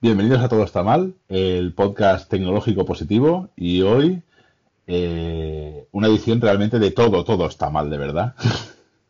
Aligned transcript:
Bienvenidos 0.00 0.40
a 0.40 0.48
Todo 0.48 0.62
está 0.62 0.82
mal, 0.84 1.14
el 1.28 1.74
podcast 1.74 2.30
tecnológico 2.30 2.84
positivo 2.84 3.48
y 3.56 3.82
hoy 3.82 4.22
eh, 4.86 5.88
una 5.90 6.06
edición 6.06 6.40
realmente 6.40 6.78
de 6.78 6.92
todo, 6.92 7.24
todo 7.24 7.46
está 7.46 7.70
mal, 7.70 7.90
de 7.90 7.98
verdad. 7.98 8.34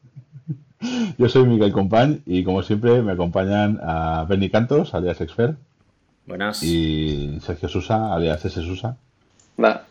Yo 1.18 1.28
soy 1.28 1.44
Miguel 1.44 1.72
Compañ 1.72 2.22
y 2.24 2.44
como 2.44 2.62
siempre 2.62 3.02
me 3.02 3.12
acompañan 3.12 3.78
a 3.82 4.24
Benny 4.28 4.48
Cantos, 4.48 4.94
alias 4.94 5.20
Expert. 5.20 5.58
Buenas. 6.26 6.62
Y 6.62 7.38
Sergio 7.40 7.68
Susa, 7.68 8.14
alias 8.14 8.44
S. 8.44 8.62
Susa. 8.62 8.96
Va. 9.62 9.84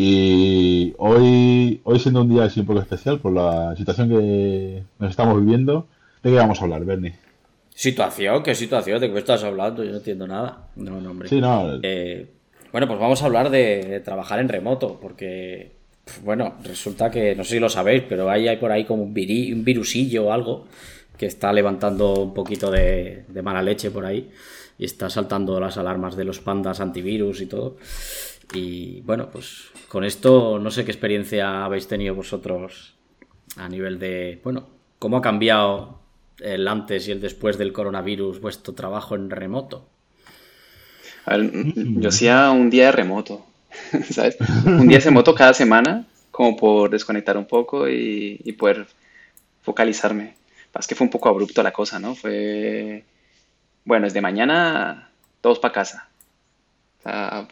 Y 0.00 0.94
hoy, 0.98 1.80
hoy 1.82 1.98
siendo 1.98 2.22
un 2.22 2.28
día 2.28 2.44
así 2.44 2.60
un 2.60 2.66
poco 2.66 2.80
especial 2.80 3.18
por 3.18 3.32
la 3.32 3.74
situación 3.76 4.08
que 4.08 4.84
nos 4.98 5.10
estamos 5.10 5.40
viviendo, 5.40 5.88
¿de 6.22 6.30
qué 6.30 6.36
vamos 6.36 6.60
a 6.60 6.64
hablar, 6.64 6.84
Bernie? 6.84 7.14
¿Situación? 7.74 8.42
¿Qué 8.42 8.54
situación? 8.54 9.00
¿De 9.00 9.12
qué 9.12 9.18
estás 9.18 9.42
hablando? 9.42 9.82
Yo 9.82 9.90
no 9.90 9.96
entiendo 9.96 10.26
nada. 10.26 10.68
No, 10.76 11.00
no, 11.00 11.10
hombre. 11.10 11.28
Sí, 11.28 11.40
no. 11.40 11.80
Eh, 11.82 12.26
bueno, 12.70 12.86
pues 12.86 13.00
vamos 13.00 13.22
a 13.22 13.26
hablar 13.26 13.50
de, 13.50 14.00
trabajar 14.04 14.38
en 14.38 14.48
remoto, 14.48 14.98
porque, 15.00 15.72
bueno, 16.22 16.54
resulta 16.62 17.10
que, 17.10 17.34
no 17.34 17.42
sé 17.42 17.54
si 17.54 17.58
lo 17.58 17.68
sabéis, 17.68 18.04
pero 18.08 18.30
hay, 18.30 18.46
hay 18.46 18.56
por 18.58 18.70
ahí 18.70 18.84
como 18.84 19.02
un, 19.02 19.10
un 19.10 19.64
virusillo 19.64 20.26
o 20.26 20.32
algo 20.32 20.66
que 21.16 21.26
está 21.26 21.52
levantando 21.52 22.14
un 22.22 22.34
poquito 22.34 22.70
de, 22.70 23.24
de 23.26 23.42
mala 23.42 23.62
leche 23.62 23.90
por 23.90 24.06
ahí 24.06 24.30
y 24.78 24.84
está 24.84 25.10
saltando 25.10 25.58
las 25.60 25.76
alarmas 25.76 26.16
de 26.16 26.24
los 26.24 26.38
pandas 26.38 26.80
antivirus 26.80 27.40
y 27.40 27.46
todo. 27.46 27.76
Y 28.54 29.00
bueno, 29.02 29.28
pues 29.30 29.64
con 29.88 30.04
esto 30.04 30.58
no 30.58 30.70
sé 30.70 30.84
qué 30.84 30.92
experiencia 30.92 31.64
habéis 31.64 31.88
tenido 31.88 32.14
vosotros 32.14 32.94
a 33.56 33.68
nivel 33.68 33.98
de, 33.98 34.40
bueno, 34.44 34.68
cómo 34.98 35.18
ha 35.18 35.22
cambiado 35.22 35.98
el 36.38 36.66
antes 36.68 37.08
y 37.08 37.12
el 37.12 37.20
después 37.20 37.58
del 37.58 37.72
coronavirus 37.72 38.40
vuestro 38.40 38.74
trabajo 38.74 39.16
en 39.16 39.30
remoto. 39.30 39.88
A 41.24 41.36
ver, 41.36 41.50
yo 41.74 42.08
hacía 42.08 42.50
un 42.50 42.70
día 42.70 42.86
de 42.86 42.92
remoto, 42.92 43.44
¿sabes? 44.10 44.38
Un 44.64 44.88
día 44.88 44.98
de 44.98 45.04
remoto 45.04 45.34
cada 45.34 45.52
semana, 45.52 46.06
como 46.30 46.56
por 46.56 46.90
desconectar 46.90 47.36
un 47.36 47.46
poco 47.46 47.88
y, 47.88 48.54
poder 48.58 48.86
focalizarme. 49.62 50.36
Es 50.78 50.86
que 50.86 50.94
fue 50.94 51.06
un 51.06 51.10
poco 51.10 51.28
abrupto 51.28 51.60
la 51.62 51.72
cosa, 51.72 51.98
¿no? 51.98 52.14
Fue, 52.14 53.04
bueno, 53.88 54.04
desde 54.04 54.20
mañana 54.20 55.08
todos 55.40 55.58
para 55.58 55.72
casa. 55.72 56.08
O 56.98 57.02
sea, 57.02 57.48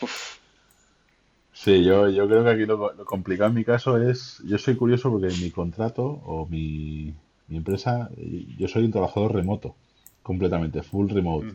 Sí, 1.54 1.82
yo, 1.82 2.10
yo 2.10 2.28
creo 2.28 2.44
que 2.44 2.50
aquí 2.50 2.66
lo, 2.66 2.92
lo, 2.92 3.04
complicado 3.06 3.48
en 3.48 3.54
mi 3.54 3.64
caso 3.64 3.96
es, 3.96 4.42
yo 4.44 4.58
soy 4.58 4.76
curioso 4.76 5.10
porque 5.10 5.28
mi 5.28 5.50
contrato 5.50 6.04
o 6.04 6.46
mi, 6.46 7.14
mi 7.48 7.56
empresa, 7.56 8.10
yo 8.58 8.68
soy 8.68 8.84
un 8.84 8.92
trabajador 8.92 9.34
remoto, 9.34 9.76
completamente, 10.22 10.82
full 10.82 11.08
remote. 11.08 11.54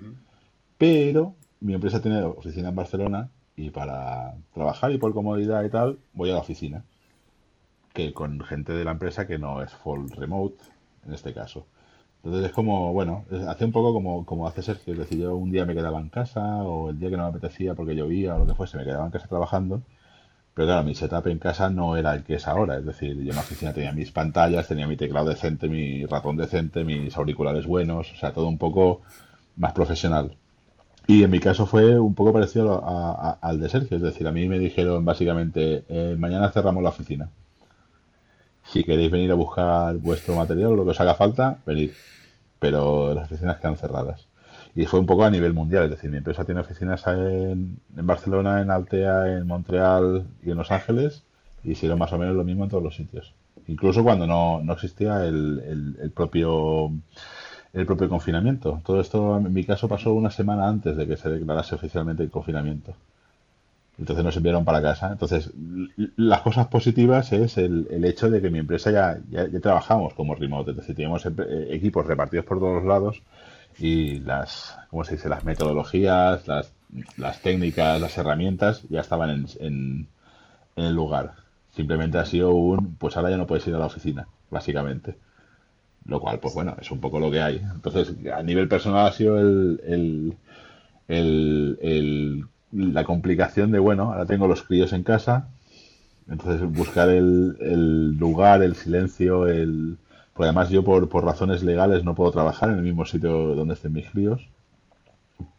Pero 0.79 1.35
mi 1.59 1.75
empresa 1.75 2.02
tiene 2.02 2.23
oficina 2.23 2.69
en 2.69 2.75
Barcelona 2.75 3.29
y 3.55 3.69
para 3.69 4.33
trabajar 4.52 4.91
y 4.91 4.97
por 4.97 5.13
comodidad 5.13 5.63
y 5.63 5.69
tal, 5.69 5.99
voy 6.13 6.31
a 6.31 6.33
la 6.33 6.39
oficina. 6.39 6.83
Que 7.93 8.13
con 8.13 8.39
gente 8.39 8.73
de 8.73 8.83
la 8.83 8.91
empresa 8.91 9.27
que 9.27 9.37
no 9.37 9.61
es 9.61 9.71
full 9.71 10.09
remote, 10.09 10.57
en 11.05 11.13
este 11.13 11.35
caso. 11.35 11.67
Entonces 12.23 12.50
es 12.50 12.52
como, 12.53 12.94
bueno, 12.94 13.25
hace 13.47 13.66
un 13.66 13.72
poco 13.72 13.94
como, 13.94 14.25
como 14.25 14.47
hace 14.47 14.61
Sergio, 14.61 14.94
es 14.94 15.00
decir, 15.00 15.19
yo 15.19 15.36
un 15.36 15.52
día 15.52 15.66
me 15.66 15.73
quedaba 15.73 16.00
en 16.00 16.09
casa 16.09 16.64
o 16.64 16.91
el 16.91 17.00
día 17.00 17.09
que 17.09 17.17
no 17.17 17.23
me 17.23 17.30
apetecía 17.30 17.73
porque 17.73 17.95
llovía 17.95 18.36
o 18.36 18.39
lo 18.39 18.47
que 18.47 18.53
fuese, 18.53 18.77
me 18.77 18.83
quedaba 18.83 19.05
en 19.05 19.11
casa 19.11 19.27
trabajando. 19.27 19.81
Pero 20.53 20.67
claro, 20.67 20.83
mi 20.83 20.94
setup 20.95 21.27
en 21.27 21.39
casa 21.39 21.69
no 21.69 21.95
era 21.95 22.14
el 22.14 22.23
que 22.23 22.36
es 22.36 22.47
ahora. 22.47 22.77
Es 22.77 22.86
decir, 22.86 23.16
yo 23.16 23.30
en 23.30 23.36
la 23.36 23.42
oficina 23.42 23.73
tenía 23.73 23.92
mis 23.94 24.11
pantallas, 24.11 24.67
tenía 24.67 24.88
mi 24.88 24.97
teclado 24.97 25.30
decente, 25.30 25.67
mi 25.69 26.05
ratón 26.05 26.37
decente, 26.37 26.83
mis 26.83 27.15
auriculares 27.17 27.65
buenos, 27.65 28.11
o 28.11 28.15
sea, 28.17 28.33
todo 28.33 28.48
un 28.48 28.58
poco 28.58 29.02
más 29.55 29.73
profesional. 29.73 30.36
Y 31.08 31.23
en 31.23 31.32
mi 31.32 31.39
caso 31.39 31.65
fue 31.65 31.99
un 31.99 32.14
poco 32.15 32.33
parecido 32.33 32.83
al 33.42 33.59
de 33.59 33.70
Sergio. 33.70 33.98
Es 33.98 34.03
decir, 34.03 34.27
a 34.27 34.32
mí 34.32 34.48
me 34.48 34.59
dijeron 34.59 35.03
básicamente, 35.05 35.83
eh, 35.89 36.15
mañana 36.20 36.52
cerramos 36.52 36.83
la 36.83 36.89
oficina. 36.89 37.30
Si 38.71 38.86
queréis 38.86 39.11
venir 39.11 39.30
a 39.32 39.36
buscar 39.36 39.98
vuestro 39.98 40.33
material 40.36 40.77
lo 40.77 40.86
que 40.86 40.92
os 40.92 41.02
haga 41.02 41.15
falta, 41.15 41.58
venid. 41.65 41.92
Pero 42.58 43.14
las 43.14 43.26
oficinas 43.26 43.58
quedan 43.58 43.76
cerradas. 43.76 44.27
Y 44.73 44.86
fue 44.86 45.02
un 45.02 45.05
poco 45.05 45.26
a 45.26 45.30
nivel 45.30 45.54
mundial, 45.54 45.83
es 45.83 45.92
decir, 45.92 46.09
mi 46.09 46.17
empresa 46.17 46.45
tiene 46.45 46.61
oficinas 46.61 47.05
en, 47.08 47.80
en 47.98 48.08
Barcelona, 48.08 48.61
en 48.61 48.71
Altea, 48.71 49.33
en 49.33 49.45
Montreal 49.45 50.26
y 50.42 50.52
en 50.52 50.58
Los 50.58 50.71
Ángeles, 50.71 51.23
y 51.65 51.71
hicieron 51.71 51.99
más 51.99 52.14
o 52.14 52.17
menos 52.17 52.33
lo 52.33 52.45
mismo 52.45 52.64
en 52.64 52.70
todos 52.70 52.83
los 52.83 52.95
sitios. 52.95 53.33
Incluso 53.67 54.04
cuando 54.04 54.26
no, 54.26 54.61
no 54.64 54.73
existía 54.73 55.26
el, 55.26 55.98
el, 56.02 56.11
propio 56.11 56.92
el 57.73 57.86
propio 57.86 58.08
confinamiento. 58.08 58.82
Todo 58.86 59.02
esto 59.02 59.38
en 59.38 59.52
mi 59.52 59.65
caso 59.65 59.89
pasó 59.89 60.14
una 60.14 60.32
semana 60.32 60.70
antes 60.70 60.95
de 60.95 61.08
que 61.08 61.17
se 61.17 61.30
declarase 61.30 61.76
oficialmente 61.76 62.23
el 62.23 62.32
confinamiento. 62.32 62.93
Entonces 63.97 64.25
nos 64.25 64.35
enviaron 64.37 64.65
para 64.65 64.81
casa. 64.81 65.11
Entonces, 65.11 65.52
las 66.15 66.41
cosas 66.41 66.67
positivas 66.67 67.31
es 67.33 67.57
el, 67.57 67.87
el 67.91 68.05
hecho 68.05 68.29
de 68.29 68.41
que 68.41 68.49
mi 68.49 68.59
empresa 68.59 68.91
ya, 68.91 69.19
ya, 69.29 69.47
ya, 69.47 69.59
trabajamos 69.59 70.13
como 70.13 70.35
remote, 70.35 70.71
es 70.71 70.77
decir, 70.77 70.95
teníamos 70.95 71.27
equipos 71.69 72.05
repartidos 72.05 72.45
por 72.45 72.59
todos 72.59 72.83
lados 72.83 73.21
y 73.77 74.19
las, 74.19 74.77
¿cómo 74.89 75.03
se 75.03 75.15
dice? 75.15 75.29
Las 75.29 75.43
metodologías, 75.45 76.47
las, 76.47 76.73
las 77.17 77.41
técnicas, 77.41 77.99
las 78.02 78.17
herramientas 78.17 78.83
ya 78.89 79.02
estaban 79.02 79.29
en, 79.29 79.45
en, 79.59 80.08
el 80.75 80.93
lugar. 80.93 81.33
Simplemente 81.75 82.17
ha 82.17 82.25
sido 82.25 82.52
un, 82.53 82.95
pues 82.95 83.15
ahora 83.17 83.29
ya 83.29 83.37
no 83.37 83.47
puedes 83.47 83.67
ir 83.67 83.75
a 83.75 83.79
la 83.79 83.85
oficina, 83.85 84.27
básicamente. 84.49 85.15
Lo 86.05 86.19
cual, 86.19 86.39
pues 86.39 86.55
bueno, 86.55 86.75
es 86.81 86.89
un 86.91 86.99
poco 86.99 87.19
lo 87.19 87.29
que 87.29 87.41
hay. 87.41 87.58
Entonces, 87.58 88.15
a 88.33 88.41
nivel 88.41 88.67
personal 88.67 89.08
ha 89.08 89.11
sido 89.11 89.39
el, 89.39 90.35
el 91.08 92.45
la 92.71 93.04
complicación 93.04 93.71
de, 93.71 93.80
bueno, 93.80 94.11
ahora 94.11 94.26
tengo 94.26 94.48
los 94.48 94.64
críos 94.64 94.93
en 94.93 95.04
casa, 95.04 95.49
entonces 96.30 96.61
buscar 96.71 97.09
el, 97.09 97.58
el 97.59 98.17
lugar, 98.17 98.64
el 98.64 98.76
silencio, 98.76 99.48
el, 99.48 99.98
porque 100.33 100.48
además 100.48 100.70
yo 100.70 100.83
por, 100.83 101.09
por 101.09 101.26
razones 101.26 101.64
legales 101.64 102.04
no 102.04 102.15
puedo 102.15 102.32
trabajar 102.32 102.70
en 102.70 102.77
el 102.77 102.83
mismo 102.83 103.05
sitio 103.05 103.55
donde 103.55 103.73
estén 103.73 103.93
mis 103.93 104.09
críos, 104.09 104.48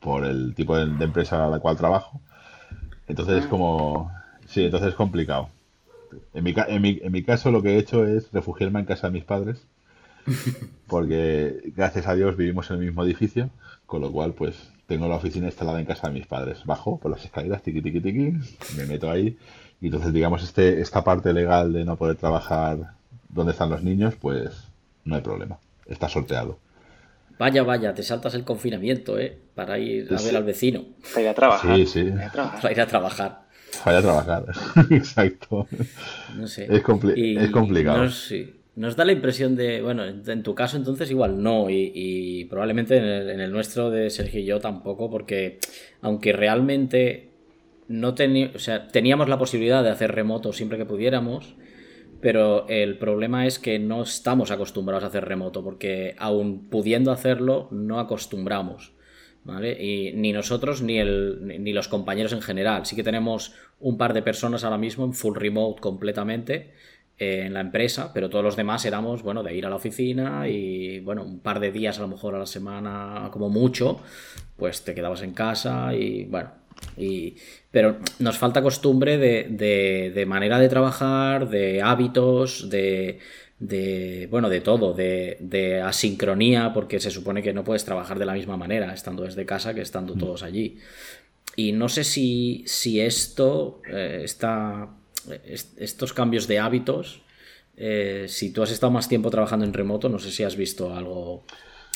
por 0.00 0.24
el 0.24 0.54
tipo 0.54 0.76
de, 0.76 0.86
de 0.86 1.04
empresa 1.04 1.44
a 1.44 1.48
la 1.48 1.60
cual 1.60 1.76
trabajo. 1.76 2.20
Entonces 3.08 3.44
es 3.44 3.46
como... 3.46 4.10
Sí, 4.46 4.64
entonces 4.64 4.90
es 4.90 4.94
complicado. 4.94 5.48
En 6.34 6.44
mi, 6.44 6.54
en, 6.68 6.82
mi, 6.82 7.00
en 7.02 7.12
mi 7.12 7.22
caso 7.22 7.50
lo 7.50 7.62
que 7.62 7.74
he 7.74 7.78
hecho 7.78 8.06
es 8.06 8.30
refugiarme 8.32 8.80
en 8.80 8.86
casa 8.86 9.08
de 9.08 9.14
mis 9.14 9.24
padres, 9.24 9.66
porque 10.86 11.72
gracias 11.76 12.06
a 12.06 12.14
Dios 12.14 12.36
vivimos 12.36 12.70
en 12.70 12.76
el 12.78 12.86
mismo 12.86 13.04
edificio, 13.04 13.50
con 13.86 14.02
lo 14.02 14.12
cual 14.12 14.34
pues 14.34 14.72
tengo 14.92 15.08
la 15.08 15.16
oficina 15.16 15.46
instalada 15.46 15.80
en 15.80 15.86
casa 15.86 16.08
de 16.08 16.12
mis 16.12 16.26
padres. 16.26 16.66
Bajo 16.66 16.98
por 16.98 17.10
las 17.10 17.24
escaleras, 17.24 17.62
tiqui, 17.62 17.80
tiqui, 17.80 18.00
tiqui, 18.00 18.34
me 18.76 18.84
meto 18.84 19.10
ahí 19.10 19.38
y 19.80 19.86
entonces 19.86 20.12
digamos 20.12 20.42
este 20.42 20.82
esta 20.82 21.02
parte 21.02 21.32
legal 21.32 21.72
de 21.72 21.86
no 21.86 21.96
poder 21.96 22.16
trabajar 22.16 22.92
donde 23.30 23.52
están 23.52 23.70
los 23.70 23.82
niños, 23.82 24.16
pues 24.20 24.50
no 25.06 25.14
hay 25.16 25.22
problema. 25.22 25.58
Está 25.86 26.10
sorteado. 26.10 26.58
Vaya, 27.38 27.62
vaya, 27.62 27.94
te 27.94 28.02
saltas 28.02 28.34
el 28.34 28.44
confinamiento, 28.44 29.18
¿eh? 29.18 29.38
Para 29.54 29.78
ir 29.78 30.12
a 30.14 30.20
ver 30.20 30.36
al 30.36 30.44
vecino. 30.44 30.84
Para 31.10 31.22
ir 31.22 31.28
a 31.28 31.34
trabajar. 31.34 31.76
Sí, 31.76 31.86
sí. 31.86 32.12
Para 32.34 32.70
ir 32.70 32.80
a 32.82 32.86
trabajar. 32.86 33.40
Para 33.82 33.98
ir 33.98 33.98
a 33.98 34.02
trabajar. 34.02 34.44
Exacto. 34.90 35.66
No 36.36 36.46
sé. 36.46 36.66
Es, 36.68 36.82
compli 36.82 37.14
y 37.16 37.38
es 37.38 37.50
complicado. 37.50 38.10
Sí. 38.10 38.61
Nos, 38.76 38.96
da 38.96 39.04
la 39.04 39.12
impresión 39.12 39.56
de, 39.56 39.82
bueno, 39.82 40.04
en 40.04 40.42
tu 40.42 40.54
caso 40.54 40.76
entonces 40.76 41.10
igual 41.10 41.42
no, 41.42 41.68
y, 41.70 42.46
probablemente 42.50 42.96
en 42.96 43.04
el, 43.04 43.30
en 43.30 43.40
el, 43.40 43.52
nuestro 43.52 43.90
de 43.90 44.10
Sergio 44.10 44.40
y 44.40 44.44
yo 44.44 44.60
tampoco, 44.60 45.10
porque 45.10 45.58
aunque 46.00 46.32
realmente 46.32 47.32
no 47.88 48.14
o 48.54 48.58
sea, 48.58 48.88
teníamos 48.88 49.28
la 49.28 49.38
posibilidad 49.38 49.82
de 49.82 49.90
hacer 49.90 50.12
remoto 50.12 50.52
siempre 50.52 50.78
que 50.78 50.86
pudiéramos, 50.86 51.56
pero 52.22 52.66
el 52.68 52.98
problema 52.98 53.46
es 53.46 53.58
que 53.58 53.78
no 53.78 54.02
estamos 54.02 54.50
acostumbrados 54.50 55.04
a 55.04 55.08
hacer 55.08 55.24
remoto, 55.24 55.64
porque 55.64 56.14
aún 56.18 56.68
pudiendo 56.70 57.10
hacerlo, 57.10 57.68
no 57.70 57.98
acostumbramos. 57.98 58.94
¿Vale? 59.44 59.72
Y 59.72 60.12
ni 60.12 60.32
nosotros 60.32 60.82
ni, 60.82 61.00
el, 61.00 61.40
ni 61.44 61.72
los 61.72 61.88
compañeros 61.88 62.32
en 62.32 62.42
general. 62.42 62.86
Sí 62.86 62.94
que 62.94 63.02
tenemos 63.02 63.56
un 63.80 63.98
par 63.98 64.14
de 64.14 64.22
personas 64.22 64.62
ahora 64.62 64.78
mismo 64.78 65.04
en 65.04 65.14
full 65.14 65.34
remote 65.34 65.80
completamente 65.80 66.74
en 67.18 67.54
la 67.54 67.60
empresa, 67.60 68.12
pero 68.12 68.28
todos 68.28 68.44
los 68.44 68.56
demás 68.56 68.84
éramos, 68.84 69.22
bueno, 69.22 69.42
de 69.42 69.54
ir 69.54 69.66
a 69.66 69.70
la 69.70 69.76
oficina 69.76 70.48
y, 70.48 71.00
bueno, 71.00 71.22
un 71.22 71.40
par 71.40 71.60
de 71.60 71.70
días 71.70 71.98
a 71.98 72.02
lo 72.02 72.08
mejor 72.08 72.34
a 72.34 72.38
la 72.38 72.46
semana, 72.46 73.28
como 73.32 73.48
mucho, 73.48 74.00
pues 74.56 74.82
te 74.82 74.94
quedabas 74.94 75.22
en 75.22 75.32
casa 75.32 75.94
y, 75.94 76.24
bueno, 76.24 76.50
y, 76.96 77.36
pero 77.70 77.98
nos 78.18 78.38
falta 78.38 78.62
costumbre 78.62 79.18
de, 79.18 79.46
de, 79.48 80.12
de, 80.14 80.26
manera 80.26 80.58
de 80.58 80.68
trabajar, 80.68 81.48
de 81.48 81.80
hábitos, 81.82 82.68
de, 82.68 83.20
de 83.58 84.26
bueno, 84.30 84.48
de 84.48 84.60
todo, 84.60 84.92
de, 84.92 85.36
de, 85.40 85.80
asincronía, 85.80 86.72
porque 86.72 86.98
se 87.00 87.10
supone 87.10 87.42
que 87.42 87.52
no 87.52 87.64
puedes 87.64 87.84
trabajar 87.84 88.18
de 88.18 88.26
la 88.26 88.34
misma 88.34 88.56
manera 88.56 88.92
estando 88.92 89.22
desde 89.22 89.46
casa 89.46 89.74
que 89.74 89.80
estando 89.80 90.14
todos 90.14 90.42
allí. 90.42 90.78
y 91.56 91.72
no 91.72 91.88
sé 91.88 92.04
si, 92.04 92.64
si 92.66 93.00
esto 93.00 93.80
eh, 93.88 94.22
está. 94.24 94.88
Estos 95.78 96.12
cambios 96.12 96.46
de 96.46 96.58
hábitos. 96.58 97.22
Eh, 97.76 98.26
si 98.28 98.52
tú 98.52 98.62
has 98.62 98.70
estado 98.70 98.92
más 98.92 99.08
tiempo 99.08 99.30
trabajando 99.30 99.64
en 99.64 99.72
remoto, 99.72 100.08
no 100.08 100.18
sé 100.18 100.30
si 100.30 100.42
has 100.42 100.56
visto 100.56 100.94
algo. 100.94 101.44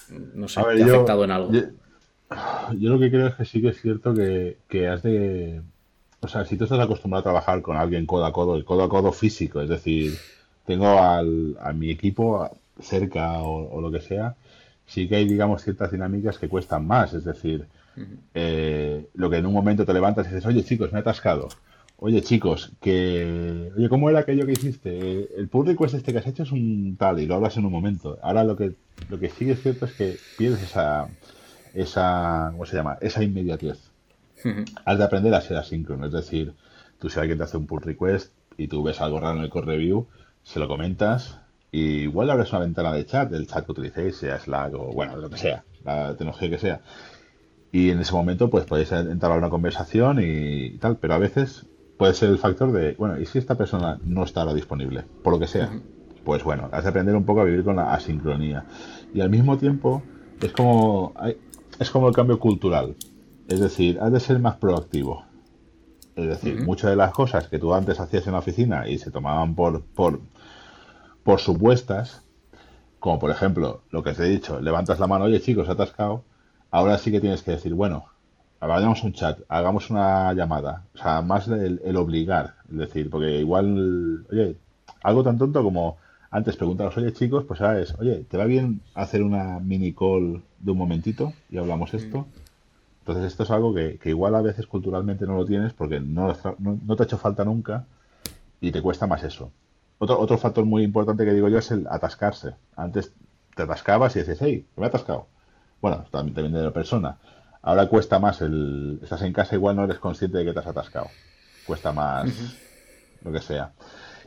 No 0.08 0.48
sé, 0.48 0.60
te 0.62 0.82
ha 0.82 0.86
afectado 0.86 1.24
en 1.24 1.30
algo. 1.30 1.52
Yo, 1.52 2.90
lo 2.90 2.98
que 2.98 3.10
creo 3.10 3.28
es 3.28 3.34
que 3.34 3.44
sí 3.44 3.60
que 3.60 3.68
es 3.68 3.80
cierto 3.80 4.14
que, 4.14 4.56
que 4.68 4.88
has 4.88 5.02
de. 5.02 5.62
O 6.20 6.28
sea, 6.28 6.44
si 6.44 6.56
tú 6.56 6.64
estás 6.64 6.80
acostumbrado 6.80 7.20
a 7.20 7.24
trabajar 7.24 7.62
con 7.62 7.76
alguien 7.76 8.06
codo 8.06 8.24
a 8.24 8.32
codo, 8.32 8.56
el 8.56 8.64
codo 8.64 8.84
a 8.84 8.88
codo 8.88 9.12
físico, 9.12 9.60
es 9.60 9.68
decir, 9.68 10.18
tengo 10.64 10.98
al, 10.98 11.56
a 11.60 11.72
mi 11.72 11.90
equipo 11.90 12.50
cerca 12.80 13.40
o, 13.42 13.80
lo 13.80 13.90
que 13.90 14.00
sea, 14.00 14.34
sí 14.86 15.08
que 15.08 15.16
hay, 15.16 15.28
digamos, 15.28 15.62
ciertas 15.62 15.92
dinámicas 15.92 16.38
que 16.38 16.48
cuestan 16.48 16.86
más. 16.86 17.14
Es 17.14 17.24
decir, 17.24 17.66
eh, 18.34 19.06
lo 19.14 19.30
que 19.30 19.36
en 19.36 19.46
un 19.46 19.52
momento 19.52 19.84
te 19.84 19.94
levantas 19.94 20.26
y 20.26 20.30
dices, 20.30 20.46
oye 20.46 20.64
chicos, 20.64 20.92
me 20.92 20.98
he 20.98 21.00
atascado. 21.02 21.48
Oye 21.98 22.20
chicos, 22.22 22.72
que... 22.80 23.72
Oye, 23.76 23.88
¿cómo 23.88 24.10
era 24.10 24.20
aquello 24.20 24.44
que 24.44 24.52
hiciste? 24.52 25.28
El 25.38 25.48
pull 25.48 25.66
request 25.66 25.94
este 25.94 26.12
que 26.12 26.18
has 26.18 26.26
hecho 26.26 26.42
es 26.42 26.52
un 26.52 26.96
tal 26.98 27.20
y 27.20 27.26
lo 27.26 27.36
hablas 27.36 27.56
en 27.56 27.64
un 27.64 27.72
momento. 27.72 28.18
Ahora 28.22 28.44
lo 28.44 28.56
que, 28.56 28.74
lo 29.08 29.18
que 29.18 29.30
sí 29.30 29.50
es 29.50 29.62
cierto 29.62 29.86
es 29.86 29.92
que 29.92 30.16
pierdes 30.36 30.62
esa, 30.62 31.08
esa, 31.74 32.48
¿cómo 32.52 32.66
se 32.66 32.76
llama? 32.76 32.98
Esa 33.00 33.22
inmediatez. 33.22 33.78
Has 34.84 34.98
de 34.98 35.04
aprender 35.04 35.34
a 35.34 35.40
ser 35.40 35.56
asíncrono. 35.56 36.06
Es 36.06 36.12
decir, 36.12 36.52
tú 36.98 37.08
si 37.08 37.18
alguien 37.18 37.38
te 37.38 37.44
hace 37.44 37.56
un 37.56 37.66
pull 37.66 37.80
request 37.80 38.32
y 38.58 38.68
tú 38.68 38.82
ves 38.82 39.00
algo 39.00 39.18
raro 39.18 39.38
en 39.38 39.44
el 39.44 39.50
core 39.50 39.66
review, 39.66 40.06
se 40.42 40.58
lo 40.60 40.68
comentas, 40.68 41.40
y 41.72 42.02
igual 42.02 42.30
abres 42.30 42.50
una 42.52 42.60
ventana 42.60 42.92
de 42.92 43.04
chat, 43.04 43.32
el 43.32 43.46
chat 43.46 43.66
que 43.66 43.72
utilicéis, 43.72 44.16
sea 44.16 44.38
Slack 44.38 44.74
o 44.74 44.92
bueno, 44.92 45.16
lo 45.16 45.28
que 45.28 45.36
sea, 45.36 45.64
la 45.84 46.16
tecnología 46.16 46.50
que 46.50 46.58
sea. 46.58 46.80
Y 47.72 47.90
en 47.90 48.00
ese 48.00 48.12
momento 48.12 48.48
pues 48.48 48.64
podéis 48.64 48.92
entrar 48.92 49.32
a 49.32 49.36
una 49.36 49.50
conversación 49.50 50.20
y, 50.22 50.78
tal, 50.78 50.96
pero 50.96 51.14
a 51.14 51.18
veces 51.18 51.66
puede 51.96 52.14
ser 52.14 52.30
el 52.30 52.38
factor 52.38 52.72
de, 52.72 52.94
bueno, 52.94 53.18
¿y 53.20 53.26
si 53.26 53.38
esta 53.38 53.54
persona 53.54 53.98
no 54.04 54.24
está 54.24 54.42
ahora 54.42 54.54
disponible? 54.54 55.04
Por 55.22 55.32
lo 55.32 55.38
que 55.38 55.46
sea. 55.46 55.70
Pues 56.24 56.42
bueno, 56.42 56.68
has 56.72 56.82
de 56.82 56.90
aprender 56.90 57.14
un 57.14 57.24
poco 57.24 57.40
a 57.40 57.44
vivir 57.44 57.62
con 57.62 57.76
la 57.76 57.94
asincronía. 57.94 58.64
Y 59.14 59.20
al 59.20 59.30
mismo 59.30 59.56
tiempo 59.58 60.02
es 60.40 60.52
como, 60.52 61.14
es 61.78 61.90
como 61.90 62.08
el 62.08 62.14
cambio 62.14 62.38
cultural. 62.40 62.96
Es 63.48 63.60
decir, 63.60 63.98
has 64.00 64.12
de 64.12 64.20
ser 64.20 64.40
más 64.40 64.56
proactivo. 64.56 65.24
Es 66.16 66.26
decir, 66.26 66.64
muchas 66.64 66.90
de 66.90 66.96
las 66.96 67.12
cosas 67.12 67.46
que 67.48 67.58
tú 67.58 67.74
antes 67.74 68.00
hacías 68.00 68.26
en 68.26 68.32
la 68.32 68.40
oficina 68.40 68.88
y 68.88 68.98
se 68.98 69.10
tomaban 69.10 69.54
por, 69.54 69.82
por 69.82 70.18
por 71.26 71.40
supuestas, 71.40 72.22
como 73.00 73.18
por 73.18 73.32
ejemplo 73.32 73.82
lo 73.90 74.04
que 74.04 74.10
os 74.10 74.20
he 74.20 74.28
dicho, 74.28 74.60
levantas 74.60 75.00
la 75.00 75.08
mano, 75.08 75.24
oye 75.24 75.40
chicos, 75.40 75.68
atascado, 75.68 76.22
ahora 76.70 76.98
sí 76.98 77.10
que 77.10 77.20
tienes 77.20 77.42
que 77.42 77.50
decir, 77.50 77.74
bueno, 77.74 78.06
hagamos 78.60 79.02
un 79.04 79.12
chat, 79.12 79.40
hagamos 79.48 79.90
una 79.90 80.32
llamada, 80.32 80.84
o 80.94 80.98
sea, 80.98 81.22
más 81.22 81.48
el, 81.48 81.96
obligar, 81.96 82.54
es 82.70 82.78
decir, 82.78 83.10
porque 83.10 83.38
igual, 83.38 84.26
oye, 84.30 84.56
algo 85.02 85.22
tan 85.22 85.38
tonto 85.38 85.62
como 85.62 85.98
antes 86.30 86.56
preguntaros, 86.56 86.96
oye 86.96 87.12
chicos, 87.12 87.44
pues 87.44 87.60
ahora 87.60 87.80
es, 87.80 87.94
oye, 87.98 88.24
¿te 88.28 88.36
va 88.36 88.44
bien 88.44 88.80
hacer 88.94 89.22
una 89.22 89.58
mini 89.60 89.92
call 89.92 90.42
de 90.58 90.70
un 90.70 90.78
momentito 90.78 91.32
y 91.50 91.58
hablamos 91.58 91.92
mm. 91.92 91.96
esto? 91.96 92.26
Entonces 93.00 93.24
esto 93.24 93.44
es 93.44 93.50
algo 93.50 93.72
que, 93.72 93.98
igual 94.04 94.34
a 94.34 94.42
veces 94.42 94.66
culturalmente 94.66 95.26
no 95.26 95.36
lo 95.36 95.46
tienes 95.46 95.72
porque 95.72 96.00
no, 96.00 96.34
no 96.58 96.96
te 96.96 97.02
ha 97.02 97.06
hecho 97.06 97.18
falta 97.18 97.44
nunca 97.44 97.84
y 98.60 98.72
te 98.72 98.82
cuesta 98.82 99.06
más 99.06 99.22
eso. 99.22 99.52
Otro, 99.98 100.18
otro 100.18 100.36
factor 100.38 100.64
muy 100.64 100.82
importante 100.82 101.24
que 101.24 101.32
digo 101.32 101.48
yo 101.48 101.58
es 101.58 101.70
el 101.70 101.86
atascarse. 101.88 102.54
Antes 102.74 103.12
te 103.54 103.62
atascabas 103.62 104.16
y 104.16 104.20
dices, 104.20 104.38
hey, 104.40 104.66
me 104.76 104.84
he 104.84 104.86
atascado. 104.88 105.26
Bueno, 105.80 106.04
también 106.10 106.34
depende 106.34 106.58
de 106.58 106.64
la 106.64 106.72
persona. 106.72 107.18
Ahora 107.66 107.88
cuesta 107.88 108.20
más 108.20 108.42
el... 108.42 109.00
Estás 109.02 109.22
en 109.22 109.32
casa, 109.32 109.56
igual 109.56 109.74
no 109.74 109.82
eres 109.82 109.98
consciente 109.98 110.38
de 110.38 110.44
que 110.44 110.52
te 110.52 110.60
has 110.60 110.68
atascado. 110.68 111.08
Cuesta 111.66 111.90
más 111.90 112.30
lo 113.24 113.32
que 113.32 113.40
sea. 113.40 113.72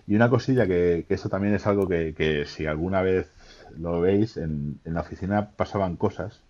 Y 0.06 0.16
una 0.16 0.30
cosilla 0.30 0.68
que, 0.68 1.06
que 1.08 1.14
eso 1.14 1.30
también 1.30 1.54
es 1.54 1.66
algo 1.66 1.88
que, 1.88 2.44
si 2.46 2.66
alguna 2.66 3.02
vez 3.02 3.32
lo 3.78 4.02
veis, 4.02 4.36
en, 4.36 4.82
en, 4.84 4.94
la 4.94 5.00
oficina 5.00 5.52
pasaban 5.52 5.96
cosas, 5.96 6.42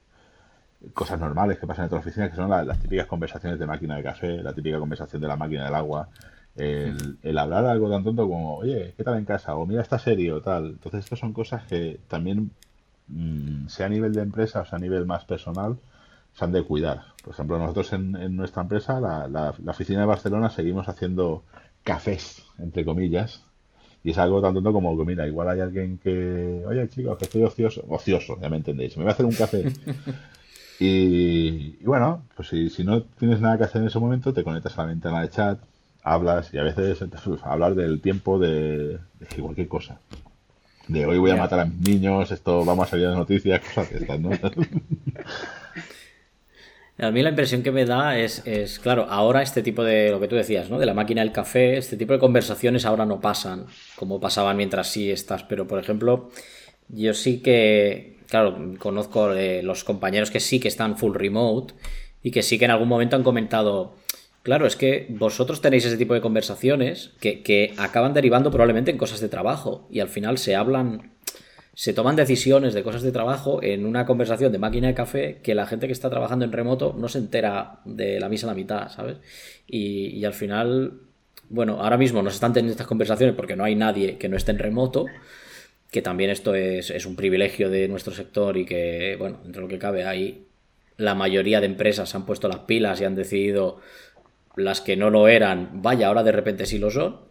cosas 0.95 1.19
normales 1.19 1.59
que 1.59 1.68
pasan 1.68 1.83
en 1.83 1.88
otra 1.89 2.00
oficina, 2.00 2.27
que 2.27 2.36
son 2.36 2.50
las 2.50 2.80
típicas 2.80 3.06
conversaciones 3.06 3.59
de 3.59 3.68
máquina 3.68 3.95
de 3.95 4.01
café, 4.01 4.41
la 4.41 4.53
típica 4.53 4.80
conversación 4.80 5.21
de 5.21 5.27
la 5.27 5.36
máquina 5.36 5.65
del 5.65 5.75
agua, 5.75 6.09
el, 6.56 7.38
hablar 7.38 7.68
algo 7.68 7.88
tan 7.91 8.03
tonto 8.03 8.27
como, 8.27 8.56
oye, 8.56 8.95
¿qué 8.97 9.03
tal 9.03 9.19
en 9.19 9.25
casa? 9.25 9.56
O 9.57 9.68
mira 9.68 9.83
esta 9.83 10.00
serie 10.00 10.33
o 10.33 10.41
tal. 10.41 10.69
Entonces, 10.69 11.03
estas 11.03 11.19
son 11.19 11.33
cosas 11.33 11.65
que 11.65 12.00
también, 12.07 12.50
mm, 13.09 13.68
sea 13.68 13.86
a 13.86 13.89
nivel 13.89 14.12
de 14.12 14.24
empresa 14.24 14.62
o 14.62 14.65
sea 14.65 14.77
a 14.77 14.81
nivel 14.81 15.06
más 15.06 15.25
personal, 15.25 15.77
se 16.33 16.45
han 16.45 16.51
de 16.51 16.63
cuidar. 16.63 17.03
Por 17.23 17.33
ejemplo, 17.33 17.59
nosotros 17.59 17.91
en, 17.93 18.35
nuestra 18.35 18.61
empresa, 18.61 18.99
la, 18.99 19.27
la, 19.27 19.71
oficina 19.71 20.01
de 20.01 20.05
Barcelona, 20.05 20.49
seguimos 20.49 20.87
haciendo 20.87 21.43
cafés, 21.83 22.43
entre 22.57 22.85
comillas, 22.85 23.43
y 24.03 24.11
es 24.11 24.17
algo 24.17 24.41
tan 24.41 24.53
tonto 24.53 24.71
como 24.71 24.97
que, 24.97 25.05
mira, 25.05 25.27
igual 25.27 25.49
hay 25.49 25.59
alguien 25.59 25.97
que, 25.97 26.63
oye 26.65 26.87
chicos, 26.89 27.17
que 27.17 27.25
estoy 27.25 27.43
ocioso, 27.43 27.83
ocioso, 27.89 28.37
ya 28.41 28.49
me 28.49 28.57
entendéis, 28.57 28.95
me 28.97 29.03
voy 29.03 29.09
a 29.09 29.13
hacer 29.13 29.25
un 29.25 29.33
café. 29.33 29.65
y, 30.79 31.83
bueno, 31.83 32.23
pues 32.35 32.47
si, 32.47 32.69
si, 32.69 32.83
no 32.83 33.03
tienes 33.03 33.41
nada 33.41 33.57
que 33.57 33.65
hacer 33.65 33.81
en 33.81 33.87
ese 33.87 33.99
momento, 33.99 34.33
te 34.33 34.43
conectas 34.43 34.77
a 34.77 34.83
la 34.83 34.87
ventana 34.87 35.21
de 35.21 35.29
chat, 35.29 35.59
hablas 36.03 36.53
y 36.53 36.57
a 36.57 36.63
veces 36.63 37.03
hablar 37.43 37.75
del 37.75 38.01
tiempo 38.01 38.39
de, 38.39 38.99
cualquier 39.39 39.67
cosa. 39.67 39.99
De 40.87 41.05
hoy 41.05 41.19
voy 41.19 41.31
a 41.31 41.35
matar 41.35 41.59
a 41.59 41.65
mis 41.65 41.81
niños, 41.81 42.31
esto 42.31 42.65
vamos 42.65 42.87
a 42.87 42.91
salir 42.91 43.05
en 43.05 43.11
las 43.11 43.19
noticias, 43.19 43.59
cosas 43.75 43.91
de 43.91 43.97
estas, 43.99 44.19
¿no? 44.19 44.29
A 47.00 47.12
mí 47.12 47.24
la 47.24 47.30
impresión 47.30 47.63
que 47.63 47.72
me 47.72 47.86
da 47.86 48.19
es, 48.19 48.42
es, 48.46 48.78
claro, 48.80 49.07
ahora 49.10 49.42
este 49.42 49.62
tipo 49.62 49.84
de, 49.84 50.12
lo 50.12 50.19
que 50.19 50.28
tú 50.28 50.36
decías, 50.36 50.69
¿no? 50.69 50.78
De 50.80 50.86
la 50.86 50.94
máquina 50.94 51.22
del 51.22 51.31
café, 51.31 51.78
este 51.78 51.96
tipo 51.96 52.12
de 52.12 52.19
conversaciones 52.19 52.86
ahora 52.86 53.06
no 53.06 53.22
pasan 53.22 53.68
como 53.96 54.19
pasaban 54.19 54.57
mientras 54.57 54.92
sí 54.92 55.10
estás, 55.10 55.44
pero 55.44 55.66
por 55.66 55.80
ejemplo, 55.80 56.30
yo 56.90 57.13
sí 57.13 57.42
que, 57.42 58.18
claro, 58.28 58.75
conozco 58.80 59.30
los 59.63 59.84
compañeros 59.86 60.30
que 60.30 60.42
sí 60.42 60.60
que 60.60 60.68
están 60.68 60.98
full 60.98 61.16
remote 61.16 61.74
y 62.22 62.31
que 62.31 62.44
sí 62.44 62.60
que 62.60 62.66
en 62.66 62.72
algún 62.72 62.90
momento 62.90 63.16
han 63.16 63.24
comentado, 63.24 63.96
Claro, 64.42 64.66
es 64.66 64.75
que 64.75 65.06
vosotros 65.10 65.62
tenéis 65.62 65.86
ese 65.86 65.98
tipo 65.98 66.13
de 66.13 66.22
conversaciones 66.22 67.12
que, 67.19 67.74
acaban 67.78 68.13
derivando 68.13 68.51
probablemente 68.51 68.90
en 68.90 68.98
cosas 68.98 69.19
de 69.19 69.28
trabajo 69.28 69.88
y 69.92 70.00
al 70.00 70.07
final 70.07 70.38
se 70.38 70.56
hablan, 70.56 71.12
se 71.79 71.93
toman 71.93 72.17
decisiones 72.17 72.73
de 72.73 72.83
cosas 72.83 73.03
de 73.03 73.13
trabajo 73.13 73.63
en 73.63 73.85
una 73.85 74.05
conversación 74.05 74.51
de 74.51 74.57
máquina 74.57 74.89
de 74.89 74.93
café 74.93 75.39
que 75.41 75.55
la 75.55 75.65
gente 75.65 75.87
que 75.87 75.93
está 75.93 76.09
trabajando 76.09 76.43
en 76.43 76.51
remoto 76.51 76.93
no 76.97 77.07
se 77.07 77.19
entera 77.19 77.79
de 77.85 78.19
la 78.19 78.27
misa 78.27 78.47
a 78.47 78.49
la 78.49 78.53
mitad, 78.53 78.89
¿sabes? 78.89 79.15
Y, 79.65 80.25
al 80.25 80.33
final, 80.33 80.99
bueno, 81.48 81.81
ahora 81.81 81.95
mismo 81.95 82.21
no 82.21 82.31
se 82.31 82.33
están 82.33 82.51
teniendo 82.51 82.74
estas 82.74 82.86
conversaciones 82.86 83.33
porque 83.33 83.55
no 83.55 83.63
hay 83.63 83.75
nadie 83.75 84.17
que 84.17 84.27
no 84.27 84.36
esté 84.36 84.51
en 84.51 84.59
remoto, 84.59 85.05
que 85.89 86.01
también 86.01 86.31
esto 86.31 86.53
es, 86.53 87.05
un 87.05 87.15
privilegio 87.15 87.69
de 87.69 87.88
nuestro 87.88 88.13
sector 88.13 88.57
y 88.57 88.65
que, 88.65 89.15
bueno, 89.17 89.39
entre 89.45 89.62
lo 89.62 89.69
que 89.69 89.79
cabe, 89.79 90.03
hay 90.03 90.48
la 90.98 91.15
mayoría 91.15 91.62
de 91.62 91.67
empresas 91.67 92.13
han 92.13 92.25
puesto 92.25 92.50
las 92.50 92.59
pilas 92.59 93.00
y 93.00 93.05
han 93.05 93.15
decidido 93.15 93.79
las 94.57 94.81
que 94.81 94.98
no 94.98 95.09
lo 95.12 95.29
eran, 95.29 95.81
vaya, 95.81 96.09
ahora 96.09 96.24
de 96.24 96.33
repente 96.33 96.65
sí 96.65 96.77
lo 96.77 96.91
son. 96.91 97.21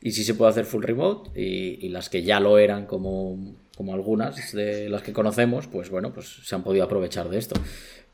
Y 0.00 0.12
sí 0.12 0.24
se 0.24 0.34
puede 0.34 0.52
hacer 0.52 0.64
full 0.64 0.84
remote. 0.84 1.38
Y, 1.38 1.88
las 1.88 2.08
que 2.08 2.22
ya 2.22 2.38
lo 2.38 2.58
eran, 2.58 2.86
como, 2.86 3.56
como 3.76 3.94
algunas 3.94 4.52
de 4.52 4.88
las 4.88 5.02
que 5.02 5.12
conocemos, 5.12 5.66
pues 5.66 5.90
bueno, 5.90 6.12
pues 6.12 6.40
se 6.42 6.54
han 6.54 6.62
podido 6.62 6.84
aprovechar 6.84 7.28
de 7.28 7.38
esto. 7.38 7.60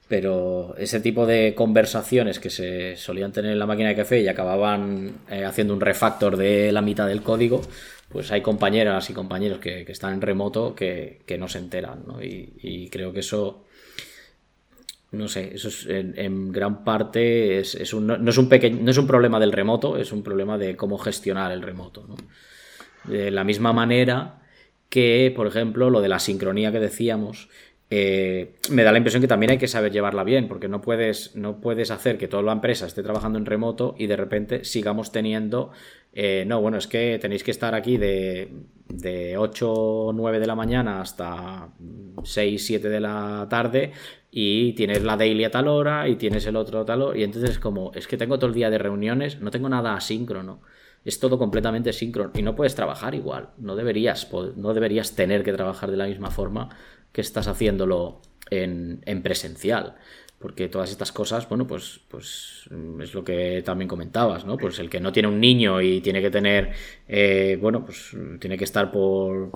Pero 0.09 0.75
ese 0.77 1.01
tipo 1.01 1.25
de 1.25 1.55
conversaciones 1.55 2.39
que 2.39 2.51
se 2.51 2.97
solían 2.97 3.33
tener 3.33 3.53
en 3.53 3.59
la 3.59 3.67
máquina 3.67 3.89
de 3.89 3.97
café 3.97 4.21
y 4.21 4.29
acababan 4.29 5.13
eh, 5.31 5.45
haciendo 5.45 5.73
un 5.73 5.81
refactor 5.81 6.37
de 6.37 6.73
la 6.73 6.83
mitad 6.83 7.07
del 7.07 7.23
código, 7.23 7.63
pues 8.09 8.31
hay 8.31 8.43
compañeras 8.43 9.09
y 9.09 9.15
compañeros 9.15 9.59
que, 9.59 9.87
están 9.89 10.15
en 10.15 10.21
remoto 10.21 10.75
que, 10.75 11.25
no 11.39 11.49
se 11.49 11.59
enteran. 11.59 12.03
¿no? 12.07 12.19
y 12.23 12.89
creo 12.91 13.13
que 13.13 13.21
eso 13.21 13.65
no 15.13 15.29
sé, 15.29 15.55
eso 15.55 15.69
es, 15.69 15.87
en, 15.89 16.53
gran 16.53 16.85
parte 16.85 17.59
es, 17.59 17.93
un, 17.93 18.07
no, 18.07 18.31
es 18.31 18.39
un 18.39 18.49
pequeño, 18.49 18.79
no 18.83 18.91
es 18.91 18.97
un 18.97 19.07
problema 19.07 19.39
del 19.39 19.53
remoto, 19.53 19.99
es 19.99 20.11
un 20.11 20.23
problema 20.23 20.57
de 20.57 20.75
cómo 20.75 20.97
gestionar 20.97 21.53
el 21.53 21.61
remoto. 21.61 22.07
De 23.05 23.31
la 23.31 23.45
misma 23.45 23.75
manera 23.75 24.42
que, 24.93 25.33
por 25.35 25.47
ejemplo, 25.47 25.89
lo 25.89 26.03
de 26.03 26.11
la 26.11 26.19
sincronía 26.19 26.71
que 26.71 26.79
decíamos, 26.79 27.49
eh, 27.89 28.57
me 28.71 28.83
da 28.83 28.93
la 28.93 28.99
impresión 28.99 29.23
que 29.23 29.27
también 29.27 29.53
hay 29.53 29.57
que 29.57 29.67
saber 29.67 29.91
llevarla 29.91 30.23
bien, 30.23 30.49
porque 30.49 30.69
no 30.69 30.83
puedes, 30.83 31.35
no 31.35 31.63
puedes 31.63 31.91
hacer 31.91 32.19
que 32.19 32.29
toda 32.29 32.43
la 32.43 32.53
empresa 32.53 32.85
esté 32.85 33.03
trabajando 33.03 33.39
en 33.39 33.47
remoto 33.47 33.95
y 33.99 34.07
de 34.07 34.17
repente 34.17 34.65
sigamos 34.67 35.11
teniendo, 35.11 35.71
eh, 36.13 36.45
no, 36.47 36.61
bueno, 36.61 36.77
es 36.77 36.87
que 36.89 37.19
tenéis 37.19 37.43
que 37.43 37.53
estar 37.53 37.75
aquí 37.75 37.97
de, 37.97 38.51
de 38.87 39.39
8 39.39 39.73
o 39.73 40.13
9 40.13 40.39
de 40.39 40.47
la 40.47 40.55
mañana 40.55 41.01
hasta 41.01 41.71
6, 42.23 42.63
7 42.63 42.91
de 42.91 43.01
la 43.01 43.47
tarde 43.49 43.93
y 44.31 44.75
tienes 44.75 45.03
la 45.05 45.17
daily 45.17 45.45
a 45.45 45.51
tal 45.51 45.69
hora 45.69 46.07
y 46.07 46.17
tienes 46.17 46.45
el 46.45 46.57
otro 46.57 46.81
a 46.81 46.85
tal 46.85 47.01
hora 47.01 47.19
y 47.19 47.23
entonces 47.23 47.59
como 47.59 47.93
es 47.95 48.07
que 48.07 48.19
tengo 48.19 48.39
todo 48.39 48.49
el 48.49 48.55
día 48.55 48.69
de 48.69 48.77
reuniones, 48.77 49.41
no 49.41 49.51
tengo 49.51 49.71
nada 49.71 49.95
asíncrono. 49.95 50.61
Es 51.05 51.19
todo 51.19 51.39
completamente 51.39 51.93
síncrono 51.93 52.31
y 52.35 52.43
no 52.43 52.55
puedes 52.55 52.75
trabajar 52.75 53.15
igual, 53.15 53.51
no 53.59 53.75
deberías, 53.77 54.29
no 54.57 54.75
deberías 54.75 55.15
tener 55.17 55.43
que 55.43 55.53
trabajar 55.53 55.91
de 55.91 55.97
la 55.97 56.07
misma 56.07 56.31
forma 56.31 56.69
que 57.13 57.21
estás 57.21 57.49
haciéndolo 57.49 58.21
en, 58.51 59.23
presencial. 59.23 59.95
porque 60.39 60.69
todas 60.69 60.91
estas 60.91 61.13
cosas, 61.13 61.49
bueno, 61.49 61.69
pues, 61.69 62.01
pues 62.09 62.69
es 63.01 63.15
lo 63.15 63.23
que 63.23 63.63
también 63.65 63.87
comentabas, 63.87 64.45
¿no? 64.45 64.57
Pues 64.57 64.81
el 64.81 64.91
que 64.91 64.99
no 64.99 65.13
tiene 65.13 65.29
un 65.29 65.39
niño 65.39 65.81
y 65.81 66.01
tiene 66.01 66.21
que 66.21 66.33
tener, 66.33 66.73
eh, 67.07 67.57
bueno, 67.61 67.85
pues 67.85 68.11
tiene 68.41 68.59
que 68.59 68.65
estar 68.65 68.91
por, 68.91 69.53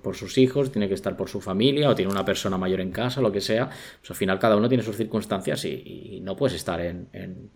por, 0.00 0.16
sus 0.16 0.38
hijos, 0.38 0.72
tiene 0.72 0.88
que 0.88 0.94
estar 0.94 1.14
por 1.14 1.28
su 1.28 1.42
familia 1.42 1.90
o 1.90 1.94
tiene 1.94 2.10
una 2.10 2.24
persona 2.24 2.56
mayor 2.56 2.80
en 2.80 2.90
casa, 2.90 3.20
lo 3.20 3.30
que 3.30 3.42
sea, 3.42 3.68
pues 3.68 4.10
al 4.10 4.16
final 4.16 4.38
cada 4.38 4.56
uno 4.56 4.66
tiene 4.66 4.82
sus 4.82 4.96
circunstancias 4.96 5.62
y, 5.66 6.20
no 6.22 6.36
puedes 6.36 6.56
estar 6.56 6.80
en, 6.80 7.08
en, 7.12 7.50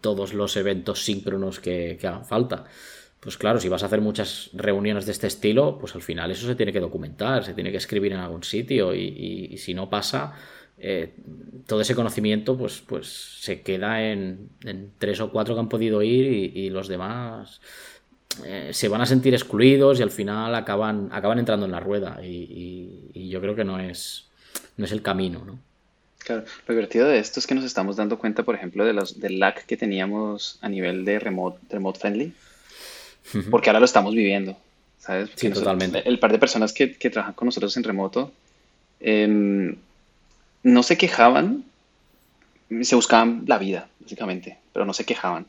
todos 0.00 0.34
los 0.34 0.56
eventos 0.56 1.04
síncronos 1.04 1.60
que, 1.60 1.98
hagan 2.02 2.24
falta. 2.24 2.64
Pues 3.20 3.36
claro, 3.36 3.60
si 3.60 3.68
vas 3.68 3.82
a 3.82 3.86
hacer 3.86 4.00
muchas 4.00 4.50
reuniones 4.54 5.04
de 5.04 5.12
este 5.12 5.26
estilo, 5.26 5.78
pues 5.78 5.94
al 5.94 6.02
final 6.02 6.30
eso 6.30 6.46
se 6.46 6.54
tiene 6.54 6.72
que 6.72 6.80
documentar, 6.80 7.44
se 7.44 7.52
tiene 7.52 7.70
que 7.70 7.76
escribir 7.76 8.12
en 8.12 8.18
algún 8.18 8.42
sitio 8.42 8.94
y 8.94 9.56
si 9.58 9.74
no 9.74 9.90
pasa 9.90 10.34
eh, 10.82 11.12
todo 11.66 11.82
ese 11.82 11.94
conocimiento 11.94 12.56
pues, 12.56 12.80
pues 12.80 13.06
se 13.06 13.60
queda 13.60 14.02
en, 14.02 14.48
tres 14.96 15.20
o 15.20 15.30
cuatro 15.30 15.54
que 15.54 15.60
han 15.60 15.68
podido 15.68 16.00
ir 16.00 16.56
y, 16.56 16.70
los 16.70 16.88
demás 16.88 17.60
eh, 18.46 18.70
se 18.72 18.88
van 18.88 19.02
a 19.02 19.06
sentir 19.06 19.34
excluidos 19.34 20.00
y 20.00 20.02
al 20.02 20.10
final 20.10 20.54
acaban, 20.54 21.10
acaban 21.12 21.38
entrando 21.38 21.66
en 21.66 21.72
la 21.72 21.80
rueda 21.80 22.20
y, 22.24 23.28
yo 23.28 23.42
creo 23.42 23.54
que 23.54 23.64
no 23.64 23.78
es, 23.78 24.30
no 24.78 24.86
es 24.86 24.92
el 24.92 25.02
camino, 25.02 25.44
¿no? 25.44 25.58
Claro, 26.30 26.44
lo 26.68 26.74
divertido 26.74 27.08
de 27.08 27.18
esto 27.18 27.40
es 27.40 27.46
que 27.48 27.56
nos 27.56 27.64
estamos 27.64 27.96
dando 27.96 28.16
cuenta, 28.16 28.44
por 28.44 28.54
ejemplo, 28.54 28.84
de 28.84 28.92
los, 28.92 29.18
del 29.18 29.40
lag 29.40 29.66
que 29.66 29.76
teníamos 29.76 30.60
a 30.60 30.68
nivel 30.68 31.04
de 31.04 31.18
remote, 31.18 31.58
remote 31.68 31.98
friendly, 31.98 32.32
porque 33.50 33.68
ahora 33.68 33.80
lo 33.80 33.84
estamos 33.84 34.14
viviendo, 34.14 34.56
¿sabes? 35.00 35.30
sí, 35.34 35.50
totalmente. 35.50 36.08
El 36.08 36.20
par 36.20 36.30
de 36.30 36.38
personas 36.38 36.72
que, 36.72 36.96
que 36.96 37.10
trabajan 37.10 37.34
con 37.34 37.46
nosotros 37.46 37.76
en 37.76 37.82
remoto, 37.82 38.30
eh, 39.00 39.74
no 40.62 40.82
se 40.84 40.96
quejaban, 40.96 41.64
se 42.80 42.94
buscaban 42.94 43.42
la 43.48 43.58
vida, 43.58 43.88
básicamente, 43.98 44.56
pero 44.72 44.84
no 44.84 44.92
se 44.92 45.04
quejaban. 45.04 45.46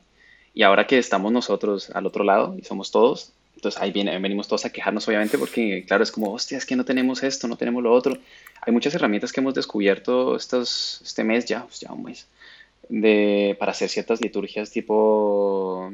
Y 0.56 0.64
ahora 0.64 0.88
que 0.88 0.98
estamos 0.98 1.32
nosotros 1.32 1.92
al 1.92 2.08
otro 2.08 2.24
lado 2.24 2.56
y 2.58 2.64
somos 2.64 2.90
todos, 2.90 3.34
entonces 3.62 3.80
ahí 3.80 3.92
viene, 3.92 4.18
venimos 4.18 4.48
todos 4.48 4.66
a 4.66 4.72
quejarnos, 4.72 5.08
obviamente, 5.08 5.38
porque 5.38 5.86
claro, 5.86 6.04
es 6.04 6.12
como, 6.12 6.34
hostia, 6.34 6.58
es 6.58 6.66
que 6.66 6.76
no 6.76 6.84
tenemos 6.84 7.22
esto, 7.22 7.48
no 7.48 7.58
tenemos 7.58 7.84
lo 7.84 7.94
otro. 7.94 8.18
Hay 8.60 8.74
muchas 8.74 8.96
herramientas 8.96 9.32
que 9.32 9.40
hemos 9.40 9.54
descubierto 9.54 10.36
estos, 10.36 11.00
este 11.04 11.24
mes 11.24 11.46
ya, 11.46 11.66
pues 11.68 11.80
ya 11.80 11.94
un 11.94 12.02
mes, 12.02 12.28
de, 12.90 13.56
para 13.60 13.72
hacer 13.72 13.90
ciertas 13.90 14.20
liturgias 14.20 14.72
tipo 14.72 15.92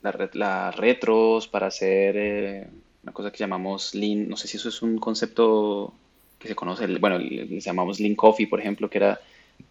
las 0.00 0.76
retros, 0.76 1.46
para 1.46 1.66
hacer 1.66 2.14
eh, 2.16 2.66
una 3.02 3.12
cosa 3.12 3.30
que 3.30 3.36
llamamos 3.36 3.94
lean, 3.94 4.26
no 4.26 4.38
sé 4.38 4.48
si 4.48 4.56
eso 4.56 4.70
es 4.70 4.80
un 4.80 4.96
concepto 4.96 5.92
que 6.38 6.48
se 6.48 6.54
conoce, 6.54 6.86
bueno, 6.86 7.18
les 7.18 7.62
llamamos 7.62 8.00
Link 8.00 8.16
Coffee, 8.16 8.46
por 8.46 8.60
ejemplo, 8.60 8.88
que 8.88 8.96
era, 8.96 9.20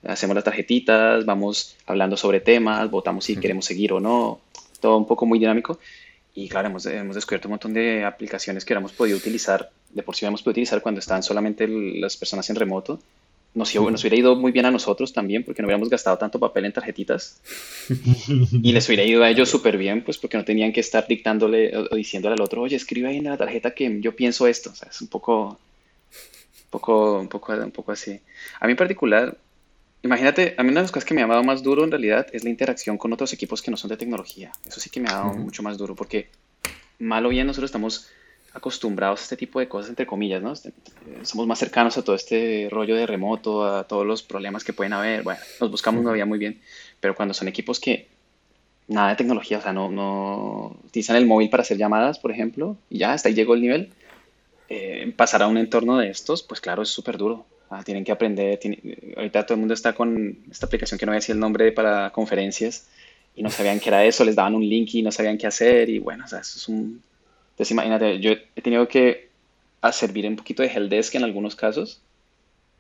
hacemos 0.04 0.36
las 0.36 0.44
tarjetitas, 0.44 1.26
vamos 1.26 1.78
hablando 1.88 2.16
sobre 2.16 2.42
temas, 2.42 2.92
votamos 2.92 3.26
si 3.26 3.38
queremos 3.38 3.66
seguir 3.66 3.92
o 3.92 4.00
no, 4.00 4.40
todo 4.80 4.98
un 4.98 5.08
poco 5.08 5.26
muy 5.26 5.40
dinámico. 5.40 5.80
Y 6.36 6.48
claro, 6.48 6.68
hemos, 6.68 6.86
hemos 6.86 7.16
descubierto 7.16 7.48
un 7.48 7.54
montón 7.54 7.74
de 7.74 8.06
aplicaciones 8.06 8.64
que 8.64 8.74
hubiéramos 8.74 8.94
podido 8.94 9.18
utilizar, 9.18 9.72
de 9.90 10.04
por 10.04 10.16
sí 10.16 10.26
habíamos 10.26 10.42
podido 10.42 10.52
utilizar 10.54 10.82
cuando 10.82 11.00
estaban 11.00 11.24
solamente 11.24 11.68
las 11.68 12.18
personas 12.18 12.50
en 12.50 12.56
remoto. 12.56 13.00
Nos, 13.56 13.74
nos, 13.74 14.02
hubiera 14.02 14.16
ido 14.16 14.36
muy 14.36 14.52
bien 14.52 14.66
a 14.66 14.72
nosotros 14.72 15.12
también, 15.12 15.44
porque 15.44 15.62
no 15.62 15.68
hubiéramos 15.68 15.90
gastado 15.90 16.18
tanto 16.18 16.40
papel 16.40 16.66
en 16.66 16.74
tarjetitas. 16.74 17.42
y 17.90 18.72
les 18.72 18.88
hubiera 18.88 19.04
ido 19.04 19.24
a 19.24 19.30
ellos 19.30 19.50
súper 19.50 19.78
bien, 19.78 20.04
pues 20.04 20.18
porque 20.18 20.38
no 20.38 20.46
tenían 20.46 20.72
que 20.72 20.82
estar 20.82 21.08
dictándole 21.08 21.76
o, 21.76 21.96
diciéndole 21.96 22.36
al 22.36 22.42
otro, 22.42 22.62
oye, 22.62 22.76
escribe 22.76 23.10
ahí 23.10 23.18
en 23.18 23.26
la 23.26 23.38
tarjeta 23.38 23.72
que 23.72 24.00
yo 24.00 24.16
pienso 24.16 24.48
esto. 24.48 24.70
O 24.70 24.76
sea, 24.76 24.90
es 24.90 25.02
un 25.02 25.08
poco, 25.08 25.60
poco, 26.70 27.20
un 27.20 27.28
poco, 27.28 27.54
un 27.54 27.72
poco 27.72 27.92
así. 27.92 28.20
A 28.60 28.68
mí 28.68 28.72
en 28.72 28.78
particular, 28.78 29.36
imagínate, 30.04 30.56
a 30.58 30.64
mí 30.64 30.70
una 30.70 30.82
de 30.82 30.86
las 30.86 30.92
cosas 30.92 31.06
que 31.06 31.14
me 31.14 31.24
ha 31.24 31.28
dado 31.28 31.44
más 31.44 31.64
duro 31.64 31.84
en 31.84 31.92
realidad 31.92 32.28
es 32.32 32.44
la 32.44 32.50
interacción 32.50 32.98
con 32.98 33.14
otros 33.14 33.34
equipos 33.34 33.62
que 33.62 33.72
no 33.72 33.78
son 33.78 33.90
de 33.90 33.98
tecnología. 33.98 34.52
Eso 34.66 34.80
sí 34.80 34.90
que 34.90 35.00
me 35.00 35.10
ha 35.10 35.14
dado 35.14 35.34
mucho 35.34 35.64
más 35.64 35.78
duro 35.78 35.96
porque 35.96 36.30
mal 37.00 37.26
o 37.26 37.30
bien 37.30 37.48
nosotros 37.48 37.70
estamos 37.70 38.10
acostumbrados 38.54 39.22
a 39.22 39.24
este 39.24 39.38
tipo 39.38 39.60
de 39.60 39.68
cosas, 39.68 39.90
entre 39.90 40.06
comillas, 40.06 40.42
¿no? 40.42 40.54
Este, 40.54 40.74
somos 41.24 41.48
más 41.48 41.60
cercanos 41.60 41.98
a 41.98 42.04
todo 42.04 42.16
este 42.16 42.68
rollo 42.72 42.96
de 42.96 43.06
remoto, 43.06 43.66
a 43.66 43.88
todos 43.88 44.06
los 44.06 44.24
problemas 44.24 44.64
que 44.64 44.74
pueden 44.74 44.94
haber. 44.94 45.24
Bueno, 45.24 45.40
nos 45.62 45.72
buscamos 45.72 46.02
una 46.02 46.14
vida 46.14 46.26
muy 46.26 46.40
bien, 46.40 46.60
pero 47.00 47.16
cuando 47.16 47.34
son 47.34 47.48
equipos 47.48 47.80
que 47.80 48.08
nada 48.88 49.10
de 49.10 49.16
tecnología, 49.16 49.60
o 49.60 49.62
sea, 49.62 49.72
no, 49.72 49.90
no 49.92 50.78
utilizan 50.86 51.16
el 51.16 51.28
móvil 51.28 51.50
para 51.50 51.62
hacer 51.62 51.78
llamadas, 51.78 52.18
por 52.20 52.32
ejemplo, 52.32 52.76
y 52.90 53.00
ya 53.00 53.14
hasta 53.14 53.30
ahí 53.30 53.36
llegó 53.36 53.54
el 53.54 53.62
nivel 53.62 53.94
eh, 54.68 55.14
pasar 55.16 55.44
a 55.44 55.48
un 55.48 55.58
entorno 55.58 55.98
de 55.98 56.10
estos, 56.10 56.44
pues 56.44 56.60
claro, 56.60 56.82
es 56.82 56.90
súper 56.90 57.18
duro. 57.18 57.46
Ah, 57.70 57.84
tienen 57.84 58.04
que 58.04 58.12
aprender. 58.12 58.60
ahorita 59.16 59.46
todo 59.46 59.54
el 59.56 59.60
mundo 59.60 59.74
está 59.74 59.94
con 59.94 60.40
esta 60.50 60.66
aplicación 60.66 60.98
que 60.98 61.06
no 61.06 61.12
voy 61.12 61.18
a 61.18 61.20
decir 61.20 61.36
el 61.36 61.40
nombre 61.40 61.72
para 61.72 62.10
conferencias 62.12 62.88
y 63.36 63.44
no 63.44 63.52
sabían 63.52 63.80
qué 63.80 63.90
era 63.90 64.04
eso, 64.06 64.26
les 64.26 64.36
daban 64.36 64.56
un 64.56 64.68
link 64.68 64.90
y 64.96 65.04
no 65.04 65.12
sabían 65.12 65.38
qué 65.38 65.48
hacer. 65.48 65.90
Y 65.90 66.00
bueno, 66.00 66.26
o 66.26 66.28
sea, 66.28 66.40
eso 66.40 66.58
es 66.58 66.68
un. 66.68 67.02
Entonces, 67.52 67.72
imagínate, 67.72 68.20
yo 68.20 68.32
he 68.56 68.62
tenido 68.62 68.88
que 68.88 69.30
servir 69.92 70.28
un 70.28 70.36
poquito 70.36 70.64
de 70.64 70.70
helpdesk 70.70 71.16
en 71.16 71.24
algunos 71.24 71.56
casos 71.56 72.02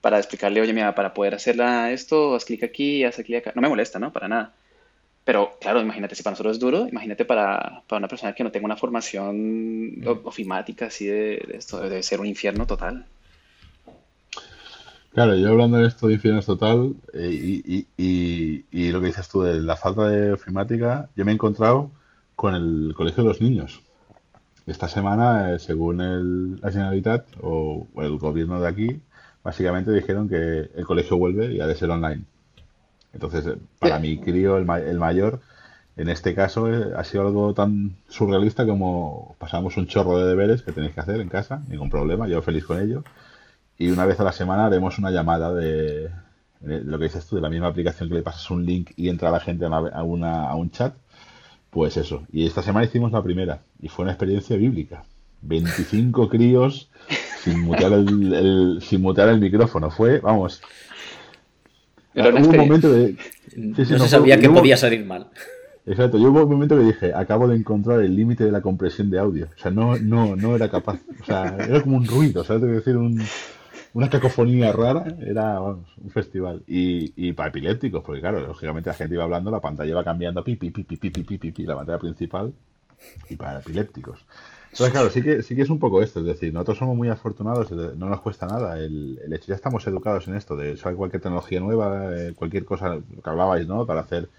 para 0.02 0.18
explicarle, 0.18 0.62
oye, 0.62 0.74
mira, 0.74 0.96
para 0.96 1.14
poder 1.14 1.36
hacerla 1.36 1.92
esto, 1.92 2.36
haz 2.36 2.46
clic 2.46 2.64
aquí, 2.64 3.04
haz 3.04 3.18
clic 3.18 3.38
acá. 3.38 3.52
No 3.56 3.62
me 3.62 3.70
molesta, 3.70 4.00
¿no? 4.00 4.12
Para 4.14 4.28
nada. 4.28 4.54
Pero 5.26 5.58
claro, 5.62 5.82
imagínate, 5.82 6.16
si 6.16 6.24
para 6.24 6.32
nosotros 6.32 6.58
es 6.58 6.60
duro, 6.60 6.88
imagínate 6.88 7.26
para, 7.26 7.84
para 7.88 8.00
una 8.00 8.08
persona 8.08 8.34
que 8.34 8.44
no 8.44 8.52
tenga 8.52 8.66
una 8.66 8.78
formación 8.78 10.02
ofimática 10.24 10.88
así 10.88 11.06
de, 11.06 11.46
esto, 11.54 11.80
debe 11.80 12.02
ser 12.02 12.20
un 12.20 12.26
infierno 12.26 12.66
total. 12.66 13.06
Claro, 15.12 15.36
yo 15.36 15.50
hablando 15.50 15.78
de 15.78 15.88
esto 15.88 16.08
de 16.08 16.14
infierno 16.14 16.42
total 16.42 16.94
eh, 17.14 17.30
y, 17.32 17.88
y, 17.98 18.66
y, 18.72 18.92
lo 18.92 19.02
que 19.02 19.08
dices 19.08 19.28
tú 19.28 19.42
de 19.42 19.60
la 19.60 19.76
falta 19.76 20.08
de 20.08 20.34
ofimática, 20.34 21.10
yo 21.16 21.26
me 21.26 21.32
he 21.32 21.34
encontrado 21.34 21.90
con 22.36 22.54
el 22.56 22.94
Colegio 22.96 23.24
de 23.24 23.30
los 23.30 23.42
Niños. 23.42 23.82
Esta 24.68 24.88
semana, 24.88 25.54
eh, 25.54 25.60
según 25.60 26.02
el, 26.02 26.62
la 26.62 26.72
Generalitat 26.72 27.26
o, 27.42 27.88
o 27.94 28.04
el 28.04 28.18
gobierno 28.18 28.62
de 28.62 28.68
aquí, 28.68 29.02
básicamente 29.44 29.92
dijeron 29.92 30.30
que 30.30 30.70
el 30.76 30.86
colegio 30.86 31.18
vuelve 31.18 31.54
y 31.54 31.60
ha 31.60 31.68
de 31.68 31.76
ser 31.76 31.90
online. 31.90 32.24
Entonces, 33.14 33.48
eh, 33.48 33.58
para 33.80 34.00
mi 34.00 34.20
crío, 34.20 34.58
el, 34.58 34.70
el, 34.70 35.00
mayor, 35.00 35.42
en 35.98 36.10
este 36.10 36.36
caso 36.36 36.68
ha 36.96 37.04
sido 37.04 37.28
algo 37.28 37.54
tan 37.54 37.98
surrealista 38.08 38.66
como 38.66 39.36
pasamos 39.40 39.76
un 39.78 39.88
chorro 39.88 40.20
de 40.20 40.28
deberes 40.28 40.62
que 40.62 40.72
tenéis 40.72 40.94
que 40.94 41.02
hacer 41.02 41.20
en 41.20 41.30
casa, 41.30 41.64
ningún 41.68 41.90
problema, 41.90 42.28
yo 42.28 42.42
feliz 42.42 42.66
con 42.66 42.80
ello. 42.80 43.04
Y 43.80 43.90
una 43.92 44.06
vez 44.06 44.20
a 44.20 44.26
la 44.26 44.34
semana 44.34 44.66
haremos 44.66 45.00
una 45.00 45.10
llamada 45.10 45.54
de, 45.54 46.10
lo 46.62 47.00
que 47.00 47.06
dices 47.06 47.26
tú, 47.26 47.38
de 47.38 47.42
la 47.42 47.50
misma 47.50 47.68
aplicación 47.68 48.10
que 48.10 48.16
le 48.16 48.22
pasas 48.22 48.52
un 48.52 48.66
link 48.66 48.92
y 48.98 49.08
entra 49.08 49.32
la 49.32 49.40
gente 49.40 49.66
a, 49.66 50.04
una, 50.04 50.50
a 50.50 50.56
un 50.56 50.70
chat. 50.70 50.94
Pues 51.70 51.96
eso. 51.96 52.24
Y 52.34 52.46
esta 52.46 52.62
semana 52.62 52.86
hicimos 52.86 53.14
la 53.14 53.24
primera 53.24 53.62
y 53.82 53.88
fue 53.88 54.04
una 54.04 54.12
experiencia 54.12 54.58
bíblica. 54.58 55.06
25 55.44 56.28
críos 56.30 56.90
sin 57.42 57.62
mutear 57.62 57.94
el, 57.94 58.80
sin 58.82 59.02
mutear 59.02 59.30
el 59.30 59.40
micrófono. 59.40 59.90
Fue, 59.90 60.20
vamos, 60.20 60.62
un 62.16 62.58
momento 62.58 62.92
de... 62.92 63.16
no, 63.56 63.86
se 63.86 64.10
sabía 64.10 64.38
que 64.38 64.50
podía 64.50 64.76
salir 64.76 65.06
mal. 65.06 65.28
Exacto, 65.86 66.18
yo 66.18 66.32
hubo 66.32 66.44
un 66.44 66.52
momento 66.52 66.78
que 66.78 66.84
dije, 66.84 67.14
acabo 67.14 67.48
de 67.48 67.56
encontrar 67.56 68.02
el 68.02 68.14
límite 68.14 68.44
de 68.44 68.52
la 68.52 68.62
compresión 68.62 69.10
de 69.10 69.20
audio. 69.20 69.48
O 69.56 69.60
sea, 69.60 69.72
no, 69.72 69.98
no, 69.98 70.36
no 70.36 70.54
era 70.54 70.70
capaz. 70.70 71.00
O 71.22 71.26
sea, 71.26 71.56
era 71.58 71.82
como 71.82 71.96
un 71.96 72.06
ruido, 72.06 72.44
¿sabes? 72.44 72.62
Te 72.62 72.68
decir, 72.68 72.98
un, 72.98 73.24
una 73.94 74.10
cacofonía 74.10 74.72
rara. 74.72 75.06
Era, 75.20 75.60
vamos, 75.60 75.88
un 75.98 76.10
festival. 76.10 76.64
Y, 76.68 77.14
y 77.16 77.34
para 77.34 77.50
epilépticos, 77.50 78.04
porque 78.04 78.22
claro, 78.22 78.40
lógicamente 78.42 78.90
la 78.90 78.96
gente 78.96 79.16
iba 79.16 79.24
hablando, 79.24 79.52
la 79.52 79.62
pantalla 79.62 79.92
iba 79.92 80.04
cambiando, 80.04 80.44
pi, 80.44 80.56
pi, 80.56 80.72
pi, 80.72 80.84
pi, 80.84 80.98
pi, 80.98 81.10
pi, 81.10 81.38
pi, 81.38 81.52
pi, 81.52 81.64
la 81.64 81.76
pantalla 81.76 82.00
principal. 82.00 82.54
Y 83.30 83.36
para 83.36 83.60
epilépticos. 83.60 84.26
Entonces, 84.72 84.92
claro, 84.92 85.10
sí 85.10 85.24
que, 85.24 85.42
sí 85.42 85.56
que 85.56 85.64
es 85.64 85.70
un 85.70 85.80
poco 85.80 86.02
esto, 86.02 86.20
es 86.20 86.26
decir, 86.26 86.54
nosotros 86.54 86.78
somos 86.78 86.96
muy 86.96 87.10
afortunados, 87.10 87.72
no 87.72 88.08
nos 88.08 88.22
cuesta 88.22 88.46
nada, 88.46 88.78
el, 88.78 89.20
el 89.24 89.34
hecho, 89.34 89.48
ya 89.48 89.56
estamos 89.56 89.86
educados 89.88 90.28
en 90.28 90.36
esto, 90.36 90.56
de 90.56 90.74
usar 90.74 90.94
cualquier 90.96 91.22
tecnología 91.24 91.60
nueva, 91.60 92.16
eh, 92.16 92.34
cualquier 92.36 92.66
cosa, 92.66 93.00
que 93.24 93.30
hablabais, 93.30 93.68
¿no? 93.68 93.88
Para 93.88 94.02
hacer 94.02 94.30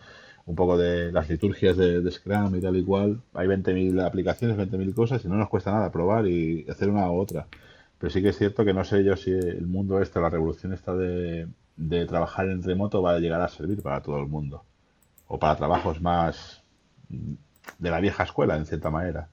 un 0.46 0.54
poco 0.54 0.78
de 0.78 1.12
las 1.12 1.28
liturgias 1.28 1.76
de, 1.76 2.08
Scrum 2.10 2.56
y 2.56 2.60
tal 2.60 2.76
y 2.76 2.84
cual, 2.84 3.20
hay 3.34 3.48
20.000 3.48 4.04
aplicaciones, 4.04 4.56
20.000 4.56 4.94
cosas 4.94 5.24
y 5.24 5.28
no 5.28 5.36
nos 5.36 5.48
cuesta 5.48 5.72
nada 5.72 5.90
probar 5.90 6.26
y 6.26 6.66
hacer 6.68 6.90
una 6.90 7.10
u 7.10 7.20
otra. 7.20 7.46
Pero 8.00 8.10
sí 8.10 8.22
que 8.22 8.30
es 8.30 8.38
cierto 8.38 8.64
que 8.64 8.72
no 8.72 8.82
sé 8.82 9.04
yo 9.04 9.14
si 9.14 9.30
el 9.30 9.66
mundo 9.66 10.00
este, 10.00 10.20
la 10.20 10.30
revolución 10.30 10.72
esta 10.72 10.94
de, 10.96 11.46
de 11.76 12.06
trabajar 12.06 12.48
en 12.48 12.62
remoto 12.62 13.02
va 13.02 13.14
a 13.14 13.18
llegar 13.18 13.42
a 13.42 13.48
servir 13.48 13.82
para 13.82 14.00
todo 14.00 14.18
el 14.18 14.26
mundo. 14.26 14.64
O 15.28 15.38
para 15.38 15.56
trabajos 15.56 16.00
más 16.00 16.62
de 17.78 17.90
la 17.90 18.00
vieja 18.00 18.24
escuela, 18.24 18.56
en 18.56 18.66
cierta 18.66 18.90
manera. 18.90 19.28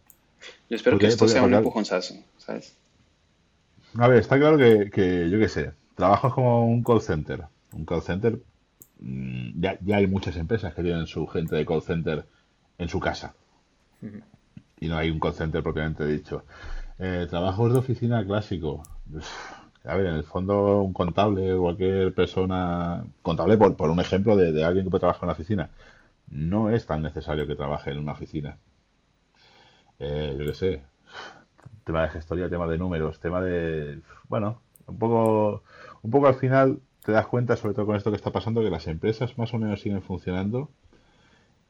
Yo 0.70 0.76
espero 0.76 0.98
que 0.98 1.08
esto 1.08 1.28
sea 1.28 1.44
un 1.44 1.54
empujonzazo, 1.54 2.16
¿sabes? 2.38 2.76
A 3.98 4.08
ver, 4.08 4.20
está 4.20 4.38
claro 4.38 4.58
que, 4.58 5.30
yo 5.30 5.40
qué 5.40 5.50
sé, 5.50 5.72
trabajas 5.96 6.34
como 6.34 6.66
un 6.66 6.84
call 6.84 7.02
center. 7.02 7.46
Un 7.72 7.86
call 7.86 8.02
center, 8.02 8.40
mm, 9.00 9.62
ya, 9.62 9.98
hay 9.98 10.08
muchas 10.08 10.36
empresas 10.36 10.74
que 10.74 10.84
tienen 10.84 11.08
su 11.08 11.26
gente 11.28 11.56
de 11.56 11.66
call 11.66 11.82
center 11.82 12.26
en 12.78 12.90
su 12.90 13.00
casa. 13.00 13.34
Y 14.80 14.88
no 14.88 14.98
hay 14.98 15.10
un 15.10 15.20
call 15.20 15.34
center 15.34 15.64
propiamente 15.64 16.06
dicho. 16.06 16.44
Eh, 17.00 17.27
trabajos 17.30 17.72
de 17.74 17.80
oficina 17.80 18.25
clásico. 18.25 18.84
a 19.86 19.96
ver, 19.96 20.08
en 20.08 20.16
el 20.16 20.24
fondo 20.24 20.82
un 20.82 20.94
contable 20.94 21.56
cualquier 21.58 22.13
persona, 22.13 23.06
contable 23.22 23.58
por, 23.58 23.75
por 23.75 23.89
un 23.89 24.00
ejemplo 24.00 24.36
de, 24.36 24.63
alguien 24.63 24.86
que 24.86 24.92
puede 24.92 25.01
trabajar 25.01 25.24
en 25.24 25.27
una 25.27 25.34
oficina, 25.34 25.70
no 26.30 26.70
es 26.72 26.86
tan 26.88 27.01
necesario 27.04 27.48
que 27.48 27.56
trabaje 27.56 27.92
en 27.92 28.00
una 28.00 28.13
oficina. 28.13 28.58
Eh, 30.00 30.36
yo 30.39 30.46
qué 30.46 30.54
sé, 30.54 30.84
tema 31.84 32.04
de 32.04 32.10
gestoría, 32.10 32.50
tema 32.50 32.68
de 32.68 32.77
números, 32.77 33.20
tema 33.20 33.42
de, 33.42 34.01
bueno, 34.30 34.62
un 34.88 35.00
poco, 35.00 35.63
un 36.04 36.12
poco 36.12 36.27
al 36.27 36.36
final 36.36 36.80
te 37.06 37.12
das 37.12 37.27
cuenta, 37.27 37.56
sobre 37.56 37.74
todo 37.74 37.86
con 37.86 37.96
esto 37.96 38.12
que 38.12 38.18
está 38.18 38.32
pasando, 38.32 38.62
que 38.62 38.70
las 38.70 38.88
empresas 38.88 39.38
más 39.38 39.54
o 39.54 39.60
menos 39.60 39.82
siguen 39.82 40.01
funcionando 40.01 40.70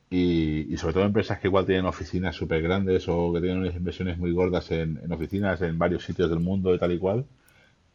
y, 0.10 0.76
sobre 0.78 0.94
todo 0.94 1.04
empresas 1.04 1.40
que 1.40 1.48
igual 1.48 1.66
tienen 1.66 1.86
oficinas 1.86 2.36
súper 2.36 2.62
grandes 2.62 3.08
o 3.10 3.34
que 3.34 3.42
tienen 3.42 3.60
unas 3.60 3.76
inversiones 3.76 4.18
muy 4.18 4.32
gordas 4.32 4.72
en, 4.72 5.00
en 5.04 5.12
oficinas 5.12 5.62
en 5.62 5.78
varios 5.78 6.04
sitios 6.04 6.30
del 6.30 6.40
mundo 6.40 6.74
y 6.74 6.80
tal 6.80 6.94
y 6.94 7.00
cual, 7.00 7.26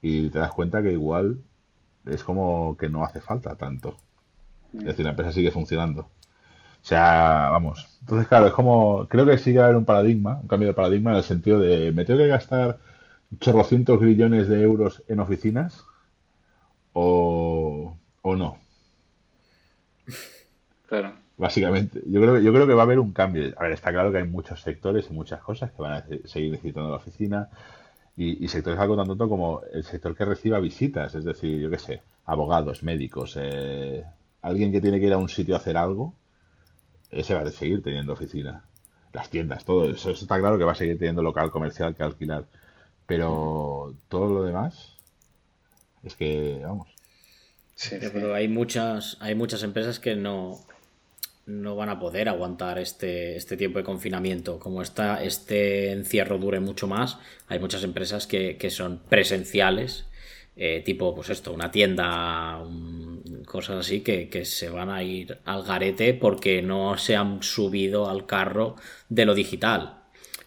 y 0.03 0.29
te 0.31 0.39
das 0.39 0.53
cuenta 0.53 0.83
que 0.83 0.93
igual 0.93 1.39
es 2.07 2.25
como 2.25 2.77
que 2.77 2.89
no 2.89 3.05
hace 3.05 3.21
falta 3.21 3.57
tanto. 3.57 3.97
Es 4.75 4.85
decir, 4.85 5.05
la 5.05 5.11
empresa 5.11 5.33
sigue 5.33 5.51
funcionando. 5.51 6.03
O 6.03 6.85
sea, 6.85 7.51
vamos. 7.51 7.99
Entonces, 8.01 8.27
claro, 8.27 8.49
es 8.49 8.53
como. 8.53 9.07
Creo 9.09 9.25
que 9.25 9.39
sigue 9.39 9.61
a 9.61 9.65
haber 9.65 9.77
un 9.77 9.85
paradigma, 9.85 10.41
un 10.43 10.49
cambio 10.49 10.69
de 10.69 10.75
paradigma 10.75 11.13
en 11.13 11.19
el 11.19 11.23
sentido 11.23 11.61
de. 11.61 11.93
¿Me 11.93 12.05
tengo 12.05 12.19
que 12.19 12.27
gastar 12.27 12.79
chorrocientos 13.39 14.01
billones 14.01 14.49
de 14.49 14.63
euros 14.63 15.03
en 15.09 15.21
oficinas? 15.21 15.85
¿O, 16.93 17.97
o 18.23 18.37
no? 18.37 18.59
Claro. 20.89 21.22
Básicamente, 21.37 22.01
yo 22.07 22.21
creo, 22.21 22.35
que- 22.35 22.43
yo 22.45 22.53
creo 22.53 22.67
que 22.67 22.75
va 22.75 22.83
a 22.83 22.85
haber 22.85 22.99
un 22.99 23.13
cambio. 23.13 23.53
A 23.57 23.63
ver, 23.65 23.73
está 23.73 23.91
claro 23.93 24.13
que 24.13 24.19
hay 24.19 24.29
muchos 24.29 24.61
sectores 24.63 25.07
y 25.11 25.15
muchas 25.15 25.41
cosas 25.41 25.71
que 25.73 25.83
van 25.83 25.93
a 25.93 26.03
se- 26.07 26.27
seguir 26.29 26.53
necesitando 26.53 26.91
la 26.91 26.97
oficina 26.97 27.49
y, 28.17 28.45
y 28.45 28.49
sectores 28.49 28.79
algo 28.79 28.97
tan 28.97 29.07
tonto 29.07 29.29
como 29.29 29.63
el 29.73 29.85
sector 29.85 30.15
que 30.17 30.25
reciba 30.25 30.61
visitas, 30.61 31.15
es 31.15 31.25
decir, 31.25 31.61
yo 31.61 31.71
qué 31.71 31.79
sé, 31.79 32.03
abogados, 32.27 32.83
médicos, 32.83 33.37
eh, 33.41 34.05
alguien 34.43 34.71
que 34.73 34.81
tiene 34.81 35.01
que 35.01 35.07
ir 35.07 35.13
a 35.15 35.19
un 35.19 35.29
sitio 35.29 35.55
a 35.55 35.59
hacer 35.59 35.77
algo, 35.77 36.15
ese 37.11 37.35
va 37.35 37.43
a 37.43 37.51
seguir 37.51 37.83
teniendo 37.83 38.13
oficina. 38.13 38.65
Las 39.13 39.29
tiendas, 39.31 39.65
todo 39.65 39.91
eso, 39.91 40.11
eso 40.11 40.23
está 40.25 40.39
claro 40.39 40.57
que 40.59 40.65
va 40.65 40.73
a 40.73 40.77
seguir 40.77 40.99
teniendo 40.99 41.23
local 41.23 41.51
comercial 41.51 41.95
que 41.95 42.03
alquilar. 42.03 42.45
Pero 43.07 43.95
todo 44.09 44.33
lo 44.33 44.45
demás 44.45 44.97
es 46.03 46.15
que, 46.15 46.61
vamos, 46.63 46.89
sí. 47.75 47.97
Pero 48.01 48.35
hay 48.35 48.49
muchas, 48.49 49.17
hay 49.21 49.35
muchas 49.35 49.63
empresas 49.63 49.99
que 49.99 50.15
no, 50.17 50.61
no 51.47 51.77
van 51.77 51.89
a 51.89 51.99
poder 51.99 52.29
aguantar 52.29 52.79
este, 52.79 53.37
este 53.37 53.57
tiempo 53.57 53.79
de 53.79 53.85
confinamiento. 53.85 54.59
Como 54.59 54.83
esta, 54.83 55.23
este 55.23 55.93
encierro 55.93 56.39
dure 56.39 56.61
mucho 56.61 56.87
más, 56.87 57.19
hay 57.49 57.59
muchas 57.59 57.85
empresas 57.85 58.27
que, 58.27 58.57
que 58.57 58.71
son 58.71 59.01
presenciales, 59.09 60.07
eh, 60.55 60.83
tipo, 60.85 61.15
pues 61.15 61.31
esto, 61.31 61.53
una 61.53 61.71
tienda, 61.71 62.63
cosas 63.47 63.87
así, 63.87 64.03
que, 64.03 64.29
que 64.29 64.45
se 64.45 64.69
van 64.69 64.91
a 64.91 65.03
ir 65.03 65.39
al 65.45 65.63
garete 65.65 66.15
porque 66.15 66.63
no 66.63 66.99
se 66.99 67.17
han 67.17 67.43
subido 67.43 68.09
al 68.09 68.27
carro 68.27 68.77
de 69.09 69.25
lo 69.25 69.35
digital. 69.35 69.99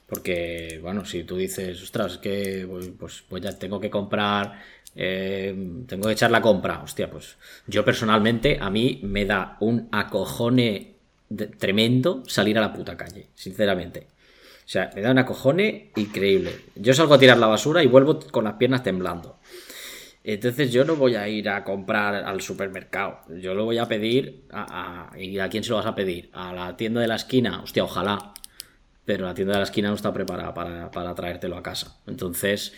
Porque, 0.07 0.79
bueno, 0.83 1.05
si 1.05 1.23
tú 1.23 1.35
dices, 1.35 1.81
ostras, 1.81 2.19
que 2.19 2.67
pues, 2.99 3.23
pues 3.27 3.43
ya 3.43 3.57
tengo 3.57 3.79
que 3.79 3.89
comprar, 3.89 4.61
eh, 4.95 5.55
tengo 5.87 6.07
que 6.07 6.13
echar 6.13 6.31
la 6.31 6.41
compra, 6.41 6.81
hostia, 6.83 7.09
pues 7.09 7.37
yo 7.67 7.83
personalmente 7.85 8.57
a 8.61 8.69
mí 8.69 8.99
me 9.03 9.25
da 9.25 9.57
un 9.59 9.87
acojone 9.91 10.95
tremendo 11.59 12.23
salir 12.27 12.57
a 12.57 12.61
la 12.61 12.73
puta 12.73 12.95
calle, 12.97 13.27
sinceramente. 13.35 14.07
O 14.65 14.67
sea, 14.67 14.89
me 14.95 15.01
da 15.01 15.11
un 15.11 15.19
acojone 15.19 15.91
increíble. 15.95 16.51
Yo 16.75 16.93
salgo 16.93 17.13
a 17.15 17.19
tirar 17.19 17.37
la 17.37 17.47
basura 17.47 17.83
y 17.83 17.87
vuelvo 17.87 18.19
con 18.31 18.45
las 18.45 18.53
piernas 18.55 18.83
temblando. 18.83 19.37
Entonces 20.23 20.71
yo 20.71 20.85
no 20.85 20.95
voy 20.95 21.15
a 21.15 21.27
ir 21.27 21.49
a 21.49 21.63
comprar 21.63 22.15
al 22.15 22.41
supermercado. 22.41 23.19
Yo 23.39 23.53
lo 23.53 23.65
voy 23.65 23.77
a 23.77 23.87
pedir 23.87 24.43
a, 24.51 25.11
a- 25.13 25.19
¿Y 25.19 25.37
a 25.39 25.49
quién 25.49 25.63
se 25.63 25.69
lo 25.69 25.77
vas 25.77 25.85
a 25.85 25.95
pedir? 25.95 26.29
¿A 26.33 26.53
la 26.53 26.75
tienda 26.77 27.01
de 27.01 27.07
la 27.07 27.15
esquina? 27.15 27.61
Hostia, 27.63 27.83
ojalá 27.83 28.33
pero 29.05 29.25
la 29.25 29.33
tienda 29.35 29.53
de 29.53 29.59
la 29.59 29.65
esquina 29.65 29.89
no 29.89 29.95
está 29.95 30.13
preparada 30.13 30.53
para, 30.53 30.91
para 30.91 31.15
traértelo 31.15 31.57
a 31.57 31.63
casa. 31.63 31.97
Entonces, 32.07 32.73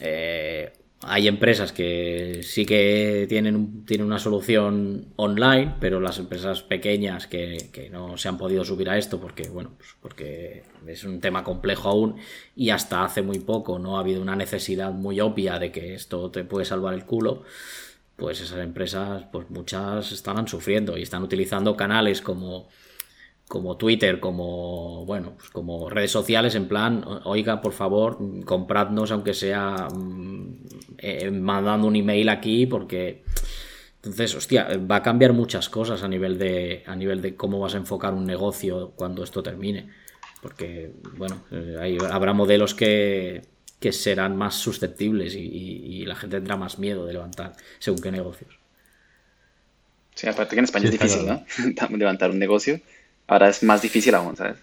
eh, 0.00 0.72
hay 1.04 1.26
empresas 1.26 1.72
que 1.72 2.40
sí 2.42 2.64
que 2.64 3.26
tienen, 3.28 3.84
tienen 3.84 4.06
una 4.06 4.18
solución 4.18 5.08
online, 5.16 5.74
pero 5.80 6.00
las 6.00 6.18
empresas 6.18 6.62
pequeñas 6.62 7.26
que, 7.26 7.70
que 7.72 7.90
no 7.90 8.16
se 8.16 8.28
han 8.28 8.38
podido 8.38 8.64
subir 8.64 8.88
a 8.88 8.98
esto 8.98 9.20
porque, 9.20 9.48
bueno, 9.48 9.72
pues 9.76 9.96
porque 10.00 10.62
es 10.86 11.04
un 11.04 11.20
tema 11.20 11.42
complejo 11.42 11.88
aún 11.88 12.16
y 12.54 12.70
hasta 12.70 13.04
hace 13.04 13.22
muy 13.22 13.40
poco 13.40 13.78
no 13.78 13.96
ha 13.96 14.00
habido 14.00 14.22
una 14.22 14.36
necesidad 14.36 14.92
muy 14.92 15.20
obvia 15.20 15.58
de 15.58 15.72
que 15.72 15.94
esto 15.94 16.30
te 16.30 16.44
puede 16.44 16.64
salvar 16.64 16.94
el 16.94 17.04
culo, 17.04 17.42
pues 18.16 18.40
esas 18.40 18.60
empresas, 18.60 19.24
pues 19.32 19.50
muchas 19.50 20.12
estarán 20.12 20.46
sufriendo 20.46 20.96
y 20.96 21.02
están 21.02 21.22
utilizando 21.24 21.76
canales 21.76 22.20
como 22.20 22.68
como 23.52 23.76
Twitter, 23.76 24.18
como 24.18 25.04
bueno, 25.04 25.34
pues 25.36 25.50
como 25.50 25.90
redes 25.90 26.10
sociales 26.10 26.54
en 26.54 26.68
plan, 26.68 27.04
"O- 27.04 27.20
oiga, 27.28 27.60
por 27.60 27.74
favor, 27.74 28.16
compradnos 28.46 29.10
aunque 29.10 29.34
sea 29.34 29.88
mm, 29.94 30.56
eh, 30.96 31.30
mandando 31.30 31.86
un 31.86 31.94
email 31.96 32.30
aquí 32.30 32.64
porque 32.64 33.22
entonces, 33.96 34.34
hostia, 34.34 34.68
va 34.90 34.96
a 34.96 35.02
cambiar 35.02 35.34
muchas 35.34 35.68
cosas 35.68 36.02
a 36.02 36.08
nivel 36.08 36.38
de 36.38 36.82
a 36.86 36.96
nivel 36.96 37.20
de 37.20 37.36
cómo 37.36 37.60
vas 37.60 37.74
a 37.74 37.78
enfocar 37.78 38.14
un 38.14 38.24
negocio 38.24 38.92
cuando 38.96 39.22
esto 39.22 39.42
termine, 39.42 39.90
porque 40.40 40.90
bueno, 41.18 41.36
eh, 41.50 41.76
hay- 41.78 41.98
habrá 42.10 42.32
modelos 42.32 42.74
que 42.74 43.42
que 43.80 43.92
serán 43.92 44.34
más 44.36 44.54
susceptibles 44.54 45.34
y, 45.34 45.40
y- 45.40 46.02
y 46.02 46.06
la 46.06 46.14
gente 46.14 46.36
tendrá 46.36 46.56
más 46.56 46.78
miedo 46.78 47.04
de 47.04 47.12
levantar 47.12 47.52
según 47.80 48.00
qué 48.00 48.10
negocios. 48.12 48.52
Sí, 50.14 50.26
aparte 50.28 50.54
que 50.54 50.60
en 50.60 50.64
España 50.64 50.88
Sí, 50.88 50.94
es 50.94 51.00
difícil, 51.00 51.26
¿no? 51.26 51.44
Levantar 51.98 52.30
un 52.30 52.38
negocio. 52.38 52.80
Ahora 53.32 53.48
es 53.48 53.62
más 53.62 53.80
difícil 53.82 54.14
aún, 54.14 54.36
¿sabes? 54.36 54.56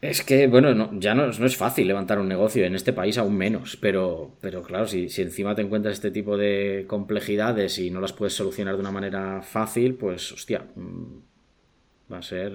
Es 0.00 0.22
que, 0.24 0.48
bueno, 0.48 0.74
no- 0.74 0.90
ya 0.98 1.14
no, 1.14 1.26
no 1.28 1.46
es 1.46 1.56
fácil 1.56 1.86
levantar 1.86 2.18
un 2.18 2.26
negocio, 2.28 2.64
en 2.64 2.74
este 2.74 2.92
país 2.92 3.16
aún 3.18 3.36
menos, 3.36 3.76
pero, 3.76 4.32
pero 4.40 4.62
claro, 4.62 4.88
si, 4.88 5.08
si 5.08 5.22
encima 5.22 5.54
te 5.54 5.62
encuentras 5.62 5.94
este 5.94 6.10
tipo 6.10 6.36
de 6.36 6.84
complejidades 6.88 7.78
y 7.78 7.90
no 7.90 8.00
las 8.00 8.12
puedes 8.12 8.34
solucionar 8.34 8.74
de 8.74 8.80
una 8.80 8.90
manera 8.90 9.42
fácil, 9.42 9.94
pues 9.94 10.32
hostia, 10.32 10.64
mm, 10.74 12.12
va 12.12 12.18
a 12.18 12.22
ser, 12.22 12.52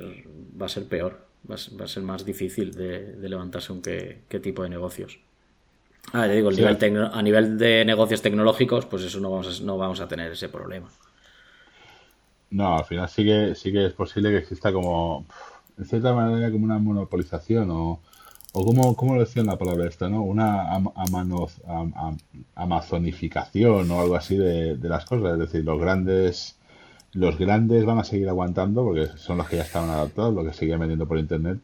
va 0.62 0.65
a 0.65 0.69
ser 0.69 0.83
peor, 0.86 1.25
va 1.49 1.55
a 1.55 1.57
ser, 1.57 1.79
va 1.79 1.86
a 1.86 1.88
ser 1.88 2.03
más 2.03 2.25
difícil 2.25 2.73
de, 2.73 3.13
de 3.13 3.29
levantarse 3.29 3.71
un 3.71 3.81
qué, 3.81 4.17
qué 4.27 4.39
tipo 4.41 4.63
de 4.63 4.69
negocios. 4.69 5.19
Ah, 6.13 6.25
te 6.27 6.33
digo, 6.33 6.49
el 6.49 6.55
Sí. 6.55 6.62
nivel 6.62 6.77
tecno- 6.77 7.12
a 7.13 7.21
nivel 7.21 7.57
de 7.57 7.86
negocios 7.86 8.21
tecnológicos, 8.21 8.86
pues 8.86 9.03
eso 9.03 9.21
no 9.21 9.31
vamos 9.31 9.62
a, 9.62 9.63
no 9.63 9.77
vamos 9.77 10.01
a 10.01 10.07
tener 10.10 10.31
ese 10.33 10.49
problema. 10.49 10.89
No, 12.49 12.77
al 12.77 12.86
final 12.86 13.10
sí 13.10 13.25
que, 13.25 13.55
sí 13.55 13.71
que 13.71 13.86
es 13.88 13.93
posible 13.93 14.29
que 14.31 14.38
exista 14.38 14.71
como, 14.71 15.25
en 15.77 15.86
cierta 15.86 16.13
manera, 16.13 16.49
como 16.51 16.65
una 16.65 16.79
monopolización 16.79 17.69
o, 17.71 17.99
o 18.53 18.65
como, 18.65 18.95
¿cómo 18.95 19.15
lo 19.15 19.21
decía 19.21 19.41
en 19.41 19.47
la 19.47 19.57
palabra 19.57 19.88
esta, 19.88 20.07
no? 20.10 20.21
Una 20.23 20.73
am- 20.73 20.93
amanoz- 20.95 21.62
am- 21.67 21.93
am- 21.95 22.17
amazonificación 22.55 23.91
o 23.91 23.99
algo 24.01 24.15
así 24.15 24.38
de, 24.38 24.77
de 24.77 24.89
las 24.89 25.05
cosas. 25.05 25.33
Es 25.33 25.39
decir, 25.39 25.65
los 25.65 25.79
grandes, 25.79 26.57
los 27.13 27.38
grandes 27.38 27.86
van 27.86 27.99
a 27.99 28.03
seguir 28.05 28.29
aguantando 28.29 28.83
porque 28.86 29.07
son 29.17 29.38
los 29.39 29.49
que 29.49 29.57
ya 29.57 29.63
estaban 29.63 29.89
adaptados, 29.89 30.33
los 30.33 30.45
que 30.45 30.53
siguen 30.53 30.79
vendiendo 30.79 31.07
por 31.07 31.17
internet. 31.19 31.60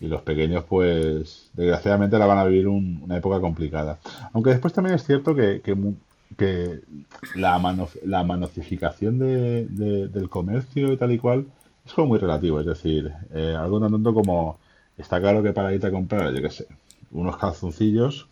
Y 0.00 0.08
los 0.08 0.22
pequeños, 0.22 0.64
pues, 0.68 1.50
desgraciadamente 1.54 2.16
ahora 2.16 2.26
van 2.26 2.38
a 2.38 2.44
vivir 2.44 2.68
un- 2.68 3.00
una 3.04 3.16
época 3.18 3.40
complicada. 3.40 3.98
Aunque 4.32 4.50
después 4.50 4.72
también 4.74 4.96
es 4.96 5.04
cierto 5.04 5.34
que, 5.34 5.60
que, 5.62 5.76
que 6.36 6.80
la, 7.34 7.58
mano, 7.58 7.88
la 8.04 8.24
de- 9.68 10.08
del 10.08 10.28
comercio 10.28 10.92
y 10.92 10.96
tal 10.96 11.12
y 11.12 11.18
cual 11.18 11.46
es 11.86 11.92
como 11.92 12.08
muy 12.08 12.18
relativo. 12.18 12.60
Es 12.60 12.66
decir, 12.66 13.12
eh, 13.34 13.54
algo 13.58 13.80
tan 13.80 13.90
tonto 13.92 14.14
como 14.14 14.58
está 14.96 15.20
claro 15.20 15.42
que 15.42 15.52
para 15.52 15.72
irte 15.74 15.86
a 15.88 15.90
comprar, 15.90 16.32
yo 16.34 16.42
qué 16.42 16.50
sé, 16.50 16.66
unos 17.12 17.36
calzoncillos, 17.36 18.28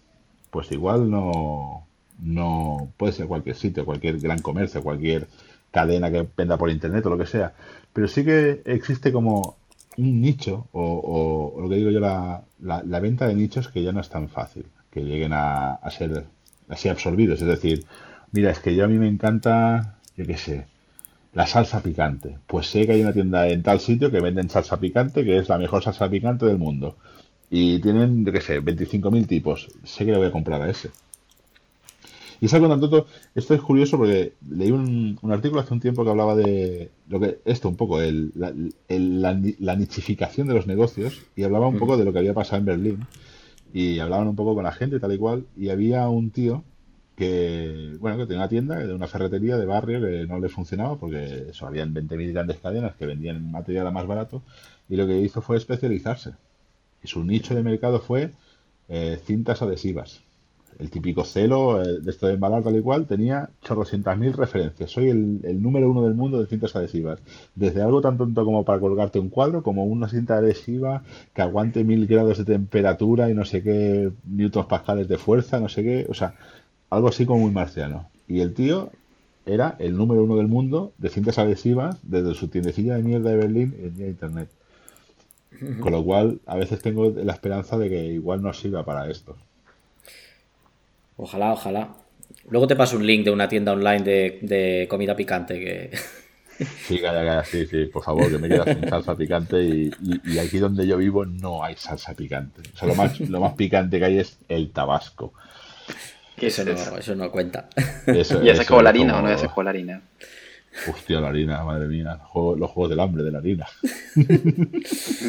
pues 0.50 0.70
igual 0.72 1.10
no, 1.10 1.86
no 2.20 2.88
puede 2.96 3.12
ser 3.12 3.26
cualquier 3.26 3.56
sitio, 3.56 3.84
cualquier 3.84 4.18
gran 4.18 4.40
comercio, 4.42 4.82
cualquier 4.82 5.28
cadena 5.70 6.10
que 6.10 6.26
venda 6.36 6.56
por 6.56 6.70
internet 6.70 7.06
o 7.06 7.10
lo 7.10 7.18
que 7.18 7.26
sea. 7.26 7.52
Pero 7.92 8.08
sí 8.08 8.24
que 8.24 8.62
existe 8.64 9.12
como 9.12 9.56
un 9.96 10.20
nicho, 10.20 10.66
o, 10.72 10.82
o- 10.82 11.54
o 11.56 11.60
lo 11.62 11.68
que 11.68 11.76
digo 11.76 11.90
yo, 11.90 12.00
la, 12.00 12.42
la- 12.60 12.82
la 12.82 13.00
venta 13.00 13.26
de 13.26 13.34
nichos 13.34 13.68
que 13.68 13.82
ya 13.82 13.92
no 13.92 14.00
es 14.00 14.08
tan 14.08 14.28
fácil, 14.28 14.64
que 14.90 15.02
lleguen 15.02 15.32
a, 15.32 15.74
a 15.74 15.90
ser 15.90 16.24
así 16.70 16.88
absorbidos. 16.88 17.40
Es 17.42 17.48
decir, 17.48 17.84
mira, 18.32 18.50
es 18.50 18.60
que 18.60 18.74
yo 18.74 18.84
a 18.84 18.88
mí 18.88 18.98
me 18.98 19.08
encanta, 19.08 19.96
yo 20.16 20.26
qué 20.26 20.36
sé, 20.38 20.66
la 21.34 21.46
salsa 21.46 21.82
picante. 21.82 22.38
Pues 22.46 22.68
sé 22.68 22.86
que 22.86 22.92
hay 22.92 23.02
una 23.02 23.12
tienda 23.12 23.48
en 23.48 23.62
tal 23.62 23.80
sitio 23.80 24.10
que 24.10 24.20
venden 24.20 24.50
salsa 24.50 24.78
picante, 24.80 25.24
que 25.24 25.38
es 25.38 25.48
la 25.48 25.58
mejor 25.58 25.82
salsa 25.84 26.08
picante 26.10 26.46
del 26.46 26.58
mundo. 26.58 26.96
Y 27.50 27.80
tienen, 27.80 28.24
yo 28.24 28.32
qué 28.32 28.40
sé, 28.40 28.60
25.000 28.60 29.26
tipos. 29.26 29.68
Sé 29.84 30.04
que 30.06 30.12
le 30.12 30.18
voy 30.18 30.28
a 30.28 30.32
comprar 30.32 30.62
a 30.62 30.70
ese. 30.70 30.90
Y 32.40 32.46
es 32.46 32.54
algo 32.54 32.68
tan 32.68 32.80
tonto. 32.80 33.06
Esto 33.34 33.54
es 33.54 33.60
curioso 33.60 33.98
porque 33.98 34.32
leí 34.48 34.70
un, 34.70 35.18
un 35.20 35.32
artículo 35.32 35.60
hace 35.60 35.74
un 35.74 35.80
tiempo 35.80 36.04
que 36.04 36.10
hablaba 36.10 36.34
de 36.34 36.90
lo 37.08 37.20
que 37.20 37.38
esto 37.44 37.68
un 37.68 37.76
poco, 37.76 38.00
el, 38.00 38.32
la, 38.34 38.52
el- 38.88 39.20
la 39.22 39.38
la 39.58 39.76
nichificación 39.76 40.48
de 40.48 40.54
los 40.54 40.66
negocios 40.66 41.20
y 41.36 41.42
hablaba 41.42 41.68
un 41.68 41.76
poco 41.76 41.96
de 41.98 42.04
lo 42.04 42.12
que 42.12 42.18
había 42.20 42.32
pasado 42.34 42.58
en 42.58 42.64
Berlín 42.64 43.06
y 43.72 43.98
hablaban 44.00 44.28
un 44.28 44.36
poco 44.36 44.54
con 44.54 44.64
la 44.64 44.72
gente 44.72 45.00
tal 45.00 45.12
y 45.12 45.18
cual 45.18 45.46
y 45.56 45.70
había 45.70 46.08
un 46.08 46.30
tío 46.30 46.64
que, 47.16 47.96
bueno, 48.00 48.16
que 48.16 48.24
tenía 48.24 48.38
una 48.38 48.48
tienda 48.48 48.76
de 48.78 48.94
una 48.94 49.06
ferretería 49.06 49.58
de 49.58 49.66
barrio 49.66 50.00
que 50.00 50.26
no 50.26 50.38
le 50.40 50.48
funcionaba 50.48 50.96
porque 50.96 51.48
eso, 51.50 51.66
habían 51.66 51.94
20.000 51.94 52.32
grandes 52.32 52.58
cadenas 52.58 52.96
que 52.96 53.06
vendían 53.06 53.50
material 53.50 53.92
más 53.92 54.06
barato 54.06 54.42
y 54.88 54.96
lo 54.96 55.06
que 55.06 55.20
hizo 55.20 55.42
fue 55.42 55.58
especializarse. 55.58 56.32
Y 57.02 57.08
su 57.08 57.24
nicho 57.24 57.54
de 57.54 57.62
mercado 57.62 58.00
fue 58.00 58.32
eh, 58.88 59.20
cintas 59.24 59.62
adhesivas. 59.62 60.22
El 60.80 60.90
típico 60.90 61.24
celo 61.24 61.82
eh, 61.82 62.00
de 62.00 62.10
esto 62.10 62.26
de 62.26 62.34
embalar 62.34 62.62
tal 62.62 62.76
y 62.76 62.80
cual 62.80 63.06
tenía 63.06 63.50
chorrocientas 63.62 64.16
mil 64.16 64.32
referencias. 64.32 64.90
Soy 64.90 65.10
el, 65.10 65.40
el 65.44 65.60
número 65.62 65.90
uno 65.90 66.02
del 66.04 66.14
mundo 66.14 66.40
de 66.40 66.46
cintas 66.46 66.74
adhesivas. 66.74 67.20
Desde 67.54 67.82
algo 67.82 68.00
tan 68.00 68.16
tonto 68.16 68.44
como 68.44 68.64
para 68.64 68.80
colgarte 68.80 69.18
un 69.18 69.28
cuadro, 69.28 69.62
como 69.62 69.84
una 69.84 70.08
cinta 70.08 70.36
adhesiva 70.36 71.02
que 71.34 71.42
aguante 71.42 71.84
mil 71.84 72.06
grados 72.06 72.38
de 72.38 72.44
temperatura 72.44 73.30
y 73.30 73.34
no 73.34 73.44
sé 73.44 73.62
qué 73.62 74.10
newtons 74.24 74.66
pascales 74.66 75.06
de 75.06 75.18
fuerza, 75.18 75.60
no 75.60 75.68
sé 75.68 75.82
qué. 75.82 76.06
O 76.08 76.14
sea, 76.14 76.34
algo 76.88 77.08
así 77.08 77.26
como 77.26 77.40
muy 77.40 77.50
marciano. 77.50 78.08
Y 78.26 78.40
el 78.40 78.54
tío 78.54 78.90
era 79.44 79.76
el 79.78 79.96
número 79.96 80.24
uno 80.24 80.36
del 80.36 80.48
mundo 80.48 80.92
de 80.98 81.10
cintas 81.10 81.38
adhesivas 81.38 81.98
desde 82.02 82.34
su 82.34 82.48
tiendecilla 82.48 82.96
de 82.96 83.02
mierda 83.02 83.30
de 83.30 83.36
Berlín 83.36 83.74
en 83.78 83.96
día 83.96 84.08
internet. 84.08 84.48
Con 85.80 85.92
lo 85.92 86.02
cual, 86.02 86.40
a 86.46 86.56
veces 86.56 86.80
tengo 86.80 87.10
la 87.10 87.34
esperanza 87.34 87.76
de 87.76 87.90
que 87.90 88.06
igual 88.06 88.40
no 88.40 88.52
sirva 88.54 88.82
para 88.84 89.10
esto. 89.10 89.36
Ojalá, 91.22 91.52
ojalá. 91.52 91.94
Luego 92.48 92.66
te 92.66 92.76
paso 92.76 92.96
un 92.96 93.06
link 93.06 93.24
de 93.24 93.30
una 93.30 93.48
tienda 93.48 93.72
online 93.72 94.02
de, 94.02 94.38
de 94.42 94.86
comida 94.88 95.14
picante 95.14 95.58
que... 95.58 95.90
Sí, 96.86 96.98
calla, 97.00 97.24
calla, 97.24 97.42
sí, 97.44 97.66
sí, 97.66 97.86
por 97.86 98.02
favor, 98.04 98.30
que 98.30 98.36
me 98.38 98.46
quedas 98.46 98.66
sin 98.76 98.86
salsa 98.86 99.16
picante 99.16 99.62
y, 99.62 99.90
y- 100.02 100.32
y 100.34 100.38
aquí 100.38 100.58
donde 100.58 100.86
yo 100.86 100.98
vivo 100.98 101.24
no 101.24 101.64
hay 101.64 101.74
salsa 101.76 102.12
picante. 102.12 102.60
O 102.74 102.76
sea, 102.76 102.86
lo 102.86 102.94
más, 102.94 103.18
lo 103.18 103.40
más 103.40 103.54
picante 103.54 103.98
que 103.98 104.04
hay 104.04 104.18
es 104.18 104.36
el 104.46 104.70
tabasco. 104.70 105.32
¿Qué 106.36 106.48
es 106.48 106.58
Eso 106.58 106.70
eso? 106.70 106.90
no, 106.90 106.98
eso 106.98 107.14
no 107.14 107.30
cuenta. 107.30 107.70
Eso, 108.06 108.42
¿Ya 108.42 108.54
se 108.54 108.62
acabó 108.62 108.82
la 108.82 108.90
harina 108.90 109.14
o 109.14 109.16
como- 109.16 109.28
no 109.28 109.32
ya 109.34 109.38
se 109.38 109.46
acabó 109.46 109.62
la 109.62 109.70
harina? 109.70 110.02
Hostia, 110.88 111.20
la 111.20 111.28
harina, 111.28 111.62
madre 111.64 111.86
mía. 111.88 112.18
Juego- 112.24 112.54
los 112.56 112.70
juegos 112.70 112.90
del 112.90 113.00
hambre 113.00 113.22
de 113.24 113.32
la 113.32 113.38
harina. 113.38 113.66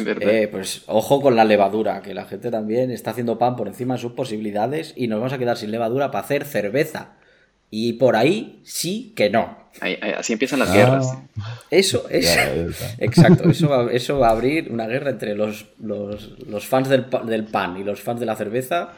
¿Verdad? 0.04 0.28
Eh, 0.28 0.48
pues 0.48 0.82
ojo 0.86 1.20
con 1.20 1.36
la 1.36 1.44
levadura, 1.44 2.00
que 2.02 2.14
la 2.14 2.24
gente 2.24 2.50
también 2.50 2.90
está 2.90 3.10
haciendo 3.10 3.38
pan 3.38 3.56
por 3.56 3.68
encima 3.68 3.94
de 3.94 4.00
sus 4.00 4.12
posibilidades 4.12 4.94
y 4.96 5.08
nos 5.08 5.18
vamos 5.18 5.32
a 5.32 5.38
quedar 5.38 5.56
sin 5.56 5.70
levadura 5.70 6.10
para 6.10 6.24
hacer 6.24 6.44
cerveza. 6.44 7.14
Y 7.70 7.94
por 7.94 8.16
ahí 8.16 8.60
sí 8.64 9.12
que 9.16 9.30
no. 9.30 9.56
Ahí- 9.80 9.96
ahí- 10.02 10.12
así 10.16 10.34
empiezan 10.34 10.58
las 10.58 10.70
Ah, 10.70 10.74
guerras. 10.74 11.18
Eso 11.70 12.06
es. 12.10 12.26
Exacto, 12.98 13.48
eso 13.48 13.68
va, 13.68 13.90
eso 13.90 14.18
va 14.18 14.28
a 14.28 14.32
abrir 14.32 14.70
una 14.70 14.86
guerra 14.86 15.10
entre 15.10 15.34
los, 15.34 15.66
los, 15.80 16.38
los 16.46 16.66
fans 16.66 16.88
del, 16.90 17.06
del 17.26 17.44
pan 17.44 17.78
y 17.78 17.84
los 17.84 18.00
fans 18.00 18.20
de 18.20 18.26
la 18.26 18.36
cerveza, 18.36 18.90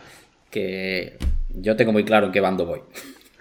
que 0.51 1.17
yo 1.51 1.77
tengo 1.77 1.93
muy 1.93 2.05
claro 2.05 2.27
en 2.27 2.33
qué 2.33 2.41
bando 2.41 2.67
voy. 2.67 2.81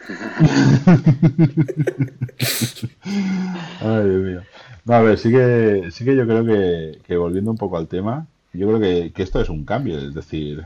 Ay, 3.80 4.10
Dios 4.10 4.24
mío. 4.24 4.42
No, 4.86 4.94
a 4.94 5.02
ver, 5.02 5.18
sí 5.18 5.32
que, 5.32 5.90
sí 5.92 6.04
que 6.04 6.16
yo 6.16 6.26
creo 6.26 6.46
que, 6.46 7.18
volviendo 7.18 7.52
un 7.52 7.58
poco 7.58 7.78
al 7.78 7.88
tema, 7.88 8.28
yo 8.54 8.68
creo 8.68 8.80
que, 8.80 9.24
esto 9.24 9.42
es 9.42 9.50
un 9.50 9.66
cambio, 9.66 9.98
es 9.98 10.14
decir, 10.14 10.66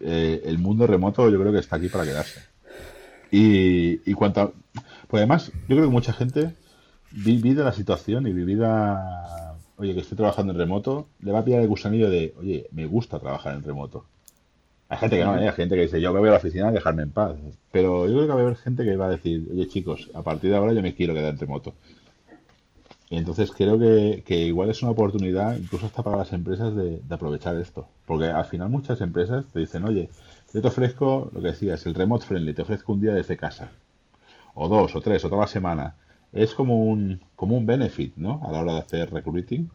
eh, 0.00 0.42
el 0.44 0.58
mundo 0.58 0.86
remoto 0.86 1.28
yo 1.30 1.40
creo 1.40 1.52
que 1.52 1.58
está 1.58 1.76
aquí 1.76 1.88
para 1.88 2.04
quedarse. 2.04 2.42
Y, 3.30 4.10
y 4.10 4.14
cuanto 4.14 4.54
pues 5.08 5.20
además, 5.20 5.52
yo 5.68 5.76
creo 5.76 5.84
que 5.84 5.92
mucha 5.92 6.12
gente, 6.12 6.54
vivida 7.10 7.64
la 7.64 7.72
situación 7.72 8.26
y 8.26 8.32
vivida, 8.32 9.56
oye, 9.78 9.94
que 9.94 10.00
estoy 10.00 10.16
trabajando 10.16 10.52
en 10.52 10.58
remoto, 10.58 11.08
le 11.20 11.32
va 11.32 11.40
a 11.40 11.44
pillar 11.44 11.62
el 11.62 11.68
gusanillo 11.68 12.10
de, 12.10 12.34
oye, 12.38 12.68
me 12.72 12.86
gusta 12.86 13.18
trabajar 13.18 13.54
en 13.54 13.62
remoto. 13.62 14.04
Hay 14.90 14.98
gente 14.98 15.18
que 15.18 15.24
no, 15.24 15.36
¿eh? 15.36 15.48
hay 15.48 15.54
gente 15.54 15.74
que 15.74 15.82
dice, 15.82 16.00
yo 16.00 16.12
me 16.12 16.20
voy 16.20 16.28
a 16.28 16.32
la 16.32 16.38
oficina 16.38 16.68
a 16.68 16.72
dejarme 16.72 17.02
en 17.02 17.10
paz. 17.10 17.36
Pero 17.70 18.06
yo 18.06 18.14
creo 18.14 18.22
que 18.22 18.32
va 18.32 18.40
a 18.40 18.42
haber 18.42 18.56
gente 18.56 18.84
que 18.84 18.96
va 18.96 19.06
a 19.06 19.10
decir, 19.10 19.46
oye 19.52 19.68
chicos, 19.68 20.10
a 20.14 20.22
partir 20.22 20.50
de 20.50 20.56
ahora 20.56 20.72
yo 20.72 20.82
me 20.82 20.94
quiero 20.94 21.14
quedar 21.14 21.34
en 21.34 21.38
remoto. 21.38 21.74
Y 23.10 23.16
entonces 23.16 23.50
creo 23.50 23.78
que, 23.78 24.22
que 24.26 24.36
igual 24.36 24.70
es 24.70 24.82
una 24.82 24.92
oportunidad, 24.92 25.56
incluso 25.56 25.86
hasta 25.86 26.02
para 26.02 26.18
las 26.18 26.32
empresas, 26.32 26.74
de, 26.74 27.00
de 27.00 27.14
aprovechar 27.14 27.56
esto. 27.56 27.86
Porque 28.06 28.26
al 28.26 28.44
final 28.44 28.68
muchas 28.70 29.00
empresas 29.00 29.46
te 29.52 29.60
dicen, 29.60 29.84
oye, 29.84 30.10
yo 30.52 30.62
te 30.62 30.68
ofrezco 30.68 31.30
lo 31.32 31.40
que 31.40 31.48
decías, 31.48 31.84
el 31.86 31.94
remote 31.94 32.26
friendly, 32.26 32.54
te 32.54 32.62
ofrezco 32.62 32.92
un 32.92 33.00
día 33.00 33.12
desde 33.12 33.36
casa. 33.36 33.70
O 34.54 34.68
dos, 34.68 34.94
o 34.96 35.00
tres, 35.00 35.24
o 35.24 35.28
toda 35.28 35.42
la 35.42 35.48
semana. 35.48 35.96
Es 36.32 36.54
como 36.54 36.84
un, 36.84 37.20
como 37.36 37.56
un 37.56 37.66
benefit, 37.66 38.16
¿no? 38.16 38.42
A 38.46 38.52
la 38.52 38.60
hora 38.60 38.72
de 38.74 38.80
hacer 38.80 39.10
recruiting. 39.12 39.70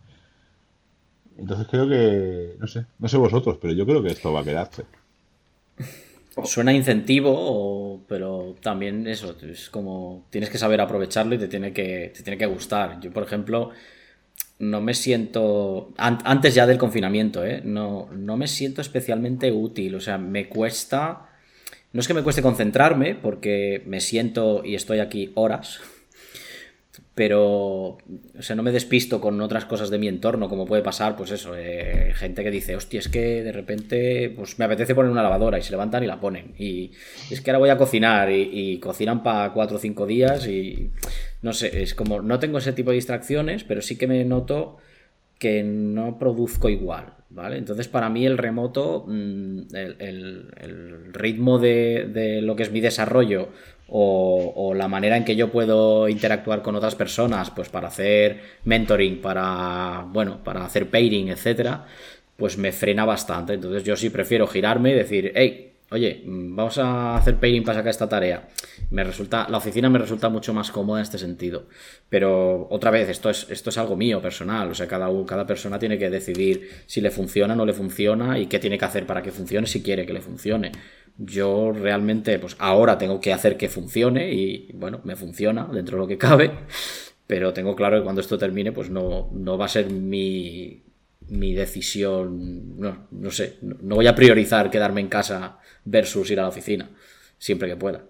Entonces 1.38 1.68
creo 1.68 1.88
que, 1.88 2.56
no 2.60 2.68
sé, 2.68 2.86
no 3.00 3.08
sé 3.08 3.18
vosotros, 3.18 3.58
pero 3.62 3.74
yo 3.74 3.86
creo 3.86 4.04
que 4.04 4.10
esto 4.10 4.32
va 4.34 4.42
a 4.42 4.44
quedarse. 4.44 4.86
Suena 6.46 6.72
a 6.72 6.74
incentivo, 6.74 8.02
pero 8.08 8.56
también 8.62 9.06
eso, 9.06 9.36
es 9.48 9.70
como 9.70 10.26
tienes 10.32 10.50
que 10.50 10.58
saber 10.58 10.82
aprovecharlo 10.82 11.36
y 11.36 11.38
te 11.38 11.48
tiene 11.48 11.72
que, 11.74 12.12
te 12.16 12.24
tiene 12.24 12.40
que 12.40 12.48
gustar. 12.48 13.00
Yo, 13.00 13.12
por 13.12 13.22
ejemplo, 13.24 13.70
no 14.60 14.82
me 14.82 14.94
siento, 14.96 15.94
an- 15.98 16.20
antes 16.26 16.56
ya 16.56 16.68
del 16.68 16.78
confinamiento, 16.80 17.46
¿eh? 17.46 17.62
no, 17.66 18.10
no 18.14 18.38
me 18.38 18.48
siento 18.48 18.82
especialmente 18.82 19.52
útil, 19.52 19.96
o 19.96 20.02
sea, 20.02 20.18
me 20.18 20.50
cuesta, 20.50 21.30
no 21.94 22.02
es 22.02 22.08
que 22.08 22.16
me 22.16 22.24
cueste 22.24 22.42
concentrarme, 22.42 23.16
porque 23.16 23.84
me 23.88 24.02
siento 24.02 24.64
y 24.66 24.76
estoy 24.76 25.00
aquí 25.00 25.32
horas, 25.36 25.82
pero, 27.16 27.42
o 27.90 27.98
sea, 28.40 28.56
no 28.56 28.64
me 28.64 28.72
despisto 28.72 29.22
con 29.22 29.40
otras 29.42 29.66
cosas 29.66 29.92
de 29.92 30.00
mi 30.00 30.08
entorno, 30.08 30.50
como 30.50 30.66
puede 30.66 30.82
pasar, 30.82 31.16
pues 31.16 31.30
eso, 31.32 31.54
eh, 31.56 32.12
gente 32.16 32.44
que 32.44 32.50
dice, 32.50 32.76
hostia, 32.76 33.00
es 33.00 33.08
que 33.08 33.44
de 33.44 33.52
repente, 33.52 34.32
pues 34.36 34.58
me 34.58 34.66
apetece 34.66 34.96
poner 34.96 35.12
una 35.12 35.22
lavadora 35.22 35.60
y 35.60 35.62
se 35.62 35.70
levantan 35.72 36.04
y 36.04 36.08
la 36.08 36.20
ponen. 36.20 36.54
Y 36.58 36.92
es 37.30 37.40
que 37.42 37.52
ahora 37.52 37.60
voy 37.60 37.70
a 37.70 37.78
cocinar 37.78 38.32
y, 38.32 38.80
cocinan 38.80 39.22
para 39.22 39.54
cuatro 39.54 39.78
o 39.78 39.80
cinco 39.80 40.08
días 40.08 40.48
y 40.48 40.90
no 41.44 41.54
sé, 41.54 41.84
es 41.84 41.94
como, 41.94 42.22
no 42.22 42.40
tengo 42.40 42.58
ese 42.58 42.74
tipo 42.74 42.90
de 42.90 42.96
distracciones, 42.96 43.64
pero 43.64 43.82
sí 43.84 43.96
que 43.98 44.08
me 44.08 44.26
noto 44.26 44.78
que 45.38 45.62
no 45.62 46.18
produzco 46.18 46.70
igual, 46.70 47.14
¿vale? 47.30 47.58
Entonces 47.58 47.88
para 47.90 48.10
mí 48.10 48.26
el 48.26 48.38
remoto, 48.38 49.04
mm, 49.08 49.76
el, 49.76 49.96
el- 50.00 50.48
el 50.62 51.14
ritmo 51.14 51.60
de, 51.60 52.10
de 52.12 52.42
lo 52.42 52.56
que 52.56 52.64
es 52.64 52.72
mi 52.72 52.80
desarrollo 52.82 53.50
o, 53.96 54.74
la 54.76 54.88
manera 54.88 55.18
en 55.18 55.24
que 55.24 55.36
yo 55.36 55.52
puedo 55.52 56.10
interactuar 56.10 56.64
con 56.64 56.76
otras 56.76 56.96
personas, 56.96 57.52
pues 57.52 57.70
para 57.70 57.90
hacer 57.90 58.42
mentoring, 58.66 59.22
para, 59.22 60.06
bueno, 60.10 60.44
para 60.44 60.66
hacer 60.66 60.90
pairing, 60.90 61.30
etcétera, 61.30 61.86
pues 62.36 62.58
me 62.58 62.72
frena 62.72 63.06
bastante. 63.06 63.54
Entonces 63.54 63.84
yo 63.84 63.96
sí 63.96 64.10
prefiero 64.10 64.48
girarme 64.48 64.92
y 64.92 64.96
decir, 64.96 65.32
hey, 65.36 65.74
oye, 65.92 66.24
mm, 66.26 66.56
vamos 66.56 66.80
a 66.80 67.18
hacer 67.18 67.36
pairing 67.36 67.64
para 67.64 67.80
sacar 67.80 67.92
esta 67.92 68.10
tarea. 68.10 68.48
Me 68.90 69.04
resulta, 69.04 69.48
la 69.48 69.58
oficina 69.58 69.92
me 69.92 70.00
resulta 70.00 70.28
mucho 70.28 70.56
más 70.56 70.72
cómoda 70.72 71.00
en 71.00 71.04
este 71.04 71.20
sentido. 71.20 71.68
Pero 72.10 72.68
otra 72.72 72.90
vez, 72.90 73.10
esto 73.10 73.30
es, 73.30 73.46
esto 73.52 73.70
es 73.70 73.78
algo 73.78 73.96
mío, 73.96 74.22
personal. 74.24 74.72
O 74.72 74.74
sea, 74.74 74.88
cada, 74.88 75.08
cada 75.28 75.46
persona 75.46 75.78
tiene 75.78 76.00
que 76.00 76.10
decidir 76.10 76.68
si 76.88 77.00
le 77.00 77.12
funciona 77.12 77.54
o 77.54 77.58
no 77.58 77.66
le 77.66 77.74
funciona 77.74 78.40
y 78.40 78.48
qué 78.48 78.58
tiene 78.58 78.80
que 78.80 78.86
hacer 78.86 79.06
para 79.06 79.22
que 79.22 79.32
funcione 79.32 79.68
si 79.68 79.84
quiere 79.84 80.08
que 80.08 80.14
le 80.14 80.22
funcione. 80.22 80.72
Yo 81.18 81.72
realmente, 81.72 82.40
pues 82.40 82.56
ahora 82.60 82.98
tengo 82.98 83.20
que 83.20 83.34
hacer 83.34 83.58
que 83.58 83.70
funcione 83.70 84.34
y 84.34 84.72
bueno, 84.74 85.02
me 85.04 85.16
funciona 85.16 85.66
dentro 85.72 85.98
de 85.98 86.02
lo 86.02 86.08
que 86.08 86.18
cabe. 86.18 86.52
Pero 87.28 87.54
tengo 87.54 87.76
claro 87.76 87.98
que 87.98 88.04
cuando 88.04 88.22
esto 88.22 88.38
termine, 88.38 88.72
pues 88.72 88.90
no, 88.90 89.30
no 89.32 89.58
va 89.58 89.66
a 89.66 89.70
ser 89.70 89.90
mi, 89.90 90.84
mi 91.30 91.54
decisión. 91.54 92.80
No, 92.80 93.08
no 93.12 93.32
sé, 93.32 93.58
no, 93.62 93.96
voy 93.96 94.08
a 94.08 94.16
priorizar 94.16 94.70
quedarme 94.70 95.02
en 95.02 95.08
casa 95.08 95.60
versus 95.86 96.30
ir 96.32 96.40
a 96.40 96.44
la 96.44 96.50
oficina, 96.50 96.90
siempre 97.38 97.70
que 97.70 97.76
pueda. 97.76 98.04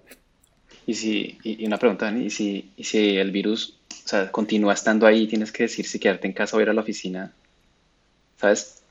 Y 0.85 0.95
si, 0.95 1.37
y 1.43 1.65
una 1.65 1.77
pregunta, 1.77 2.11
y 2.11 2.29
si, 2.29 2.71
y 2.75 2.83
si 2.83 3.17
el 3.17 3.31
virus, 3.31 3.79
o 4.05 4.07
sea, 4.07 4.31
continúa 4.31 4.73
estando 4.73 5.07
ahí, 5.07 5.27
tienes 5.27 5.51
que 5.51 5.63
decir 5.63 5.85
si 5.85 5.99
quedarte 5.99 6.27
en 6.27 6.33
casa 6.33 6.57
o 6.57 6.61
ir 6.61 6.69
a 6.69 6.73
la 6.73 6.81
oficina, 6.81 7.33
¿sabes? 8.37 8.82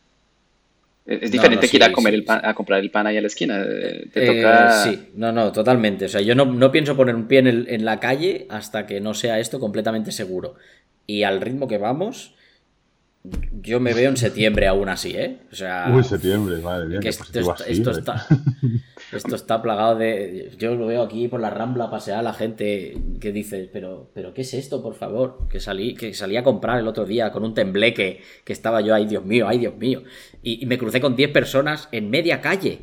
Es, 1.04 1.22
es 1.22 1.30
No, 1.30 1.32
diferente 1.32 1.68
que 1.68 1.76
ir 1.76 1.84
a 1.84 1.92
comer 1.92 2.12
sí, 2.12 2.18
el 2.20 2.24
pan, 2.24 2.40
a 2.44 2.54
comprar 2.54 2.80
el 2.80 2.90
pan 2.90 3.06
ahí 3.06 3.16
a 3.16 3.20
la 3.20 3.26
esquina. 3.26 3.60
eh, 3.60 4.08
Te 4.12 4.20
Eh, 4.20 4.26
toca. 4.26 4.68
sí, 4.70 5.08
no, 5.16 5.32
no, 5.32 5.50
totalmente. 5.52 6.04
O 6.04 6.08
sea, 6.08 6.20
yo 6.20 6.34
no, 6.34 6.44
no 6.44 6.70
pienso 6.70 6.96
poner 6.96 7.14
un 7.14 7.26
pie 7.26 7.40
en, 7.40 7.46
el- 7.48 7.68
en 7.68 7.84
la 7.84 7.98
calle 8.00 8.46
hasta 8.50 8.86
que 8.86 9.00
no 9.00 9.14
sea 9.14 9.38
esto 9.40 9.58
completamente 9.58 10.12
seguro. 10.12 10.54
Y 11.06 11.24
al 11.24 11.40
ritmo 11.40 11.66
que 11.66 11.78
vamos, 11.78 12.34
yo 13.62 13.80
me 13.80 13.94
veo 13.94 14.10
en 14.10 14.16
septiembre 14.16 14.66
aún 14.66 14.88
así, 14.88 15.12
¿eh? 15.16 15.38
O 15.50 15.54
sea, 15.54 15.92
Uy, 15.94 16.02
septiembre, 16.04 16.58
madre 16.58 16.86
mía, 16.88 17.00
que 17.00 17.08
esto, 17.08 17.24
¿eh? 17.90 17.98
está, 17.98 18.26
esto 19.12 19.34
está 19.34 19.60
plagado 19.60 19.96
de... 19.96 20.52
Yo 20.58 20.74
lo 20.74 20.86
veo 20.86 21.02
aquí 21.02 21.28
por 21.28 21.40
la 21.40 21.50
Rambla 21.50 21.90
pasear 21.90 22.24
la 22.24 22.32
gente 22.32 22.96
que 23.20 23.32
dice, 23.32 23.68
pero, 23.72 24.10
pero 24.14 24.32
¿qué 24.32 24.42
es 24.42 24.54
esto, 24.54 24.82
por 24.82 24.94
favor? 24.94 25.48
Que 25.48 25.60
salí, 25.60 25.94
que 25.94 26.14
salí 26.14 26.36
a 26.36 26.42
comprar 26.42 26.78
el 26.78 26.88
otro 26.88 27.04
día 27.04 27.30
con 27.30 27.44
un 27.44 27.54
tembleque 27.54 28.20
que 28.44 28.52
estaba 28.52 28.80
yo, 28.80 28.94
ay 28.94 29.06
Dios 29.06 29.24
mío, 29.24 29.46
ay 29.48 29.58
Dios 29.58 29.76
mío. 29.76 30.02
Y, 30.42 30.62
y 30.62 30.66
me 30.66 30.78
crucé 30.78 31.00
con 31.00 31.14
10 31.14 31.30
personas 31.30 31.88
en 31.92 32.10
media 32.10 32.40
calle. 32.40 32.80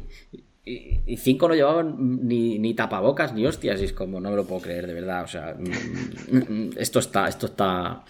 Y, 0.66 1.00
y 1.08 1.18
cinco 1.18 1.48
no 1.48 1.56
llevaban 1.56 2.28
ni, 2.28 2.60
ni 2.60 2.74
tapabocas 2.74 3.34
ni 3.34 3.46
hostias. 3.46 3.82
Y 3.82 3.86
es 3.86 3.94
como, 3.94 4.20
no 4.20 4.30
me 4.30 4.36
lo 4.36 4.46
puedo 4.46 4.62
creer, 4.62 4.88
de 4.88 4.94
verdad. 4.94 5.24
O 5.24 5.28
sea, 5.28 5.56
mm, 5.58 6.36
mm, 6.36 6.54
mm, 6.54 6.70
esto 6.78 7.00
está, 7.00 7.28
esto 7.28 7.48
está... 7.48 8.04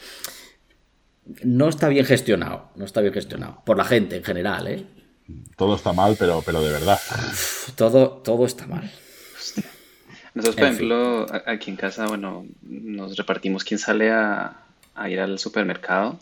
No 1.44 1.70
está 1.70 1.90
bien 1.90 2.06
gestionado, 2.06 2.72
no 2.76 2.86
está 2.86 3.02
bien 3.02 3.14
gestionado. 3.14 3.62
Por 3.66 3.78
la 3.78 3.86
gente 3.86 4.18
en 4.18 4.24
general, 4.24 4.68
¿eh? 4.68 4.86
Todo 5.56 5.76
está 5.76 5.94
mal, 5.94 6.16
pero, 6.18 6.42
pero 6.46 6.62
de 6.62 6.72
verdad. 6.72 7.00
Todo, 7.76 8.10
todo 8.24 8.46
está 8.46 8.66
mal. 8.66 8.90
Nosotros, 10.34 10.56
por 10.56 10.66
ejemplo, 10.66 11.26
aquí 11.46 11.72
en 11.72 11.76
casa, 11.76 12.08
bueno, 12.08 12.46
nos 12.62 13.18
repartimos 13.18 13.64
quién 13.64 13.80
sale 13.80 14.12
a, 14.12 14.58
a 14.96 15.10
ir 15.10 15.20
al 15.20 15.40
supermercado, 15.40 16.20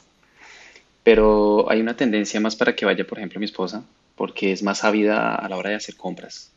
pero 1.04 1.70
hay 1.70 1.82
una 1.82 1.96
tendencia 1.96 2.40
más 2.40 2.56
para 2.56 2.76
que 2.76 2.86
vaya, 2.86 3.06
por 3.06 3.18
ejemplo, 3.18 3.40
mi 3.40 3.46
esposa, 3.46 3.84
porque 4.16 4.52
es 4.52 4.64
más 4.64 4.84
ávida 4.84 5.36
a 5.36 5.48
la 5.50 5.58
hora 5.58 5.70
de 5.70 5.76
hacer 5.76 5.96
compras. 5.96 6.52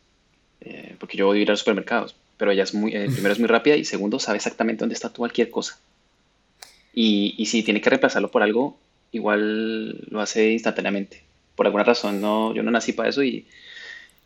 Eh, 0.61 0.97
porque 0.99 1.17
yo 1.17 1.27
voy 1.27 1.39
a 1.39 1.43
ir 1.43 1.49
a 1.49 1.53
los 1.53 1.61
supermercados, 1.61 2.15
pero 2.37 2.51
ella 2.51 2.63
es 2.63 2.75
muy, 2.75 2.95
eh, 2.95 3.09
primero 3.11 3.33
es 3.33 3.39
muy 3.39 3.49
rápida 3.49 3.77
y 3.77 3.85
segundo 3.85 4.19
sabe 4.19 4.37
exactamente 4.37 4.81
dónde 4.81 4.95
está 4.95 5.11
cualquier 5.11 5.51
cosa. 5.51 5.79
Y, 6.93 7.35
y 7.39 7.47
si 7.47 7.63
tiene 7.63 7.81
que 7.81 7.91
reemplazarlo 7.91 8.31
por 8.31 8.43
algo, 8.43 8.79
igual 9.13 10.01
lo 10.11 10.21
hace 10.21 10.53
instantáneamente. 10.53 11.30
Por 11.55 11.67
alguna 11.67 11.85
razón, 11.85 12.21
no, 12.21 12.55
yo 12.55 12.63
no 12.63 12.71
nací 12.71 12.93
para 12.93 13.09
eso 13.09 13.23
y, 13.23 13.47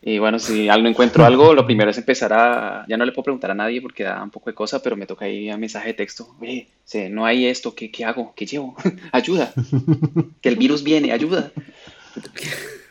y 0.06 0.18
bueno, 0.18 0.38
si 0.38 0.66
no 0.66 0.88
encuentro 0.88 1.24
algo, 1.24 1.54
lo 1.54 1.64
primero 1.64 1.90
es 1.90 1.96
empezar 1.96 2.32
a, 2.34 2.84
ya 2.86 2.98
no 2.98 3.06
le 3.06 3.12
puedo 3.12 3.24
preguntar 3.24 3.50
a 3.50 3.54
nadie 3.54 3.80
porque 3.80 4.04
da 4.04 4.22
un 4.22 4.30
poco 4.30 4.50
de 4.50 4.54
cosa, 4.54 4.82
pero 4.82 4.96
me 4.96 5.06
toca 5.06 5.26
ir 5.26 5.50
a 5.50 5.56
mensaje 5.56 5.88
de 5.88 5.94
texto. 5.94 6.28
Oye, 6.40 6.68
no 7.10 7.24
hay 7.24 7.46
esto, 7.46 7.74
¿qué, 7.74 7.90
qué 7.90 8.04
hago? 8.04 8.34
¿Qué 8.36 8.44
llevo? 8.44 8.76
ayuda. 9.12 9.52
Que 10.42 10.50
el 10.50 10.56
virus 10.56 10.82
viene, 10.82 11.10
ayuda. 11.10 11.52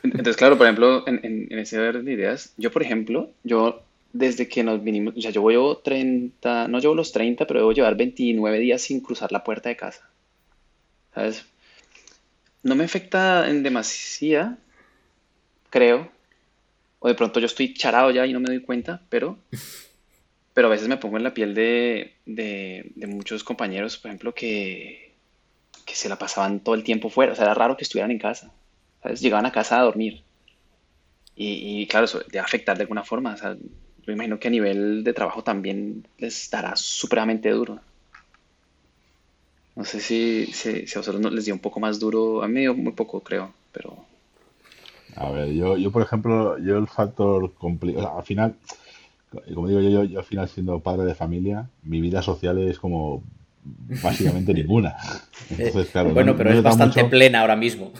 Entonces, 0.02 0.36
claro, 0.36 0.58
por 0.58 0.65
ejemplo, 0.65 1.08
en, 1.08 1.48
en, 1.52 1.60
ese 1.60 1.80
orden 1.80 2.04
de 2.06 2.13
ideas, 2.13 2.54
yo, 2.58 2.72
por 2.72 2.82
ejemplo, 2.82 3.30
yo 3.43 3.84
desde 4.12 4.48
que 4.48 4.63
nos 4.63 4.84
vinimos, 4.84 5.13
sea, 5.17 5.30
yo 5.30 5.48
llevo 5.48 5.78
30, 5.78 6.67
no 6.67 6.80
llevo 6.80 6.96
los 6.96 7.12
30, 7.12 7.46
pero 7.46 7.60
debo 7.60 7.74
llevar 7.74 7.96
29 7.96 8.58
días 8.58 8.82
sin 8.82 9.02
cruzar 9.02 9.32
la 9.32 9.43
puerta 9.43 9.69
de 9.69 9.76
casa. 9.76 10.10
¿Sabes? 11.13 11.46
No 12.63 12.76
me 12.76 12.86
afecta 12.86 13.49
en 13.49 13.62
demasía, 13.63 14.58
creo. 15.69 16.10
O 16.99 17.08
de 17.10 17.15
pronto 17.15 17.39
yo 17.39 17.45
estoy 17.45 17.73
charado 17.73 18.12
ya 18.12 18.26
y 18.26 18.34
no 18.34 18.39
me 18.39 18.47
doy 18.47 18.62
cuenta, 18.62 19.02
pero, 19.10 19.38
pero 20.54 20.67
a 20.67 20.71
veces 20.71 20.88
me 20.88 20.97
pongo 20.97 21.17
en 21.17 21.23
la 21.23 21.34
piel 21.34 21.54
de, 21.54 22.15
de, 22.26 22.91
de 22.95 23.08
muchos 23.08 23.43
compañeros, 23.43 23.97
por 23.97 24.10
ejemplo, 24.10 24.34
que, 24.34 25.13
que 25.86 25.95
se 25.95 26.10
la 26.10 26.17
pasaban 26.17 26.62
todo 26.62 26.76
el 26.76 26.84
tiempo 26.84 27.10
fuera. 27.10 27.34
O 27.34 27.36
sea, 27.36 27.45
era 27.45 27.54
raro 27.54 27.76
que 27.78 27.84
estuvieran 27.84 28.12
en 28.12 28.19
casa. 28.19 28.52
¿sabes? 29.02 29.19
Llegaban 29.21 29.45
a 29.45 29.52
casa 29.52 29.80
a 29.80 29.84
dormir. 29.84 30.23
Y, 31.36 31.82
y 31.82 31.88
claro, 31.88 32.06
eso 32.06 32.19
debe 32.19 32.39
afectar 32.39 32.78
de 32.78 32.84
alguna 32.84 33.04
forma. 33.04 33.34
O 33.34 33.38
sea, 33.38 33.58
yo 34.06 34.13
imagino 34.13 34.39
que 34.39 34.47
a 34.47 34.52
nivel 34.52 35.04
de 35.04 35.13
trabajo 35.13 35.43
también 35.43 36.08
les 36.17 36.49
dará 36.49 36.76
supremamente 36.76 37.49
duro. 37.49 37.80
No 39.76 39.86
sé 39.86 40.00
si, 40.00 40.46
si, 40.48 40.86
si 40.86 40.98
a 40.98 41.02
vosotros 41.02 41.34
les 41.34 41.46
dio 41.46 41.54
un 41.54 41.60
poco 41.60 41.80
más 41.80 42.00
duro, 42.00 42.44
a 42.44 42.48
mí 42.48 42.68
muy 42.70 42.94
poco 42.94 43.22
creo, 43.22 43.52
pero... 43.72 44.06
A 45.16 45.30
ver, 45.30 45.52
yo, 45.52 45.78
yo 45.78 45.92
por 45.92 46.02
ejemplo, 46.02 46.58
yo 46.60 46.78
el 46.78 46.88
factor 46.88 47.54
complicado, 47.54 48.18
al 48.18 48.24
final, 48.24 48.56
como 49.54 49.68
digo 49.68 49.80
yo, 49.80 50.04
yo, 50.04 50.20
al 50.20 50.26
final 50.26 50.48
siendo 50.48 50.80
padre 50.80 51.06
de 51.06 51.16
familia, 51.16 51.68
mi 51.84 52.02
vida 52.02 52.22
social 52.22 52.58
es 52.60 52.80
como 52.80 53.24
básicamente 54.02 54.54
ninguna. 54.54 54.96
Entonces, 55.50 55.90
claro, 55.92 56.14
bueno, 56.14 56.36
pero 56.36 56.52
es 56.52 56.64
bastante 56.64 57.06
plena 57.06 57.42
ahora 57.42 57.56
mismo. 57.56 57.92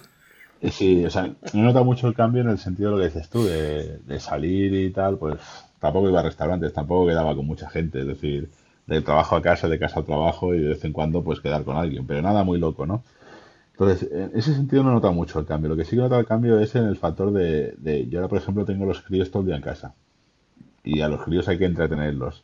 Eh, 0.62 0.72
sí, 0.72 1.04
o 1.06 1.10
sea, 1.10 1.24
no 1.54 1.60
he 1.60 1.64
notado 1.64 1.86
mucho 1.86 2.08
el 2.08 2.16
cambio 2.16 2.42
en 2.42 2.50
el 2.50 2.58
sentido 2.58 2.92
de 2.92 2.96
lo 2.96 3.02
que 3.02 3.14
dices 3.14 3.30
tú, 3.30 3.44
de, 3.46 3.98
de 3.98 4.20
salir 4.20 4.74
y 4.74 4.92
tal, 4.92 5.18
pues 5.18 5.38
tampoco 5.80 6.10
iba 6.10 6.20
a 6.20 6.24
restaurantes, 6.24 6.74
tampoco 6.74 7.08
quedaba 7.08 7.36
con 7.36 7.46
mucha 7.46 7.70
gente, 7.70 8.00
es 8.00 8.08
decir, 8.08 8.50
de 8.88 9.02
trabajo 9.02 9.36
a 9.36 9.42
casa, 9.42 9.68
de 9.68 9.80
casa 9.80 10.00
al 10.00 10.06
trabajo 10.06 10.54
y 10.54 10.60
de 10.60 10.70
vez 10.70 10.86
en 10.86 10.94
cuando 10.94 11.24
pues 11.24 11.40
quedar 11.40 11.64
con 11.64 11.78
alguien, 11.78 12.06
pero 12.06 12.22
nada 12.22 12.44
muy 12.44 12.60
loco, 12.60 12.86
¿no? 12.86 13.04
Entonces, 13.72 14.10
en 14.12 14.32
ese 14.36 14.54
sentido 14.54 14.84
no 14.84 14.92
he 14.92 14.94
notado 14.94 15.14
mucho 15.14 15.40
el 15.40 15.46
cambio. 15.46 15.70
Lo 15.70 15.76
que 15.76 15.84
sí 15.84 15.92
que 15.92 15.96
he 15.98 16.00
notado 16.00 16.22
el 16.22 16.28
cambio 16.28 16.60
es 16.60 16.76
en 16.76 16.86
el 16.86 16.96
factor 16.96 17.32
de, 17.32 17.74
de 17.78 18.08
yo 18.08 18.20
ahora, 18.20 18.30
por 18.30 18.38
ejemplo, 18.38 18.66
tengo 18.66 18.86
los 18.86 19.02
críos 19.02 19.32
todo 19.32 19.42
el 19.42 19.48
día 19.48 19.56
en 19.56 19.64
casa 19.64 19.96
y 20.84 21.02
a 21.02 21.08
los 21.08 21.24
críos 21.24 21.48
hay 21.48 21.58
que 21.58 21.66
entretenerlos. 21.66 22.44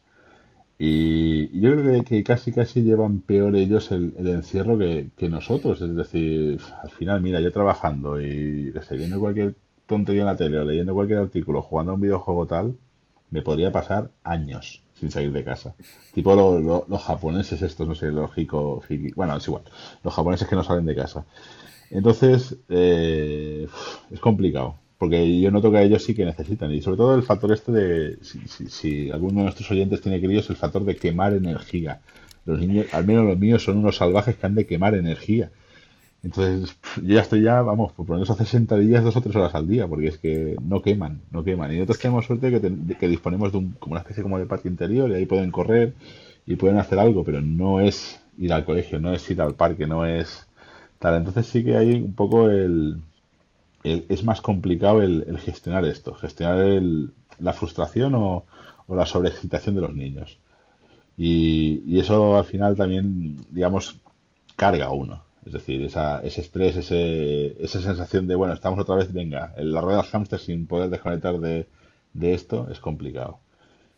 Y 0.82 1.60
yo 1.60 1.72
creo 1.74 2.04
que, 2.06 2.24
casi 2.24 2.54
casi 2.54 2.82
llevan 2.84 3.20
peor 3.20 3.56
ellos 3.58 3.92
el, 3.92 4.14
encierro 4.18 4.78
que, 4.78 5.30
nosotros. 5.30 5.82
Es 5.82 5.94
decir, 5.96 6.60
al 6.82 6.90
final, 6.90 7.22
mira, 7.22 7.42
yo 7.42 7.52
trabajando 7.52 8.22
y 8.22 8.72
viendo 8.92 9.20
cualquier 9.20 9.56
tontería 9.86 10.22
en 10.22 10.28
la 10.28 10.38
tele 10.38 10.60
o 10.60 10.64
leyendo 10.64 10.94
cualquier 10.94 11.20
artículo, 11.20 11.62
jugando 11.62 11.92
a 11.92 11.96
un 11.96 12.02
videojuego 12.02 12.48
tal, 12.48 12.78
me 13.30 13.42
podría 13.42 13.72
pasar 13.74 14.12
años 14.24 14.82
sin 15.00 15.12
salir 15.12 15.32
de 15.32 15.44
casa. 15.44 15.74
Tipo 16.14 16.86
los 16.88 17.02
japoneses 17.02 17.62
estos, 17.62 17.88
no 17.88 17.96
sé, 17.96 18.12
lógico, 18.12 18.84
bueno, 19.16 19.38
es 19.38 19.48
igual, 19.48 19.64
los 20.04 20.14
japoneses 20.14 20.48
que 20.48 20.56
no 20.56 20.64
salen 20.64 20.86
de 20.86 20.96
casa. 20.96 21.26
Entonces, 21.90 22.58
eh, 22.70 23.68
es 24.12 24.20
complicado, 24.20 24.76
porque 24.98 25.40
yo 25.40 25.50
noto 25.52 25.72
que 25.72 25.82
ellos 25.82 26.04
sí 26.04 26.14
que 26.14 26.26
necesitan, 26.26 26.72
y 26.72 26.82
sobre 26.82 26.98
todo 26.98 27.16
el 27.16 27.24
factor 27.24 27.52
este 27.54 27.72
de, 27.72 28.18
si, 28.22 29.10
alguno 29.10 29.40
de 29.40 29.44
nuestros 29.44 29.72
oyentes 29.72 30.02
tiene 30.02 30.22
queridos, 30.22 30.50
el 30.50 30.58
factor 30.58 30.84
de 30.84 30.96
quemar 30.96 31.34
energía. 31.34 32.02
Los 32.46 32.60
niños, 32.60 32.88
al 32.94 33.06
menos 33.06 33.26
los 33.26 33.38
míos, 33.38 33.64
son 33.64 33.78
unos 33.78 33.98
salvajes 33.98 34.36
que 34.36 34.46
han 34.46 34.56
de 34.56 34.66
quemar 34.66 34.96
energía. 34.96 35.52
Entonces, 36.22 36.76
yo 36.98 37.16
ya 37.16 37.22
estoy 37.22 37.42
ya, 37.44 37.62
vamos, 37.62 37.94
por 37.94 38.08
lo 38.10 38.16
menos 38.16 38.30
a 38.30 38.36
60 38.36 38.78
días, 38.78 39.04
dos 39.04 39.16
o 39.16 39.22
tres 39.22 39.36
horas 39.36 39.56
al 39.56 39.68
día, 39.68 39.88
porque 39.88 40.08
es 40.08 40.18
que 40.18 40.56
no 40.62 40.82
queman, 40.82 41.22
no 41.32 41.44
queman. 41.44 41.72
Y 41.72 41.76
nosotros 41.76 42.00
tenemos 42.00 42.26
suerte 42.26 42.52
que, 42.52 42.98
que 42.98 43.08
disponemos 43.08 43.52
de 43.54 43.60
un, 43.60 43.72
como 43.80 43.94
una 43.94 44.02
especie 44.02 44.24
como 44.24 44.38
de 44.38 44.46
parque 44.46 44.68
interior 44.68 45.10
y 45.10 45.14
ahí 45.16 45.26
pueden 45.26 45.52
correr 45.52 45.94
y 46.46 46.56
pueden 46.58 46.78
hacer 46.78 47.00
algo, 47.00 47.24
pero 47.24 47.42
no 47.42 47.80
es 47.80 48.20
ir 48.38 48.52
al 48.54 48.66
colegio, 48.66 49.00
no 49.00 49.14
es 49.14 49.30
ir 49.32 49.42
al 49.42 49.56
parque, 49.56 49.88
no 49.88 50.06
es 50.06 50.48
tal. 51.00 51.16
Entonces 51.16 51.46
sí 51.48 51.64
que 51.64 51.78
hay 51.78 51.94
un 51.94 52.14
poco 52.14 52.50
el, 52.50 53.02
es 53.84 54.24
más 54.24 54.42
complicado 54.42 55.02
el, 55.02 55.38
gestionar 55.40 55.86
esto, 55.86 56.14
gestionar 56.16 56.60
el, 56.60 57.12
la 57.40 57.54
frustración 57.54 58.16
o, 58.16 58.46
o 58.88 58.96
la 58.96 59.06
sobreexcitación 59.06 59.76
de 59.76 59.82
los 59.82 59.96
niños. 59.96 60.38
Y, 61.18 61.84
y 61.86 62.00
eso 62.00 62.38
al 62.38 62.46
final 62.46 62.76
también, 62.76 63.38
digamos, 63.52 63.98
carga 64.56 64.88
a 64.88 64.92
uno. 64.92 65.24
Es 65.46 65.54
decir, 65.54 65.82
esa, 65.84 66.20
ese 66.22 66.42
estrés, 66.42 66.76
ese, 66.76 67.64
esa 67.64 67.82
sensación 67.82 68.28
de, 68.28 68.36
bueno, 68.36 68.54
estamos 68.54 68.80
otra 68.80 68.96
vez, 68.96 69.12
venga, 69.14 69.54
en 69.58 69.72
la 69.72 69.82
rueda 69.82 70.02
del 70.02 70.12
hámster 70.12 70.40
sin 70.40 70.68
poder 70.68 70.90
desconectar 70.90 71.40
de, 71.40 71.68
de 72.14 72.34
esto 72.34 72.68
es 72.72 72.80
complicado. 72.80 73.40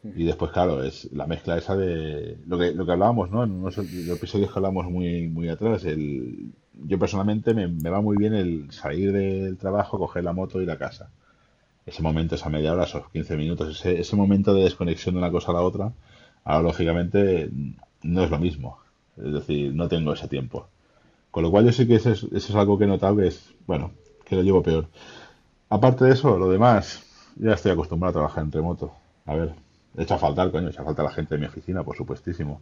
Y 0.03 0.23
después, 0.23 0.51
claro, 0.51 0.83
es 0.83 1.11
la 1.11 1.27
mezcla 1.27 1.57
esa 1.57 1.75
de 1.75 2.37
lo 2.47 2.57
que, 2.57 2.71
lo 2.71 2.85
que 2.85 2.91
hablábamos, 2.91 3.29
¿no? 3.29 3.43
En 3.43 3.51
unos 3.51 3.77
episodios 3.77 4.51
que 4.51 4.57
hablamos 4.57 4.89
muy, 4.89 5.27
muy 5.27 5.47
atrás. 5.49 5.85
El, 5.85 6.53
yo 6.73 6.97
personalmente 6.97 7.53
me, 7.53 7.67
me, 7.67 7.89
va 7.89 8.01
muy 8.01 8.17
bien 8.17 8.33
el 8.33 8.71
salir 8.71 9.11
del 9.11 9.57
trabajo, 9.57 9.99
coger 9.99 10.23
la 10.23 10.33
moto 10.33 10.59
y 10.59 10.63
ir 10.63 10.71
a 10.71 10.77
casa. 10.77 11.11
Ese 11.85 12.01
momento, 12.01 12.35
esa 12.35 12.49
media 12.49 12.73
hora, 12.73 12.85
esos 12.85 13.09
15 13.11 13.37
minutos, 13.37 13.79
ese, 13.79 13.99
ese 13.99 14.15
momento 14.15 14.53
de 14.53 14.63
desconexión 14.63 15.15
de 15.15 15.19
una 15.19 15.31
cosa 15.31 15.51
a 15.51 15.55
la 15.55 15.61
otra, 15.61 15.93
ahora 16.43 16.63
lógicamente 16.63 17.49
no 18.03 18.23
es 18.23 18.31
lo 18.31 18.39
mismo. 18.39 18.79
Es 19.17 19.33
decir, 19.33 19.73
no 19.73 19.87
tengo 19.87 20.13
ese 20.13 20.27
tiempo. 20.27 20.67
Con 21.31 21.43
lo 21.43 21.51
cual 21.51 21.65
yo 21.65 21.71
sé 21.71 21.87
que 21.87 21.95
eso 21.95 22.11
es, 22.11 22.55
algo 22.55 22.77
que 22.77 22.83
he 22.83 22.87
notado 22.87 23.15
que 23.15 23.27
es, 23.27 23.53
bueno, 23.65 23.91
que 24.25 24.35
lo 24.35 24.43
llevo 24.43 24.61
peor. 24.61 24.87
Aparte 25.69 26.05
de 26.05 26.11
eso, 26.11 26.37
lo 26.37 26.49
demás, 26.49 27.03
ya 27.37 27.53
estoy 27.53 27.71
acostumbrado 27.71 28.09
a 28.09 28.13
trabajar 28.13 28.43
en 28.43 28.51
remoto. 28.51 28.91
A 29.25 29.35
ver, 29.35 29.53
echa 29.97 30.15
a 30.15 30.17
faltar, 30.17 30.51
coño, 30.51 30.69
echa 30.69 30.81
a 30.81 30.85
falta 30.85 31.03
la 31.03 31.11
gente 31.11 31.35
de 31.35 31.39
mi 31.41 31.47
oficina, 31.47 31.83
por 31.83 31.95
supuestísimo. 31.95 32.61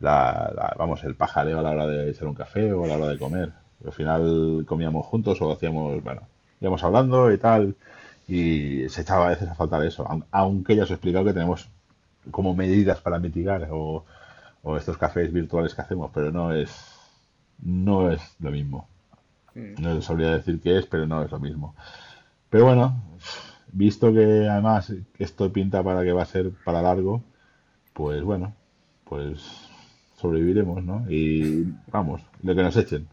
La, 0.00 0.74
vamos, 0.76 1.04
el 1.04 1.14
pajareo 1.14 1.60
a 1.60 1.62
la 1.62 1.70
hora 1.70 1.86
de 1.86 2.10
echar 2.10 2.26
un 2.26 2.34
café 2.34 2.72
o 2.72 2.84
a 2.84 2.88
la 2.88 2.96
hora 2.96 3.08
de 3.08 3.18
comer. 3.18 3.52
Al 3.84 3.92
final 3.92 4.64
comíamos 4.66 5.06
juntos 5.06 5.40
o 5.40 5.52
hacíamos, 5.52 6.02
bueno, 6.02 6.22
íbamos 6.60 6.82
hablando 6.82 7.32
y 7.32 7.38
tal. 7.38 7.76
Y 8.26 8.88
se 8.88 9.02
echaba 9.02 9.26
a 9.26 9.30
veces 9.30 9.48
a 9.48 9.54
faltar 9.54 9.84
eso. 9.84 10.06
Aunque 10.32 10.74
ya 10.74 10.82
os 10.82 10.90
he 10.90 10.94
explicado 10.94 11.24
que 11.24 11.32
tenemos 11.32 11.68
como 12.32 12.54
medidas 12.54 13.00
para 13.00 13.20
mitigar 13.20 13.68
o, 13.70 14.04
o 14.62 14.76
estos 14.76 14.98
cafés 14.98 15.32
virtuales 15.32 15.74
que 15.74 15.82
hacemos, 15.82 16.10
pero 16.12 16.32
no 16.32 16.52
es 16.52 16.97
no 17.62 18.10
es 18.10 18.20
lo 18.40 18.50
mismo. 18.50 18.88
Mm. 19.54 19.82
No 19.82 20.00
sabría 20.02 20.30
decir 20.32 20.60
qué 20.60 20.78
es, 20.78 20.86
pero 20.86 21.06
no 21.06 21.22
es 21.22 21.30
lo 21.30 21.40
mismo. 21.40 21.74
Pero 22.50 22.64
bueno, 22.64 23.02
visto 23.72 24.12
que 24.12 24.48
además 24.48 24.92
esto 25.18 25.52
pinta 25.52 25.82
para 25.82 26.02
que 26.02 26.12
va 26.12 26.22
a 26.22 26.26
ser 26.26 26.50
para 26.64 26.82
largo, 26.82 27.22
pues 27.92 28.22
bueno, 28.22 28.54
pues 29.04 29.68
sobreviviremos, 30.16 30.84
¿no? 30.84 31.04
Y 31.10 31.66
vamos, 31.90 32.22
lo 32.42 32.54
que 32.54 32.62
nos 32.62 32.76
echen. 32.76 33.08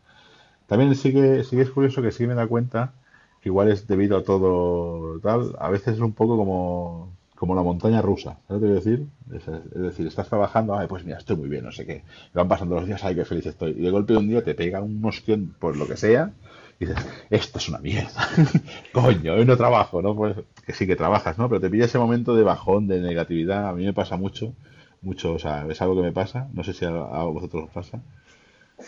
También 0.68 0.96
sí 0.96 1.14
que, 1.14 1.44
sí 1.44 1.56
que 1.56 1.64
es 1.64 1.70
curioso 1.70 2.02
que 2.02 2.12
sí 2.12 2.26
me 2.26 2.36
da 2.36 2.48
cuenta 2.48 2.94
que 3.42 3.50
igual 3.50 3.72
es 3.72 3.88
debido 3.88 4.18
a 4.18 4.24
todo 4.24 5.20
tal, 5.20 5.56
a 5.60 5.70
veces 5.70 5.96
es 5.96 6.00
un 6.00 6.14
poco 6.14 6.38
como 6.38 7.12
como 7.36 7.54
la 7.54 7.62
montaña 7.62 8.02
rusa, 8.02 8.38
¿sabes 8.48 8.62
lo 8.62 8.68
que 8.68 8.74
decir? 8.74 9.08
Es, 9.34 9.46
decir, 9.74 10.08
estás 10.08 10.30
trabajando, 10.30 10.78
ay, 10.78 10.88
pues 10.88 11.04
mira, 11.04 11.18
estoy 11.18 11.36
muy 11.36 11.50
bien, 11.50 11.66
no 11.66 11.72
sé 11.72 11.86
qué. 11.86 12.04
Y 12.34 12.38
van 12.38 12.48
pasando 12.48 12.76
los 12.76 12.86
días, 12.86 13.04
ay, 13.04 13.16
qué 13.16 13.26
feliz 13.26 13.46
estoy. 13.46 13.72
Y 13.72 13.82
de 13.82 13.92
golpe 13.92 14.16
un 14.16 14.28
día 14.28 14.44
te 14.44 14.56
pega 14.56 14.82
un 14.82 15.04
ostión 15.04 15.54
por 15.60 15.76
lo 15.76 15.88
que 15.88 15.98
sea, 15.98 16.32
y 16.80 16.86
dices, 16.86 17.06
esto 17.30 17.58
es 17.58 17.70
una 17.70 17.80
mierda. 17.80 18.30
Coño, 18.92 19.34
hoy 19.34 19.46
no 19.46 19.56
trabajo, 19.56 20.02
¿no? 20.02 20.16
Pues 20.16 20.36
que 20.66 20.74
sí 20.74 20.86
que 20.86 20.96
trabajas, 20.96 21.38
¿no? 21.38 21.48
Pero 21.48 21.62
te 21.62 21.70
pilla 21.70 21.86
ese 21.86 21.98
momento 21.98 22.36
de 22.36 22.44
bajón, 22.44 22.88
de 22.88 23.00
negatividad. 23.00 23.70
A 23.70 23.74
mí 23.74 23.86
me 23.86 23.94
pasa 23.94 24.18
mucho, 24.18 24.54
mucho, 25.02 25.34
o 25.34 25.40
sea, 25.40 25.66
es 25.70 25.82
algo 25.82 25.96
que 25.96 26.02
me 26.02 26.12
pasa. 26.12 26.50
No 26.54 26.64
sé 26.64 26.74
si 26.74 26.84
a, 26.84 26.90
vosotros 26.92 27.66
os 27.66 27.70
pasa. 27.70 28.02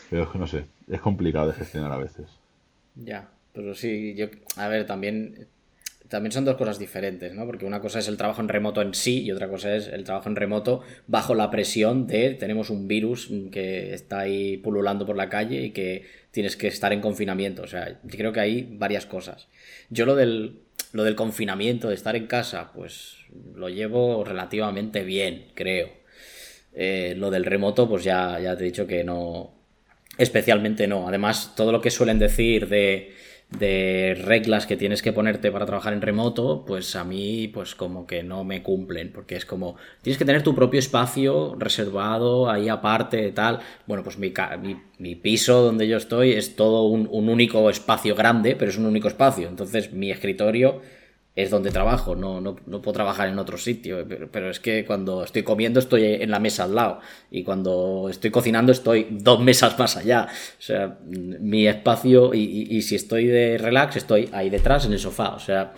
Pero 0.10 0.24
es 0.24 0.30
que 0.30 0.38
no 0.38 0.48
sé, 0.48 0.66
es 0.90 1.00
complicado 1.00 1.48
de 1.48 1.54
gestionar 1.54 1.92
a 1.94 1.98
veces. 1.98 2.28
Ya, 2.96 3.30
pero 3.54 3.74
sí, 3.74 4.16
yo, 4.16 4.28
a 4.58 4.68
ver, 4.68 4.86
también 4.86 5.48
también 6.10 6.32
son 6.32 6.46
dos 6.46 6.56
cosas 6.56 6.80
diferentes, 6.80 7.34
¿no? 7.34 7.46
Porque 7.46 7.66
una 7.66 7.82
cosa 7.82 8.00
es 8.00 8.08
el 8.08 8.18
trabajo 8.18 8.42
en 8.42 8.48
remoto 8.48 8.82
en 8.82 8.94
sí 8.94 9.24
y 9.24 9.32
otra 9.32 9.50
cosa 9.50 9.76
es 9.76 9.88
el 9.88 10.04
trabajo 10.04 10.30
en 10.30 10.36
remoto 10.36 10.82
bajo 11.08 11.36
la 11.36 11.50
presión 11.50 12.08
de 12.08 12.34
tenemos 12.34 12.70
un 12.70 12.88
virus 12.88 13.30
que 13.52 13.94
está 13.94 14.20
ahí 14.20 14.58
pululando 14.58 15.06
por 15.06 15.16
la 15.16 15.30
calle 15.30 15.64
y 15.64 15.72
que 15.72 16.06
tienes 16.32 16.56
que 16.56 16.68
estar 16.68 16.94
en 16.94 17.02
confinamiento. 17.02 17.64
O 17.64 17.68
sea, 17.68 18.00
yo 18.04 18.18
creo 18.18 18.32
que 18.32 18.40
hay 18.40 18.68
varias 18.70 19.06
cosas. 19.06 19.48
Yo 19.90 20.06
lo 20.06 20.16
del, 20.16 20.60
lo 20.94 21.04
del 21.04 21.16
confinamiento, 21.16 21.90
de 21.90 21.96
estar 21.96 22.16
en 22.16 22.28
casa, 22.28 22.72
pues 22.74 23.18
lo 23.56 23.70
llevo 23.70 24.24
relativamente 24.24 25.04
bien, 25.04 25.48
creo. 25.54 25.90
Eh, 26.74 27.16
lo 27.18 27.32
del 27.32 27.44
remoto, 27.44 27.90
pues 27.90 28.04
ya, 28.04 28.40
ya 28.40 28.56
te 28.56 28.64
he 28.64 28.68
dicho 28.68 28.88
que 28.88 29.04
no. 29.04 29.54
Especialmente 30.18 30.88
no. 30.88 31.08
Además, 31.08 31.54
todo 31.56 31.72
lo 31.72 31.82
que 31.82 31.92
suelen 31.92 32.20
decir 32.20 32.68
de 32.68 33.14
de 33.50 34.22
reglas 34.26 34.68
que 34.68 34.76
tienes 34.76 35.02
que 35.02 35.14
ponerte 35.14 35.52
para 35.52 35.66
trabajar 35.66 35.94
en 35.94 36.02
remoto, 36.02 36.66
pues 36.66 36.96
a 36.96 37.06
mí 37.06 37.48
pues 37.48 37.76
como 37.76 38.06
que 38.06 38.22
no 38.22 38.44
me 38.44 38.62
cumplen, 38.62 39.12
porque 39.14 39.38
es 39.38 39.46
como 39.46 39.78
tienes 40.02 40.18
que 40.18 40.26
tener 40.26 40.44
tu 40.44 40.54
propio 40.54 40.80
espacio 40.80 41.56
reservado 41.58 42.50
ahí 42.50 42.68
aparte, 42.68 43.32
tal. 43.32 43.60
Bueno, 43.86 44.04
pues 44.04 44.18
mi, 44.18 44.34
mi, 45.00 45.16
piso 45.16 45.62
donde 45.62 45.88
yo 45.88 45.98
estoy 45.98 46.34
es 46.34 46.56
todo 46.56 46.84
un, 46.88 47.08
un 47.10 47.30
único 47.30 47.70
espacio 47.70 48.16
grande, 48.16 48.56
pero 48.56 48.70
es 48.70 48.78
un 48.78 48.86
único 48.86 49.08
espacio. 49.08 49.48
Entonces 49.48 49.94
mi 49.94 50.12
escritorio 50.12 50.82
es 51.38 51.52
donde 51.52 51.70
trabajo, 51.70 52.16
no, 52.16 52.42
no, 52.42 52.56
no, 52.66 52.82
puedo 52.82 52.94
trabajar 52.94 53.30
en 53.30 53.38
otro 53.38 53.60
sitio, 53.60 54.08
pero, 54.32 54.50
es 54.50 54.60
que 54.60 54.84
cuando 54.86 55.24
estoy 55.24 55.44
comiendo 55.44 55.80
estoy 55.80 56.04
en 56.04 56.32
la 56.32 56.40
mesa 56.40 56.64
al 56.64 56.74
lado 56.74 57.00
y 57.30 57.44
cuando 57.44 58.08
estoy 58.10 58.32
cocinando 58.32 58.72
estoy 58.72 59.06
dos 59.12 59.40
mesas 59.40 59.78
más 59.78 59.98
allá. 59.98 60.30
O 60.32 60.62
sea, 60.62 60.98
mi 61.06 61.68
espacio 61.68 62.34
y, 62.34 62.82
si 62.82 62.96
estoy 62.96 63.28
de 63.28 63.60
relax 63.60 63.98
estoy 63.98 64.30
ahí 64.34 64.50
detrás 64.50 64.88
en 64.88 64.94
el 64.94 65.00
sofá. 65.00 65.36
O 65.36 65.40
sea, 65.40 65.74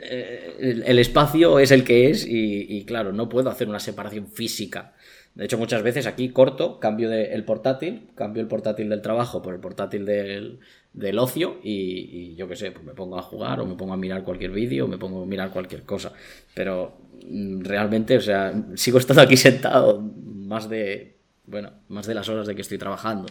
eh, 0.00 0.82
el, 0.84 0.98
espacio 0.98 1.60
es 1.60 1.70
el 1.70 1.84
que 1.84 2.10
es 2.10 2.26
y, 2.28 2.84
claro, 2.84 3.12
no 3.12 3.28
puedo 3.28 3.50
hacer 3.50 3.68
una 3.68 3.78
separación 3.78 4.26
física. 4.26 4.94
De 5.36 5.44
hecho, 5.44 5.58
muchas 5.58 5.84
veces 5.84 6.08
aquí 6.08 6.30
corto, 6.30 6.80
cambio 6.80 7.12
el 7.12 7.44
portátil, 7.44 8.08
cambio 8.16 8.42
el 8.42 8.48
portátil 8.48 8.88
del 8.88 9.00
trabajo 9.00 9.42
por 9.42 9.54
el 9.54 9.60
portátil 9.60 10.04
del, 10.04 10.58
del 10.92 11.18
ocio 11.18 11.58
y, 11.62 12.34
yo 12.34 12.48
qué 12.48 12.56
sé, 12.56 12.70
pues 12.70 12.84
me 12.84 12.94
pongo 12.94 13.18
a 13.18 13.22
jugar 13.22 13.60
o 13.60 13.66
me 13.66 13.74
pongo 13.74 13.92
a 13.92 13.96
mirar 13.96 14.24
cualquier 14.24 14.50
vídeo 14.50 14.86
o 14.86 14.88
me 14.88 14.98
pongo 14.98 15.22
a 15.22 15.26
mirar 15.26 15.50
cualquier 15.50 15.82
cosa. 15.82 16.12
Pero 16.54 16.98
mm, 17.28 17.60
realmente, 17.60 18.16
o 18.16 18.20
sea, 18.20 18.52
sigo 18.74 18.98
estando 18.98 19.22
aquí 19.22 19.36
sentado 19.38 20.00
más 20.00 20.68
de, 20.68 21.18
bueno, 21.46 21.72
más 21.88 22.06
de 22.06 22.14
las 22.14 22.28
horas 22.28 22.46
de 22.46 22.54
que 22.54 22.62
estoy 22.62 22.78
trabajando, 22.78 23.26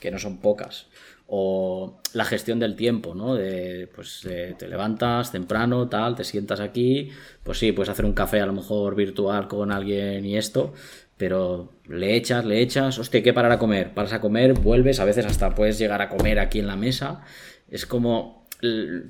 que 0.00 0.10
no 0.10 0.18
son 0.18 0.38
pocas. 0.38 0.88
O 1.34 2.02
la 2.12 2.24
gestión 2.26 2.58
del 2.58 2.76
tiempo, 2.76 3.14
¿no? 3.14 3.34
De, 3.34 3.88
pues 3.94 4.20
te 4.20 4.68
levantas 4.68 5.32
temprano, 5.32 5.88
tal, 5.88 6.14
te 6.14 6.24
sientas 6.24 6.60
aquí, 6.60 7.10
pues 7.42 7.58
sí, 7.58 7.72
puedes 7.72 7.88
hacer 7.88 8.04
un 8.04 8.12
café 8.12 8.40
a 8.40 8.46
lo 8.46 8.52
mejor 8.52 8.94
virtual 8.94 9.48
con 9.48 9.72
alguien 9.72 10.26
y 10.26 10.36
esto, 10.36 10.74
pero 11.22 11.70
le 11.86 12.16
echas, 12.16 12.44
le 12.44 12.60
echas, 12.60 12.98
hostia, 12.98 13.22
¿qué 13.22 13.32
parar 13.32 13.52
a 13.52 13.58
comer? 13.60 13.94
Paras 13.94 14.12
a 14.12 14.20
comer, 14.20 14.54
vuelves, 14.54 14.98
a 14.98 15.04
veces 15.04 15.24
hasta 15.24 15.54
puedes 15.54 15.78
llegar 15.78 16.02
a 16.02 16.08
comer 16.08 16.40
aquí 16.40 16.58
en 16.58 16.66
la 16.66 16.74
mesa. 16.74 17.20
Es 17.68 17.86
como, 17.86 18.41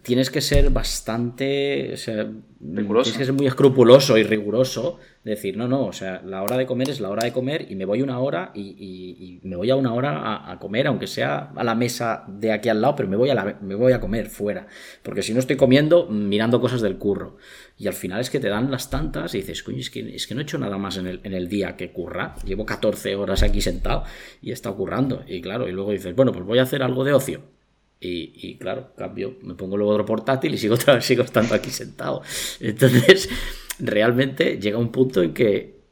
tienes 0.03 0.31
que 0.31 0.41
ser 0.41 0.71
bastante, 0.71 1.91
o 1.93 1.97
sea, 1.99 2.27
tienes 2.59 3.19
que 3.19 3.25
ser 3.27 3.35
muy 3.35 3.47
escrupuloso 3.47 4.17
y 4.17 4.23
riguroso 4.23 4.99
decir, 5.25 5.59
no, 5.59 5.69
no, 5.69 5.85
o 5.85 5.93
sea, 5.93 6.23
la 6.25 6.43
hora 6.43 6.57
de 6.57 6.65
comer 6.65 6.89
es 6.89 7.01
la 7.01 7.11
hora 7.11 7.25
de 7.25 7.35
comer 7.35 7.67
y 7.69 7.77
me 7.77 7.85
voy 7.85 8.01
una 8.01 8.19
hora 8.19 8.51
y, 8.55 9.41
me 9.43 9.57
voy 9.57 9.69
a 9.69 9.77
una 9.77 9.93
hora 9.93 10.51
a, 10.51 10.59
comer, 10.59 10.87
aunque 10.87 11.07
sea 11.07 11.53
a 11.55 11.65
la 11.65 11.75
mesa 11.75 12.25
de 12.29 12.51
aquí 12.51 12.71
al 12.71 12.81
lado, 12.81 12.97
pero 12.97 13.11
me 13.11 13.17
voy 13.17 13.29
a, 13.29 13.59
me 13.61 13.75
voy 13.75 13.93
a 13.93 14.01
comer 14.01 14.31
fuera, 14.31 14.67
porque 15.03 15.21
si 15.23 15.35
no 15.35 15.41
estoy 15.41 15.57
comiendo 15.57 16.07
mirando 16.07 16.59
cosas 16.59 16.81
del 16.81 16.97
curro. 16.97 17.37
Y 17.77 17.89
al 17.89 17.95
final 17.95 18.21
es 18.21 18.31
que 18.31 18.41
te 18.41 18.49
dan 18.49 18.71
las 18.71 18.89
tantas 18.89 19.35
y 19.35 19.39
dices, 19.39 19.63
coño, 19.63 19.79
es 19.79 19.91
que, 19.91 20.15
es 20.15 20.27
que 20.27 20.35
no 20.35 20.41
he 20.41 20.45
hecho 20.45 20.57
nada 20.57 20.79
más 20.79 20.97
en 20.97 21.07
el, 21.07 21.21
en 21.25 21.35
el 21.35 21.49
día 21.49 21.77
que 21.77 21.93
curra, 21.93 22.37
llevo 22.47 22.65
14 22.65 23.17
horas 23.17 23.43
aquí 23.43 23.61
sentado 23.61 24.05
y 24.41 24.49
he 24.49 24.55
estado 24.55 24.77
currando. 24.77 25.25
Y 25.27 25.43
claro, 25.43 25.69
y 25.69 25.73
luego 25.73 25.91
dices, 25.91 26.15
bueno, 26.17 26.33
pues 26.33 26.47
voy 26.47 26.59
a 26.59 26.63
hacer 26.63 26.83
algo 26.83 27.05
de 27.05 27.13
ocio. 27.13 27.43
Y, 28.05 28.33
y, 28.35 28.57
claro, 28.57 28.93
cambio, 28.97 29.37
me 29.43 29.55
pongo 29.55 29.77
luego 29.77 29.93
otro 29.93 30.05
portátil 30.05 30.53
y 30.53 30.59
sigo, 30.59 30.77
sigo 31.01 31.23
estando 31.23 31.55
aquí 31.55 31.71
sentado. 31.71 32.23
Entonces, 32.59 33.29
realmente 33.79 34.59
llega 34.59 34.77
un 34.77 34.91
punto 34.91 35.23
en 35.23 35.33
que 35.33 35.83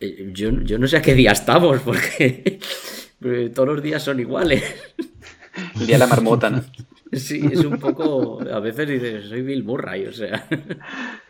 eh, 0.00 0.30
yo, 0.32 0.50
no 0.50 0.86
sé 0.88 0.96
a 0.96 1.02
qué 1.02 1.14
día 1.14 1.30
estamos, 1.30 1.80
porque 1.84 2.58
todos 3.54 3.68
los 3.68 3.82
días 3.82 4.02
son 4.02 4.18
iguales. 4.18 4.64
El 5.80 5.86
día 5.86 5.94
de 5.94 6.00
la 6.00 6.06
marmota, 6.08 6.50
¿no? 6.50 6.64
Sí, 7.12 7.40
es 7.52 7.64
un 7.64 7.78
poco. 7.78 8.40
A 8.52 8.58
veces 8.58 8.88
dices, 8.88 9.26
soy 9.28 9.42
Bill 9.42 9.62
Murray, 9.62 10.06
o 10.06 10.12
sea. 10.12 10.48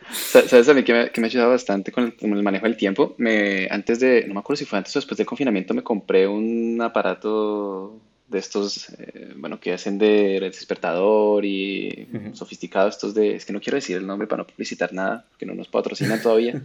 ¿Sabes 0.09 0.67
a 0.67 0.73
mí 0.73 0.83
que 0.83 0.93
me, 0.93 1.09
que 1.11 1.21
me 1.21 1.27
ha 1.27 1.29
ayudado 1.29 1.51
bastante 1.51 1.91
con 1.91 2.15
el, 2.19 2.43
manejo 2.43 2.65
del 2.65 2.75
tiempo? 2.75 3.13
Me, 3.19 3.67
antes 3.69 3.99
de. 3.99 4.25
No 4.27 4.33
me 4.33 4.39
acuerdo 4.39 4.57
si 4.57 4.65
fue 4.65 4.79
antes 4.79 4.95
o 4.95 4.99
después 4.99 5.17
del 5.17 5.27
confinamiento, 5.27 5.75
me 5.75 5.83
compré 5.83 6.27
un 6.27 6.81
aparato 6.81 8.01
de 8.27 8.39
estos, 8.39 8.89
eh, 8.89 9.33
bueno, 9.37 9.59
que 9.59 9.73
hacen 9.73 9.97
de 9.97 10.39
despertador 10.39 11.45
y 11.45 12.07
sofisticado, 12.33 12.89
estos 12.89 13.13
de, 13.13 13.35
es 13.35 13.45
que 13.45 13.53
no 13.53 13.61
quiero 13.61 13.75
decir 13.75 13.97
el 13.97 14.07
nombre 14.07 14.27
para 14.27 14.43
no 14.43 14.47
publicitar 14.47 14.93
nada, 14.93 15.25
que 15.37 15.45
no 15.45 15.53
nos 15.53 15.67
patrocina 15.67 16.19
todavía, 16.21 16.61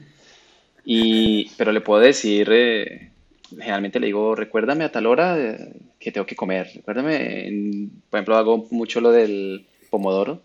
y, 0.85 1.51
pero 1.57 1.73
le 1.73 1.81
puedo 1.81 2.01
decir, 2.01 2.49
eh, 2.51 3.11
generalmente 3.51 4.01
le 4.01 4.07
digo, 4.07 4.35
recuérdame 4.35 4.85
a 4.85 4.92
tal 4.92 5.07
hora 5.07 5.38
eh, 5.38 5.73
que 5.99 6.12
tengo 6.12 6.27
que 6.27 6.37
comer, 6.37 6.70
recuérdame, 6.75 7.90
por 8.09 8.18
ejemplo, 8.18 8.37
hago 8.37 8.66
mucho 8.70 9.01
lo 9.01 9.11
del 9.12 9.66
pomodoro, 9.90 10.42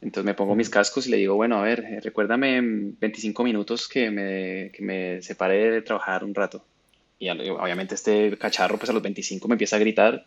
entonces 0.00 0.24
me 0.24 0.34
pongo 0.34 0.54
mis 0.54 0.70
cascos 0.70 1.06
y 1.06 1.10
le 1.10 1.18
digo, 1.18 1.34
bueno, 1.34 1.58
a 1.58 1.62
ver, 1.62 2.00
recuérdame 2.02 2.56
en 2.56 2.98
25 2.98 3.44
minutos 3.44 3.86
que 3.86 4.10
me, 4.10 4.70
que 4.72 4.82
me 4.82 5.20
separe 5.20 5.70
de 5.70 5.82
trabajar 5.82 6.24
un 6.24 6.34
rato. 6.34 6.64
Y 7.20 7.28
obviamente 7.28 7.94
este 7.94 8.36
cacharro 8.38 8.78
pues 8.78 8.88
a 8.88 8.94
los 8.94 9.02
25 9.02 9.46
me 9.46 9.54
empieza 9.54 9.76
a 9.76 9.78
gritar. 9.78 10.24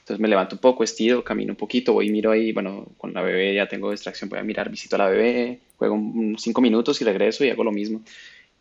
Entonces 0.00 0.20
me 0.20 0.28
levanto 0.28 0.56
un 0.56 0.60
poco, 0.60 0.84
estiro, 0.84 1.24
camino 1.24 1.52
un 1.52 1.56
poquito, 1.56 1.94
voy 1.94 2.08
y 2.08 2.10
miro 2.10 2.30
ahí, 2.30 2.52
bueno, 2.52 2.86
con 2.98 3.14
la 3.14 3.22
bebé 3.22 3.54
ya 3.54 3.66
tengo 3.66 3.90
distracción, 3.90 4.28
voy 4.28 4.38
a 4.38 4.42
mirar, 4.42 4.68
visito 4.68 4.96
a 4.96 4.98
la 4.98 5.08
bebé, 5.08 5.60
juego 5.78 5.98
cinco 6.36 6.60
minutos 6.60 7.00
y 7.00 7.04
regreso 7.04 7.42
y 7.42 7.48
hago 7.48 7.64
lo 7.64 7.72
mismo. 7.72 8.02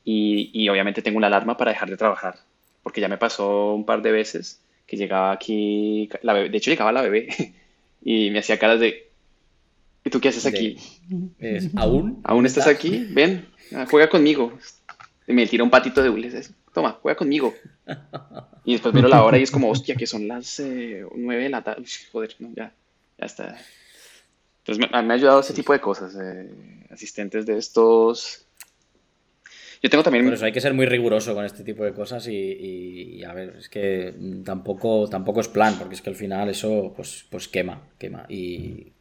Y, 0.05 0.49
y, 0.53 0.69
obviamente 0.69 1.01
tengo 1.01 1.17
una 1.17 1.27
alarma 1.27 1.57
para 1.57 1.71
dejar 1.71 1.89
de 1.89 1.97
trabajar, 1.97 2.39
porque 2.81 3.01
ya 3.01 3.09
me 3.09 3.17
pasó 3.17 3.73
un 3.73 3.85
par 3.85 4.01
de 4.01 4.13
veces 4.13 4.61
que 4.87 4.95
llegaba 4.95 5.33
aquí, 5.33 6.09
la 6.21 6.31
bebé, 6.31 6.49
de 6.49 6.57
hecho 6.57 6.71
llegaba 6.71 6.93
la 6.93 7.01
bebé 7.01 7.27
y 8.01 8.29
me 8.29 8.39
hacía 8.39 8.57
caras 8.57 8.79
de, 8.79 9.09
¿y 10.05 10.09
tú 10.09 10.21
qué 10.21 10.29
haces 10.29 10.45
aquí? 10.45 10.77
¿Aún? 11.75 12.21
¿Aún 12.23 12.45
estás 12.45 12.67
aquí? 12.67 13.05
Ven, 13.09 13.49
juega 13.89 14.09
conmigo. 14.09 14.57
Y 15.27 15.33
me 15.33 15.47
tira 15.47 15.65
un 15.65 15.69
patito 15.69 16.01
de 16.01 16.09
hules 16.09 16.53
toma, 16.73 16.97
juega 17.01 17.17
conmigo. 17.17 17.53
Y 18.65 18.73
después 18.73 18.93
miro 18.93 19.07
la 19.07 19.23
hora 19.23 19.37
y 19.37 19.43
es 19.43 19.51
como, 19.51 19.69
hostia, 19.69 19.95
que 19.95 20.07
son 20.07 20.27
las 20.27 20.59
eh, 20.59 21.05
nueve 21.15 21.43
de 21.43 21.49
la 21.49 21.63
tarde. 21.63 21.85
Joder, 22.11 22.35
no, 22.39 22.51
ya, 22.55 22.73
ya 23.17 23.25
está. 23.25 23.57
Entonces 24.59 24.79
me, 24.91 25.03
me 25.03 25.13
ha 25.13 25.15
ayudado 25.15 25.41
ese 25.41 25.53
tipo 25.53 25.73
de 25.73 25.79
cosas, 25.79 26.15
eh, 26.15 26.49
asistentes 26.89 27.45
de 27.45 27.57
estos. 27.57 28.45
Yo 29.81 29.89
tengo 29.89 30.01
también. 30.01 30.23
Por 30.23 30.33
eso 30.33 30.45
hay 30.45 30.53
que 30.53 30.61
ser 30.61 30.73
muy 30.73 30.85
riguroso 30.85 31.35
con 31.35 31.43
este 31.43 31.65
tipo 31.65 31.83
de 31.83 31.93
cosas 31.93 32.25
y, 32.29 32.37
y, 32.37 33.23
a 33.25 33.33
ver, 33.33 33.57
es 33.59 33.67
que 33.67 34.15
tampoco, 34.45 35.09
tampoco 35.09 35.41
es 35.41 35.49
plan, 35.49 35.77
porque 35.77 35.95
es 35.95 36.01
que 36.01 36.09
al 36.09 36.15
final 36.15 36.47
eso 36.47 36.93
pues, 36.95 37.25
pues 37.29 37.49
quema, 37.49 37.89
quema. 37.97 38.25
Y, 38.29 38.93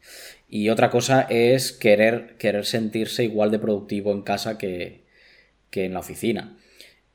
y 0.49 0.67
otra 0.67 0.89
cosa 0.89 1.21
es 1.29 1.71
querer, 1.71 2.35
querer 2.37 2.65
sentirse 2.65 3.23
igual 3.23 3.49
de 3.49 3.59
productivo 3.59 4.11
en 4.11 4.23
casa 4.23 4.57
que, 4.57 5.05
que 5.69 5.85
en 5.85 5.93
la 5.93 6.01
oficina 6.01 6.57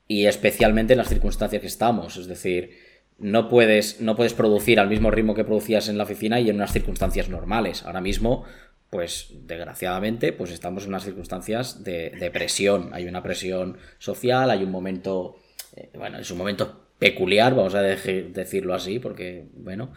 y 0.09 0.25
especialmente 0.25 0.93
en 0.93 0.97
las 0.97 1.07
circunstancias 1.07 1.61
que 1.61 1.67
estamos. 1.67 2.17
Es 2.17 2.27
decir, 2.27 2.71
no 3.19 3.47
puedes, 3.47 4.01
no 4.01 4.15
puedes 4.15 4.33
producir 4.33 4.79
al 4.79 4.89
mismo 4.89 5.11
ritmo 5.11 5.35
que 5.35 5.45
producías 5.45 5.87
en 5.87 5.99
la 5.99 6.03
oficina 6.03 6.39
y 6.39 6.49
en 6.49 6.55
unas 6.55 6.73
circunstancias 6.73 7.29
normales. 7.29 7.83
Ahora 7.83 8.01
mismo, 8.01 8.43
pues 8.89 9.27
desgraciadamente, 9.45 10.33
pues 10.33 10.49
estamos 10.49 10.83
en 10.83 10.89
unas 10.89 11.03
circunstancias 11.03 11.83
de, 11.83 12.29
presión. 12.33 12.89
Hay 12.91 13.07
una 13.07 13.21
presión 13.21 13.77
social, 13.99 14.49
hay 14.49 14.63
un 14.63 14.71
momento, 14.71 15.37
eh, 15.75 15.91
bueno, 15.93 16.17
es 16.17 16.31
un 16.31 16.39
momento 16.39 16.87
peculiar, 16.97 17.53
vamos 17.53 17.75
a 17.75 17.83
decirlo 17.83 18.73
así, 18.73 18.97
porque, 18.97 19.45
bueno, 19.53 19.93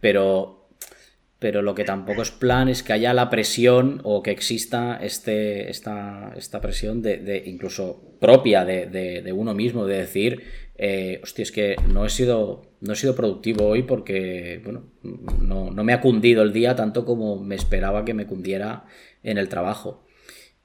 pero 0.00 0.55
pero 1.46 1.62
lo 1.62 1.76
que 1.76 1.84
tampoco 1.84 2.22
es 2.22 2.32
plan 2.32 2.68
es 2.68 2.82
que 2.82 2.92
haya 2.92 3.14
la 3.14 3.30
presión 3.30 4.00
o 4.02 4.20
que 4.20 4.32
exista 4.32 4.98
este, 5.00 5.70
esta, 5.70 6.32
esta 6.36 6.60
presión 6.60 7.02
de, 7.02 7.44
incluso 7.46 8.16
propia 8.18 8.64
de, 8.64 9.32
uno 9.32 9.54
mismo, 9.54 9.86
de 9.86 9.98
decir, 9.98 10.42
eh, 10.76 11.20
hostia, 11.22 11.44
es 11.44 11.52
que 11.52 11.76
no 11.86 12.04
he 12.04 12.10
sido, 12.10 12.62
no 12.80 12.94
he 12.94 12.96
sido 12.96 13.14
productivo 13.14 13.64
hoy 13.64 13.84
porque, 13.84 14.60
bueno, 14.64 14.90
no, 15.40 15.70
me 15.70 15.92
ha 15.92 16.00
cundido 16.00 16.42
el 16.42 16.52
día 16.52 16.74
tanto 16.74 17.04
como 17.04 17.40
me 17.40 17.54
esperaba 17.54 18.04
que 18.04 18.12
me 18.12 18.26
cundiera 18.26 18.86
en 19.22 19.38
el 19.38 19.48
trabajo. 19.48 20.04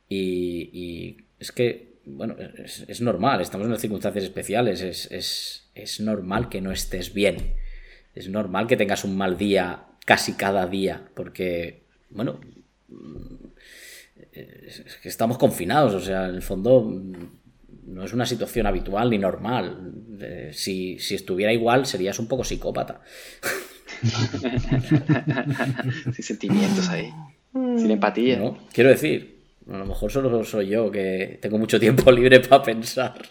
Y, 0.09 1.17
es 1.37 1.51
que, 1.51 1.99
bueno, 2.05 2.37
es, 2.57 3.01
normal, 3.01 3.39
estamos 3.41 3.67
en 3.67 3.77
circunstancias 3.77 4.23
especiales, 4.23 4.81
es, 4.81 5.11
es, 5.11 5.69
es 5.75 5.99
normal 5.99 6.49
que 6.49 6.59
no 6.59 6.71
estés 6.71 7.13
bien. 7.13 7.53
Es 8.15 8.29
normal 8.29 8.65
que 8.65 8.77
tengas 8.77 9.05
un 9.05 9.15
mal 9.15 9.37
día 9.37 9.85
casi 10.05 10.33
cada 10.33 10.67
día, 10.67 11.09
porque, 11.15 11.85
bueno, 12.09 12.39
que 14.31 15.09
estamos 15.09 15.37
confinados, 15.37 15.93
o 15.93 15.99
sea, 15.99 16.29
en 16.29 16.35
el 16.35 16.41
fondo 16.41 16.89
no 17.85 18.03
es 18.03 18.13
una 18.13 18.25
situación 18.25 18.65
habitual 18.67 19.09
ni 19.09 19.17
normal. 19.17 19.93
si, 20.51 20.95
estuviera 20.95 21.53
igual, 21.53 21.85
serías 21.85 22.19
un 22.19 22.27
poco 22.27 22.43
psicópata. 22.43 22.99
Sin 26.13 26.23
sentimientos 26.23 26.89
ahí, 26.89 27.13
sin 27.53 27.91
empatía. 27.91 28.37
¿No? 28.37 28.57
Quiero 28.73 28.89
decir, 28.89 29.43
a 29.69 29.77
lo 29.77 29.85
mejor 29.85 30.11
solo 30.11 30.43
soy 30.43 30.69
yo 30.69 30.89
que 30.89 31.37
tengo 31.41 31.59
mucho 31.59 31.79
tiempo 31.79 32.11
libre 32.11 32.39
para 32.39 32.63
pensar. 32.63 33.21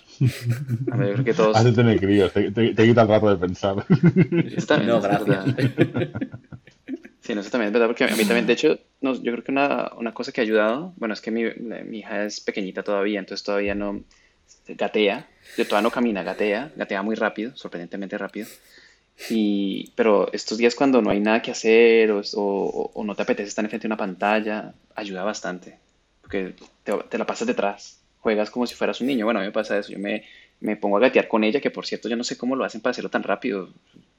A 0.90 0.96
ver, 0.96 1.12
creo 1.14 1.24
que 1.24 1.34
todos. 1.34 1.56
Has 1.56 1.64
de 1.64 1.72
tener 1.72 1.98
críos, 1.98 2.32
te, 2.32 2.52
quita 2.52 2.82
el 2.82 3.08
rato 3.08 3.30
de 3.30 3.36
pensar. 3.36 3.76
no, 4.86 5.00
gracias. 5.00 5.44
Sí, 7.20 7.34
no, 7.34 7.42
eso 7.42 7.50
también 7.50 7.68
es 7.68 7.72
verdad, 7.72 7.86
porque 7.86 8.04
a 8.04 8.16
mí 8.16 8.24
también, 8.24 8.46
de 8.46 8.54
hecho, 8.54 8.78
no, 9.02 9.14
yo 9.14 9.32
creo 9.32 9.44
que 9.44 9.52
una, 9.52 9.92
una, 9.96 10.12
cosa 10.12 10.32
que 10.32 10.40
ha 10.40 10.44
ayudado, 10.44 10.94
bueno, 10.96 11.14
es 11.14 11.20
que 11.20 11.30
mi, 11.30 11.44
mi, 11.84 11.98
hija 11.98 12.24
es 12.24 12.40
pequeñita 12.40 12.82
todavía, 12.82 13.20
entonces 13.20 13.44
todavía 13.44 13.74
no 13.74 14.02
gatea, 14.66 15.28
yo 15.56 15.66
todavía 15.66 15.82
no 15.82 15.90
camina, 15.92 16.22
gatea, 16.22 16.72
gatea 16.76 17.02
muy 17.02 17.14
rápido, 17.16 17.54
sorprendentemente 17.56 18.16
rápido. 18.16 18.46
Y, 19.28 19.92
pero 19.96 20.32
estos 20.32 20.56
días 20.56 20.74
cuando 20.74 21.02
no 21.02 21.10
hay 21.10 21.20
nada 21.20 21.42
que 21.42 21.50
hacer 21.50 22.10
o, 22.10 22.22
o, 22.36 23.04
no 23.04 23.14
te 23.14 23.22
apetece 23.22 23.48
estar 23.48 23.64
enfrente 23.64 23.86
de 23.86 23.92
una 23.92 23.96
pantalla, 23.96 24.72
ayuda 24.94 25.22
bastante, 25.22 25.78
porque 26.22 26.54
te, 26.84 26.92
te, 26.94 27.18
la 27.18 27.26
pasas 27.26 27.46
detrás, 27.46 27.99
juegas 28.20 28.50
como 28.50 28.66
si 28.66 28.74
fueras 28.74 29.00
un 29.00 29.06
niño. 29.08 29.24
Bueno, 29.24 29.40
a 29.40 29.42
mí 29.42 29.48
me 29.48 29.52
pasa 29.52 29.78
eso, 29.78 29.92
yo 29.92 29.98
me, 29.98 30.24
me 30.60 30.76
pongo 30.76 30.96
a 30.96 31.00
gatear 31.00 31.28
con 31.28 31.44
ella, 31.44 31.60
que 31.60 31.70
por 31.70 31.86
cierto 31.86 32.08
yo 32.08 32.16
no 32.16 32.24
sé 32.24 32.36
cómo 32.36 32.56
lo 32.56 32.64
hacen 32.64 32.80
para 32.80 32.92
hacerlo 32.92 33.10
tan 33.10 33.22
rápido, 33.22 33.70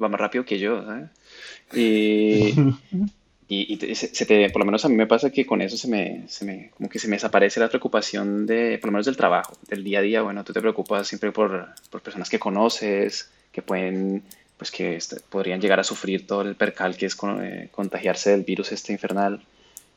va 0.02 0.10
más 0.10 0.20
rápido 0.20 0.46
que 0.46 0.60
yo, 0.60 0.84
¿sabes? 0.84 1.10
Y, 1.74 2.54
y, 3.48 3.96
se, 3.96 4.26
te, 4.26 4.50
por 4.50 4.62
lo 4.62 4.66
menos 4.66 4.86
a 4.86 4.90
mí 4.90 4.96
me 4.96 5.08
pasa 5.08 5.30
que 5.30 5.46
con 5.46 5.62
eso 5.62 5.76
se 5.76 5.90
me, 5.90 6.24
se 6.28 6.46
me, 6.46 6.72
como 6.72 6.90
que 6.90 7.00
se 7.00 7.10
me 7.10 7.18
desaparece 7.18 7.60
la 7.60 7.68
preocupación 7.68 8.46
de, 8.46 8.78
por 8.80 8.88
lo 8.88 8.94
menos 8.94 9.06
del 9.06 9.18
trabajo, 9.18 9.58
del 9.68 9.84
día 9.84 10.00
a 10.00 10.02
día. 10.02 10.22
Bueno, 10.22 10.44
tú 10.46 10.54
te 10.54 10.62
preocupas 10.62 11.08
siempre 11.08 11.34
por, 11.34 11.68
por 11.90 12.02
personas 12.02 12.30
que 12.30 12.40
conoces, 12.40 13.30
que 13.52 13.62
pueden, 13.62 14.24
pues 14.58 14.72
que 14.72 14.96
este, 14.96 15.18
podrían 15.20 15.60
llegar 15.60 15.82
a 15.82 15.84
sufrir 15.84 16.26
todo 16.26 16.44
el 16.44 16.56
percal 16.56 16.96
que 16.96 17.08
es 17.08 17.18
eh, 17.42 17.68
contagiarse 17.72 18.32
del 18.32 18.44
virus 18.44 18.72
este 18.72 18.94
infernal. 18.94 19.42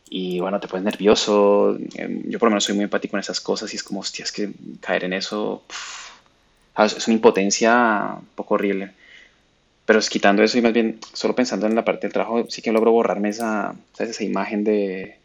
Y 0.09 0.41
bueno, 0.41 0.61
te 0.61 0.69
pones 0.69 0.85
nervioso. 0.85 1.77
Em, 1.95 2.23
yo 2.29 2.39
por 2.39 2.49
lo 2.49 2.51
menos 2.51 2.65
soy 2.65 2.75
muy 2.75 2.85
empático 2.85 3.17
en 3.17 3.21
esas 3.21 3.41
cosas 3.41 3.73
y 3.73 3.77
es 3.77 3.83
como, 3.83 4.01
hostia, 4.01 4.25
es 4.25 4.33
que 4.33 4.51
caer 4.81 5.05
en 5.05 5.13
eso 5.15 5.63
es 6.83 7.07
una 7.07 7.15
impotencia 7.15 8.17
un 8.19 8.27
poco 8.35 8.55
horrible. 8.55 8.93
Pero 9.87 9.99
es 9.99 10.09
quitando 10.09 10.43
eso 10.43 10.59
y 10.59 10.63
más 10.63 10.73
bien 10.73 10.99
solo 11.13 11.35
pensando 11.35 11.67
en 11.67 11.75
la 11.75 11.85
parte 11.85 12.07
del 12.07 12.13
trabajo, 12.13 12.47
sí 12.49 12.63
que 12.63 12.73
logro 12.73 12.91
borrarme 12.91 13.29
esa, 13.29 13.75
esa 13.99 14.25
imagen 14.25 14.65
de, 14.65 15.19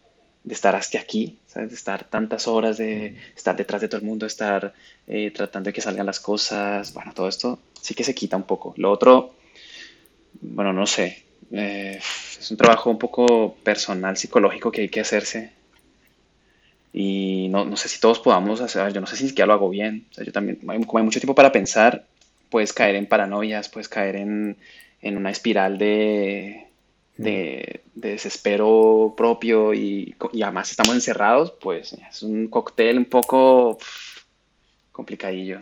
de 0.43 0.53
estar 0.53 0.75
hasta 0.75 0.99
aquí, 0.99 1.37
¿sabes? 1.47 1.69
de 1.69 1.75
estar 1.75 2.03
tantas 2.03 2.47
horas, 2.47 2.77
de 2.77 3.15
estar 3.35 3.55
detrás 3.55 3.81
de 3.81 3.87
todo 3.87 4.01
el 4.01 4.05
mundo, 4.05 4.25
estar 4.25 4.73
eh, 5.07 5.31
tratando 5.31 5.69
de 5.69 5.73
que 5.73 5.81
salgan 5.81 6.05
las 6.05 6.19
cosas. 6.19 6.93
Bueno, 6.93 7.13
todo 7.13 7.29
esto 7.29 7.59
sí 7.81 7.95
que 7.95 8.03
se 8.03 8.13
quita 8.13 8.35
un 8.35 8.43
poco. 8.43 8.73
Lo 8.77 8.91
otro, 8.91 9.33
bueno, 10.41 10.73
no 10.73 10.85
sé. 10.85 11.23
Eh, 11.51 11.99
es 12.39 12.51
un 12.51 12.57
trabajo 12.57 12.89
un 12.89 12.99
poco 12.99 13.55
personal, 13.63 14.17
psicológico 14.17 14.71
que 14.71 14.81
hay 14.81 14.89
que 14.89 15.01
hacerse. 15.01 15.51
Y 16.91 17.47
no, 17.49 17.65
no 17.65 17.77
sé 17.77 17.87
si 17.87 17.99
todos 17.99 18.19
podamos 18.19 18.61
hacer, 18.61 18.91
yo 18.93 19.01
no 19.01 19.07
sé 19.07 19.15
si 19.15 19.27
siquiera 19.27 19.47
lo 19.47 19.53
hago 19.53 19.69
bien. 19.69 20.07
O 20.11 20.13
sea, 20.13 20.25
yo 20.25 20.31
también, 20.31 20.57
como 20.57 20.97
hay 20.97 21.05
mucho 21.05 21.19
tiempo 21.19 21.35
para 21.35 21.51
pensar, 21.51 22.05
puedes 22.49 22.73
caer 22.73 22.95
en 22.95 23.07
paranoias, 23.07 23.69
puedes 23.69 23.89
caer 23.89 24.15
en, 24.15 24.57
una 25.03 25.31
espiral 25.31 25.77
de, 25.77 26.67
de, 27.17 27.81
desespero 27.95 29.13
propio 29.15 29.73
y, 29.73 30.15
además 30.43 30.71
estamos 30.71 30.95
encerrados, 30.95 31.51
pues 31.61 31.93
es 31.93 32.23
un 32.23 32.47
cóctel 32.47 32.97
un 32.97 33.05
poco 33.05 33.77
complicadillo. 34.91 35.61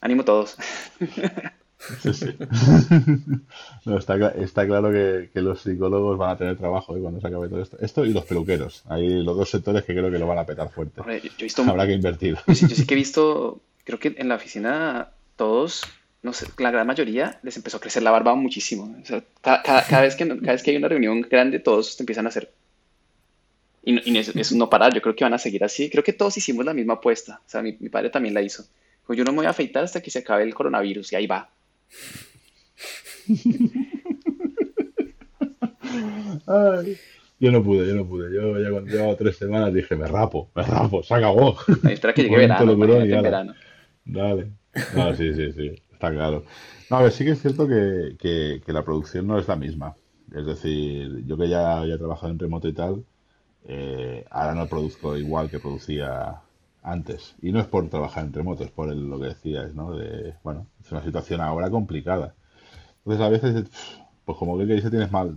Ánimo 0.00 0.24
todos. 0.24 0.56
está, 3.98 4.66
claro 4.66 4.90
que, 4.90 5.30
los 5.34 5.60
psicólogos 5.60 6.18
van 6.18 6.30
a 6.30 6.36
tener 6.36 6.56
trabajo 6.56 6.96
¿eh? 6.96 7.00
cuando 7.00 7.20
se 7.20 7.26
acabe 7.26 7.48
todo 7.48 7.62
esto. 7.62 7.78
Esto 7.80 8.04
y 8.04 8.12
los 8.12 8.24
peluqueros. 8.24 8.82
Hay 8.88 9.22
los 9.22 9.36
dos 9.36 9.50
sectores 9.50 9.84
que 9.84 9.92
creo 9.92 10.10
que 10.10 10.18
lo 10.18 10.26
van 10.26 10.38
a 10.38 10.46
petar 10.46 10.70
fuerte. 10.70 11.00
Habrá 11.00 11.86
que 11.86 11.92
invertir. 11.92 12.38
yo 12.46 12.54
sí 12.54 12.86
que 12.86 12.94
he 12.94 12.96
visto, 12.96 13.60
creo 13.84 13.98
que 13.98 14.14
en 14.16 14.28
la 14.28 14.36
oficina 14.36 15.10
todos, 15.36 15.82
no 16.22 16.32
sé, 16.32 16.46
la 16.58 16.70
gran 16.70 16.86
mayoría 16.86 17.38
les 17.42 17.56
empezó 17.56 17.76
a 17.78 17.80
crecer 17.80 18.02
la 18.02 18.10
barba 18.10 18.34
muchísimo. 18.34 18.96
cada, 19.40 20.00
vez 20.00 20.16
que, 20.16 20.26
cada 20.28 20.52
vez 20.52 20.62
que 20.62 20.70
hay 20.70 20.76
una 20.76 20.88
reunión 20.88 21.20
grande, 21.22 21.58
todos 21.58 21.98
empiezan 22.00 22.26
a 22.26 22.28
hacer. 22.28 22.50
Y, 23.86 24.10
y 24.10 24.18
eso, 24.18 24.56
no 24.56 24.70
parar, 24.70 24.94
yo 24.94 25.02
creo 25.02 25.14
que 25.14 25.24
van 25.24 25.34
a 25.34 25.38
seguir 25.38 25.62
así. 25.62 25.90
Creo 25.90 26.02
que 26.02 26.14
todos 26.14 26.36
hicimos 26.38 26.64
la 26.64 26.72
misma 26.72 26.94
apuesta. 26.94 27.40
O 27.46 27.48
sea, 27.48 27.62
mi, 27.62 27.72
padre 27.72 28.10
también 28.10 28.34
la 28.34 28.42
hizo. 28.42 28.64
Yo 29.10 29.24
no 29.24 29.32
me 29.32 29.38
voy 29.38 29.46
a 29.46 29.50
afeitar 29.50 29.84
hasta 29.84 30.00
que 30.00 30.10
se 30.10 30.20
acabe 30.20 30.44
el 30.44 30.54
coronavirus 30.54 31.12
y 31.12 31.16
ahí 31.16 31.26
va. 31.26 31.50
yo 37.38 37.52
no 37.52 37.62
pude, 37.62 37.86
yo 37.86 37.94
no 37.94 38.06
pude. 38.06 38.34
Yo 38.34 38.58
ya 38.58 38.70
cuando 38.70 38.90
llevaba 38.90 39.16
tres 39.16 39.36
semanas 39.36 39.72
dije, 39.72 39.96
me 39.96 40.06
rapo, 40.06 40.50
me 40.54 40.62
rapo, 40.62 41.02
se 41.02 41.14
acabó. 41.14 41.56
espera 41.88 42.12
que 42.12 42.22
llegue 42.22 42.36
verano, 42.36 42.76
verano. 42.76 43.54
Dale. 44.04 44.52
No, 44.94 45.14
sí, 45.14 45.32
sí, 45.34 45.52
sí, 45.52 45.82
está 45.92 46.10
claro. 46.10 46.44
No, 46.90 46.98
a 46.98 47.02
ver, 47.02 47.12
sí 47.12 47.24
que 47.24 47.30
es 47.30 47.40
cierto 47.40 47.66
que, 47.66 48.16
que, 48.18 48.72
la 48.72 48.84
producción 48.84 49.26
no 49.26 49.38
es 49.38 49.48
la 49.48 49.56
misma. 49.56 49.94
Es 50.34 50.46
decir, 50.46 51.24
yo 51.26 51.36
que 51.36 51.48
ya 51.48 51.78
había 51.78 51.96
trabajado 51.96 52.32
en 52.32 52.38
remoto 52.38 52.68
y 52.68 52.72
tal, 52.72 53.04
eh, 53.66 54.24
ahora 54.30 54.54
no 54.54 54.66
produzco 54.66 55.16
igual 55.16 55.48
que 55.48 55.60
producía 55.60 56.40
antes. 56.84 57.34
Y 57.42 57.52
no 57.52 57.60
es 57.60 57.66
por 57.66 57.88
trabajar 57.88 58.24
en 58.24 58.32
remoto, 58.32 58.64
es 58.64 58.70
por 58.70 58.94
lo 58.94 59.18
que 59.20 59.26
decías, 59.26 59.74
¿no? 59.74 59.96
De, 59.96 60.34
bueno, 60.44 60.66
es 60.84 60.92
una 60.92 61.02
situación 61.02 61.40
ahora 61.40 61.70
complicada. 61.70 62.34
Entonces 62.98 63.20
a 63.26 63.28
veces, 63.28 63.70
pues 64.24 64.38
como 64.38 64.58
que 64.58 64.66
dice, 64.66 64.90
tienes 64.90 65.10
mal, 65.12 65.36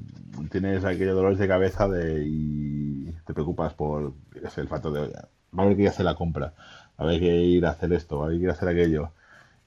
tienes 0.52 0.86
aquellos 0.86 1.16
dolores 1.16 1.40
de 1.40 1.48
cabeza 1.48 1.88
de, 1.88 2.24
y 2.28 3.12
te 3.26 3.34
preocupas 3.34 3.74
por 3.74 4.14
el 4.36 4.68
factor 4.68 4.94
de, 4.94 5.02
va 5.02 5.64
a 5.64 5.64
haber 5.64 5.76
que 5.76 5.84
ir 5.84 5.88
a 5.90 5.92
hacer 5.92 6.06
la 6.06 6.16
compra, 6.16 6.54
a 6.98 7.06
ver 7.06 7.20
que 7.20 7.36
ir 7.36 7.66
a 7.66 7.72
hacer 7.72 7.92
esto, 7.94 8.24
a 8.24 8.28
ver 8.28 8.38
que 8.38 8.44
ir 8.44 8.50
a 8.50 8.54
hacer 8.54 8.70
aquello 8.70 9.12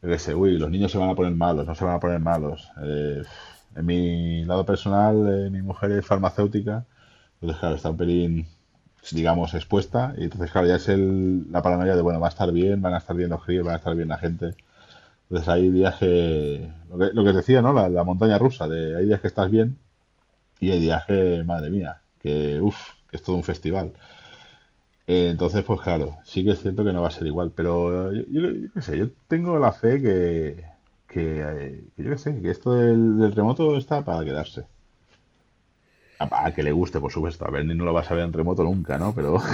yo 0.02 0.18
sé, 0.18 0.34
uy, 0.34 0.58
los 0.58 0.70
niños 0.70 0.90
se 0.92 0.98
van 0.98 1.10
a 1.10 1.14
poner 1.14 1.34
malos, 1.34 1.66
no 1.66 1.74
se 1.74 1.84
van 1.84 1.96
a 1.96 2.00
poner 2.00 2.20
malos. 2.20 2.70
Eh, 2.82 3.22
en 3.76 3.86
mi 3.86 4.44
lado 4.44 4.64
personal, 4.64 5.46
eh, 5.46 5.50
mi 5.50 5.62
mujer 5.62 5.92
es 5.92 6.06
farmacéutica, 6.06 6.86
entonces, 7.34 7.60
claro, 7.60 7.76
está 7.76 7.90
un 7.90 7.96
pelín, 7.96 8.46
digamos, 9.12 9.54
expuesta, 9.54 10.14
y 10.16 10.24
entonces, 10.24 10.50
claro, 10.50 10.68
ya 10.68 10.76
es 10.76 10.88
el, 10.88 11.50
la 11.50 11.62
paranoia 11.62 11.96
de, 11.96 12.02
bueno, 12.02 12.20
va 12.20 12.28
a 12.28 12.30
estar 12.30 12.52
bien, 12.52 12.82
van 12.82 12.94
a 12.94 12.98
estar 12.98 13.16
bien 13.16 13.30
los 13.30 13.44
críos, 13.44 13.64
van 13.64 13.74
a 13.74 13.78
estar 13.78 13.94
bien 13.96 14.08
la 14.08 14.18
gente. 14.18 14.54
Entonces, 15.24 15.48
hay 15.48 15.70
días 15.70 15.96
que, 15.96 16.70
lo 16.90 16.98
que, 16.98 17.10
lo 17.14 17.24
que 17.24 17.32
decía, 17.32 17.62
¿no? 17.62 17.72
La, 17.72 18.04
montaña 18.04 18.38
rusa, 18.38 18.68
de 18.68 18.96
hay 18.96 19.06
días 19.06 19.20
que 19.20 19.28
estás 19.28 19.50
bien 19.50 19.78
y 20.60 20.70
hay 20.72 20.80
días 20.80 21.04
que, 21.06 21.44
madre 21.44 21.70
mía, 21.70 22.00
que, 22.22 22.60
uff, 22.60 22.78
que 23.10 23.16
es 23.16 23.22
todo 23.22 23.36
un 23.36 23.44
festival. 23.44 23.92
Eh, 25.06 25.28
entonces, 25.30 25.64
pues 25.64 25.80
claro, 25.80 26.18
sí 26.24 26.44
que 26.44 26.52
es 26.52 26.60
cierto 26.62 26.84
que 26.84 26.92
no 26.92 27.02
va 27.02 27.08
a 27.08 27.10
ser 27.10 27.26
igual, 27.26 27.52
pero 27.54 28.12
yo, 28.12 28.42
qué 28.74 28.82
sé, 28.82 28.96
yo 28.98 29.08
tengo 29.28 29.58
la 29.58 29.72
fe 29.72 30.00
que, 30.00 30.64
que, 31.08 31.42
eh, 31.44 31.84
yo 31.96 32.10
qué 32.10 32.18
sé, 32.18 32.40
que 32.40 32.50
esto 32.50 32.74
del, 32.74 33.32
remoto 33.32 33.76
está 33.76 34.04
para 34.04 34.24
quedarse. 34.24 34.66
A, 36.20 36.52
que 36.54 36.62
le 36.62 36.72
guste, 36.72 37.00
por 37.00 37.10
supuesto. 37.10 37.46
A 37.46 37.50
ver, 37.50 37.64
ni 37.64 37.74
no 37.74 37.84
lo 37.84 37.92
vas 37.92 38.10
a 38.10 38.14
ver 38.14 38.24
en 38.24 38.32
remoto 38.32 38.62
nunca, 38.62 38.98
¿no? 38.98 39.14
Pero... 39.14 39.38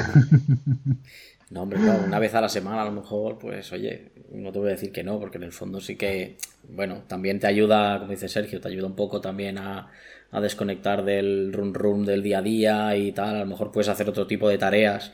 No, 1.49 1.63
hombre, 1.63 1.79
claro, 1.79 2.03
una 2.05 2.19
vez 2.19 2.35
a 2.35 2.41
la 2.41 2.49
semana 2.49 2.83
a 2.83 2.87
lo 2.87 2.91
mejor, 2.91 3.39
pues 3.39 3.73
oye, 3.73 4.11
no 4.33 4.51
te 4.51 4.59
voy 4.59 4.67
a 4.67 4.73
decir 4.73 4.91
que 4.91 5.05
no, 5.05 5.21
porque 5.21 5.37
en 5.39 5.45
el 5.45 5.53
fondo 5.53 5.81
sí 5.81 5.95
que, 5.95 6.39
bueno, 6.69 7.05
también 7.07 7.39
te 7.39 7.47
ayuda, 7.47 8.01
como 8.01 8.11
dice 8.11 8.29
Sergio, 8.29 8.61
te 8.61 8.67
ayuda 8.67 8.89
un 8.89 8.97
poco 8.97 9.21
también 9.21 9.57
a, 9.59 9.89
a 10.33 10.41
desconectar 10.41 11.05
del 11.05 11.53
run 11.53 11.73
run 11.73 12.05
del 12.05 12.25
día 12.25 12.39
a 12.39 12.43
día 12.43 12.97
y 12.97 13.13
tal. 13.13 13.37
A 13.37 13.41
lo 13.41 13.47
mejor 13.47 13.71
puedes 13.71 13.89
hacer 13.89 14.09
otro 14.09 14.27
tipo 14.27 14.49
de 14.49 14.59
tareas 14.59 15.13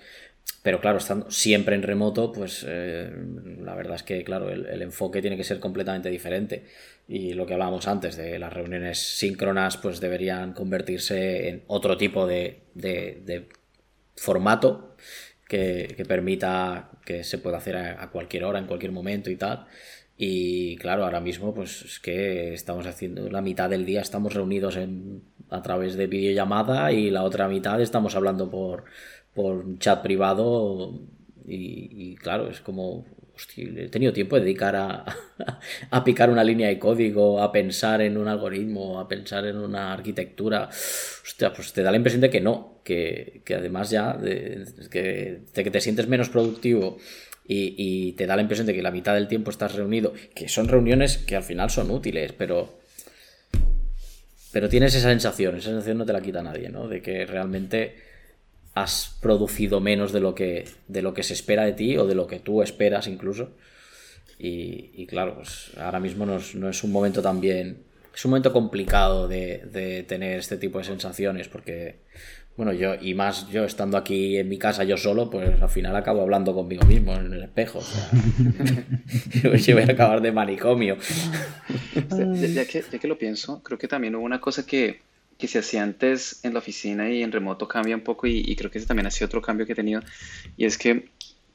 pero 0.63 0.81
claro, 0.81 0.99
estando 0.99 1.29
siempre 1.31 1.75
en 1.75 1.83
remoto, 1.83 2.31
pues 2.31 2.65
eh, 2.69 3.11
la 3.61 3.75
verdad 3.75 3.97
es 3.97 4.05
que, 4.05 4.23
claro, 4.23 4.49
el, 4.49 4.81
enfoque 4.81 5.21
tiene 5.21 5.37
que 5.37 5.43
ser 5.43 5.59
completamente 5.59 6.09
diferente. 6.09 6.65
Y 7.09 7.33
lo 7.35 7.47
que 7.47 7.55
hablábamos 7.55 7.89
antes 7.89 8.17
de 8.17 8.39
las 8.39 8.53
reuniones 8.53 8.99
síncronas, 8.99 9.77
pues 9.77 10.01
deberían 10.01 10.53
convertirse 10.53 11.49
en 11.49 11.65
otro 11.67 11.97
tipo 11.97 12.29
de, 12.29 12.63
formato 14.15 14.97
que, 15.49 16.05
permita 16.07 16.91
que 17.05 17.25
se 17.25 17.39
pueda 17.39 17.59
hacer 17.59 17.77
a, 17.77 18.09
cualquier 18.11 18.45
hora, 18.45 18.61
en 18.61 18.67
cualquier 18.67 18.93
momento 18.93 19.31
y 19.31 19.37
tal. 19.37 19.67
Y 20.17 20.77
claro, 20.77 21.05
ahora 21.05 21.21
mismo, 21.21 21.53
pues 21.53 21.83
es 21.83 21.99
que 21.99 22.55
estamos 22.55 22.87
haciendo 22.87 23.29
la 23.29 23.41
mitad 23.41 23.69
del 23.69 23.85
día, 23.85 24.01
estamos 24.01 24.33
reunidos 24.33 24.77
en, 24.77 25.23
a 25.51 25.61
través 25.61 25.97
de 25.97 26.07
videollamada 26.07 26.93
y 26.93 27.11
la 27.11 27.25
otra 27.25 27.49
mitad 27.49 27.81
estamos 27.81 28.15
hablando 28.15 28.49
por 28.49 28.85
por 29.35 29.57
un 29.57 29.79
chat 29.79 30.03
privado 30.03 31.01
y, 31.47 32.15
claro, 32.17 32.49
es 32.49 32.61
como, 32.61 33.05
he 33.57 33.89
tenido 33.89 34.13
tiempo 34.13 34.37
de 34.37 34.43
dedicar 34.43 34.77
a, 34.77 35.05
a, 35.91 36.05
picar 36.05 36.31
una 36.31 36.45
línea 36.45 36.69
de 36.69 36.79
código, 36.79 37.43
a 37.43 37.51
pensar 37.51 38.01
en 38.03 38.17
un 38.17 38.29
algoritmo, 38.29 39.01
a 39.01 39.09
pensar 39.09 39.47
en 39.47 39.57
una 39.57 39.93
arquitectura. 39.93 40.69
Hostia, 40.69 41.53
pues 41.53 41.73
te 41.73 41.83
da 41.83 41.91
la 41.91 41.97
impresión 41.97 42.21
de 42.21 42.31
que 42.31 42.41
no, 42.41 42.81
que, 42.85 43.43
que 43.45 43.55
además 43.55 43.91
ya 43.91 44.15
de, 44.15 44.65
que, 44.91 45.41
de 45.53 45.65
que 45.65 45.71
te 45.71 45.81
sientes 45.81 46.07
menos 46.07 46.29
productivo 46.29 46.99
y, 47.47 47.75
y, 47.77 48.13
te 48.13 48.27
da 48.27 48.37
la 48.37 48.43
impresión 48.43 48.67
de 48.67 48.75
que 48.75 48.83
la 48.83 48.91
mitad 48.91 49.15
del 49.15 49.29
tiempo 49.29 49.51
estás 49.51 49.75
reunido, 49.75 50.13
que 50.35 50.49
son 50.49 50.69
reuniones 50.69 51.19
que 51.19 51.37
al 51.37 51.43
final 51.43 51.71
son 51.71 51.91
útiles, 51.91 52.33
pero... 52.33 52.81
Pero 54.53 54.69
tienes 54.69 54.95
esa 54.95 55.09
sensación, 55.09 55.57
esa 55.57 55.71
sensación 55.71 55.97
no 55.97 56.05
te 56.05 56.13
la 56.13 56.21
quita 56.21 56.43
nadie, 56.43 56.69
¿no? 56.69 56.87
De 56.87 57.01
que 57.01 57.25
realmente 57.25 58.12
has 58.75 59.19
producido 59.21 59.81
menos 59.81 60.13
de 60.13 60.21
lo 60.21 60.35
que, 60.35 60.69
de 60.89 61.03
lo 61.03 61.15
que 61.15 61.23
se 61.23 61.35
espera 61.35 61.65
de 61.65 61.73
ti 61.73 61.97
o 61.99 62.07
de 62.07 62.15
lo 62.15 62.27
que 62.27 62.41
tú 62.41 62.63
esperas 62.63 63.07
incluso. 63.07 63.51
Y, 64.45 65.07
claro, 65.07 65.37
pues 65.37 65.71
ahora 65.79 66.01
mismo 66.01 66.27
no 66.27 66.37
es, 66.37 66.57
no 66.57 66.69
es, 66.69 66.83
un 66.83 66.91
momento 66.91 67.23
también... 67.23 67.85
Es 68.13 68.25
un 68.25 68.33
momento 68.33 68.53
complicado 68.53 69.29
de, 69.29 69.63
de, 69.71 70.03
tener 70.03 70.41
este 70.41 70.57
tipo 70.57 70.79
de 70.79 70.85
sensaciones 70.85 71.49
porque, 71.49 72.01
bueno, 72.57 72.73
yo, 72.73 72.97
y 73.01 73.15
más 73.15 73.49
yo 73.51 73.65
estando 73.65 73.97
aquí 73.97 74.37
en 74.37 74.49
mi 74.49 74.59
casa 74.59 74.83
yo 74.83 74.97
solo, 74.97 75.31
pues 75.31 75.63
al 75.63 75.69
final 75.69 75.95
acabo 75.95 76.23
hablando 76.23 76.55
conmigo 76.55 76.85
mismo 76.85 77.15
en 77.15 77.33
el 77.33 77.43
espejo. 77.45 77.79
O 77.79 77.83
sea, 77.83 78.11
yo 79.57 79.75
voy 79.75 79.85
a 79.85 79.93
acabar 79.93 80.21
de 80.21 80.33
manicomio. 80.33 80.99
Ya, 81.95 82.67
que, 82.67 82.83
ya 82.83 82.99
que 82.99 83.09
lo 83.09 83.17
pienso, 83.17 83.63
creo 83.63 83.79
que 83.79 83.89
también 83.89 84.17
hubo 84.17 84.25
una 84.25 84.41
cosa 84.41 84.67
que, 84.67 85.01
que 85.43 85.49
se 85.49 85.59
hacía 85.59 85.83
antes 85.83 86.39
en 86.45 86.53
la 86.53 86.61
oficina 86.61 87.11
y 87.11 87.21
en 87.21 87.33
remoto 87.33 87.67
cambia 87.67 87.97
un 87.97 88.03
poco 88.03 88.29
y, 88.29 88.55
creo 88.55 88.71
que 88.71 88.79
ese 88.79 88.87
también 88.87 89.09
ha 89.09 89.11
sido 89.11 89.27
otro 89.27 89.43
cambio 89.43 89.67
que 89.67 89.73
he 89.73 89.75
tenido 89.75 90.01
y 90.57 90.67
es 90.67 90.79
que 90.79 91.09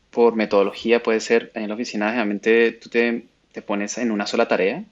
por 0.09 0.35
metodología 0.35 1.01
puede 1.01 1.21
ser 1.21 1.53
en 1.55 1.69
la 1.69 1.75
oficina 1.75 2.07
generalmente 2.07 2.73
tú 2.73 2.89
te, 2.89 3.27
te 3.53 3.61
pones 3.61 3.97
en 3.97 4.11
una 4.11 4.27
sola 4.27 4.49
tarea 4.49 4.83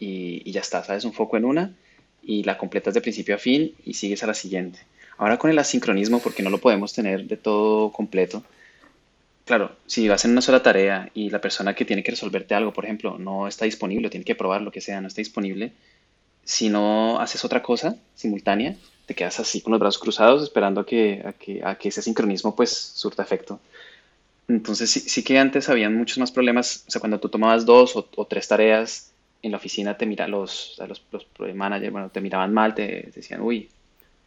y, 0.00 0.42
y, 0.44 0.50
ya 0.50 0.62
está, 0.62 0.82
sabes, 0.82 1.04
un 1.04 1.12
foco 1.12 1.36
en 1.36 1.44
una 1.44 1.76
y 2.24 2.42
la 2.42 2.58
completas 2.58 2.92
de 2.92 3.02
principio 3.02 3.36
a 3.36 3.38
fin 3.38 3.72
y 3.84 3.94
sigues 3.94 4.24
a 4.24 4.26
la 4.26 4.34
siguiente. 4.34 4.80
Ahora 5.16 5.38
con 5.38 5.52
el 5.52 5.58
asincronismo, 5.60 6.18
porque 6.18 6.42
no 6.42 6.50
lo 6.50 6.58
podemos 6.58 6.92
tener 6.92 7.28
de 7.28 7.36
todo 7.36 7.92
completo, 7.92 8.42
claro, 9.44 9.76
si 9.86 10.08
vas 10.08 10.24
en 10.24 10.32
una 10.32 10.40
sola 10.40 10.60
tarea 10.60 11.08
y 11.14 11.30
la 11.30 11.40
persona 11.40 11.74
que 11.74 11.84
tiene 11.84 12.02
que 12.02 12.10
resolverte 12.10 12.56
algo, 12.56 12.72
por 12.72 12.84
ejemplo, 12.84 13.16
no 13.16 13.46
está 13.46 13.64
disponible, 13.64 14.10
tiene 14.10 14.24
que 14.24 14.34
probar 14.34 14.62
lo 14.62 14.72
que 14.72 14.80
sea, 14.80 15.00
no 15.00 15.06
está 15.06 15.20
disponible, 15.20 15.70
si 16.44 16.68
no 16.68 17.20
haces 17.20 17.44
otra 17.44 17.62
cosa 17.62 17.96
simultánea, 18.14 18.76
te 19.06 19.14
quedas 19.14 19.40
así 19.40 19.60
con 19.60 19.72
los 19.72 19.80
brazos 19.80 20.00
cruzados 20.00 20.42
esperando 20.42 20.80
a 20.80 20.86
que, 20.86 21.34
que, 21.38 21.62
a 21.64 21.76
que 21.76 21.88
ese 21.88 22.02
sincronismo 22.02 22.54
pues 22.56 22.70
surta 22.70 23.22
efecto. 23.22 23.60
Entonces 24.48 24.90
sí, 24.90 25.00
sí, 25.00 25.22
que 25.22 25.38
antes 25.38 25.68
habían 25.68 25.94
muchos 25.94 26.18
más 26.18 26.30
problemas, 26.30 26.84
o 26.86 26.90
sea, 26.90 27.00
cuando 27.00 27.18
tú 27.18 27.28
tomabas 27.28 27.64
dos 27.64 27.96
o, 27.96 28.26
tres 28.26 28.46
tareas 28.48 29.12
en 29.42 29.52
la 29.52 29.56
oficina, 29.56 29.96
te 29.96 30.06
mira 30.06 30.28
los, 30.28 30.80
los, 30.86 31.02
los 31.10 31.54
managers, 31.54 31.92
bueno, 31.92 32.10
te 32.10 32.20
miraban 32.20 32.52
mal, 32.52 32.74
te, 32.74 33.10
decían, 33.14 33.40
uy, 33.40 33.70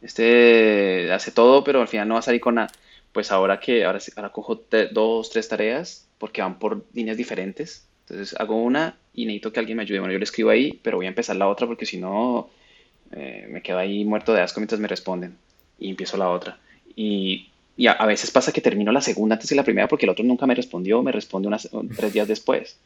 este 0.01 1.11
hace 1.11 1.31
todo, 1.31 1.63
pero 1.63 1.81
al 1.81 1.87
final 1.87 2.07
no 2.07 2.15
va 2.15 2.19
a 2.19 2.23
salir 2.23 2.41
con 2.41 2.55
nada. 2.55 2.69
Pues 3.11 3.31
ahora 3.31 3.59
que, 3.59 3.85
ahora, 3.85 3.99
ahora 4.15 4.31
cojo 4.31 4.63
dos, 4.91 5.29
tres 5.29 5.47
tareas, 5.47 6.07
porque 6.17 6.41
van 6.41 6.59
por 6.59 6.85
líneas 6.93 7.17
diferentes, 7.17 7.87
entonces 8.09 8.39
hago 8.39 8.55
una 8.55 8.95
y 9.13 9.25
necesito 9.25 9.51
que 9.51 9.59
alguien 9.59 9.77
me 9.77 9.83
ayude. 9.83 9.99
Bueno, 9.99 10.13
yo 10.13 10.19
le 10.19 10.23
escribo 10.23 10.49
ahí, 10.49 10.79
pero 10.81 10.97
voy 10.97 11.07
a 11.07 11.09
empezar 11.09 11.35
la 11.35 11.49
otra 11.49 11.67
porque 11.67 11.85
si 11.85 11.97
no 11.97 12.49
eh, 13.11 13.47
me 13.49 13.61
quedo 13.61 13.79
ahí 13.79 14.05
muerto 14.05 14.33
de 14.33 14.41
asco 14.41 14.61
mientras 14.61 14.79
me 14.79 14.87
responden. 14.87 15.37
Y 15.77 15.89
empiezo 15.89 16.15
la 16.17 16.29
otra. 16.29 16.57
Y, 16.95 17.49
y 17.75 17.87
a, 17.87 18.05
veces 18.05 18.31
pasa 18.31 18.53
que 18.53 18.61
termino 18.61 18.91
la 18.91 19.01
segunda 19.01 19.35
antes 19.35 19.49
de 19.49 19.55
la 19.55 19.63
primera 19.63 19.87
porque 19.87 20.05
el 20.05 20.09
otro 20.09 20.23
nunca 20.23 20.47
me 20.47 20.55
respondió, 20.55 21.03
me 21.03 21.11
responde 21.11 21.49
unas, 21.49 21.69
tres 21.95 22.13
días 22.13 22.27
después. 22.27 22.77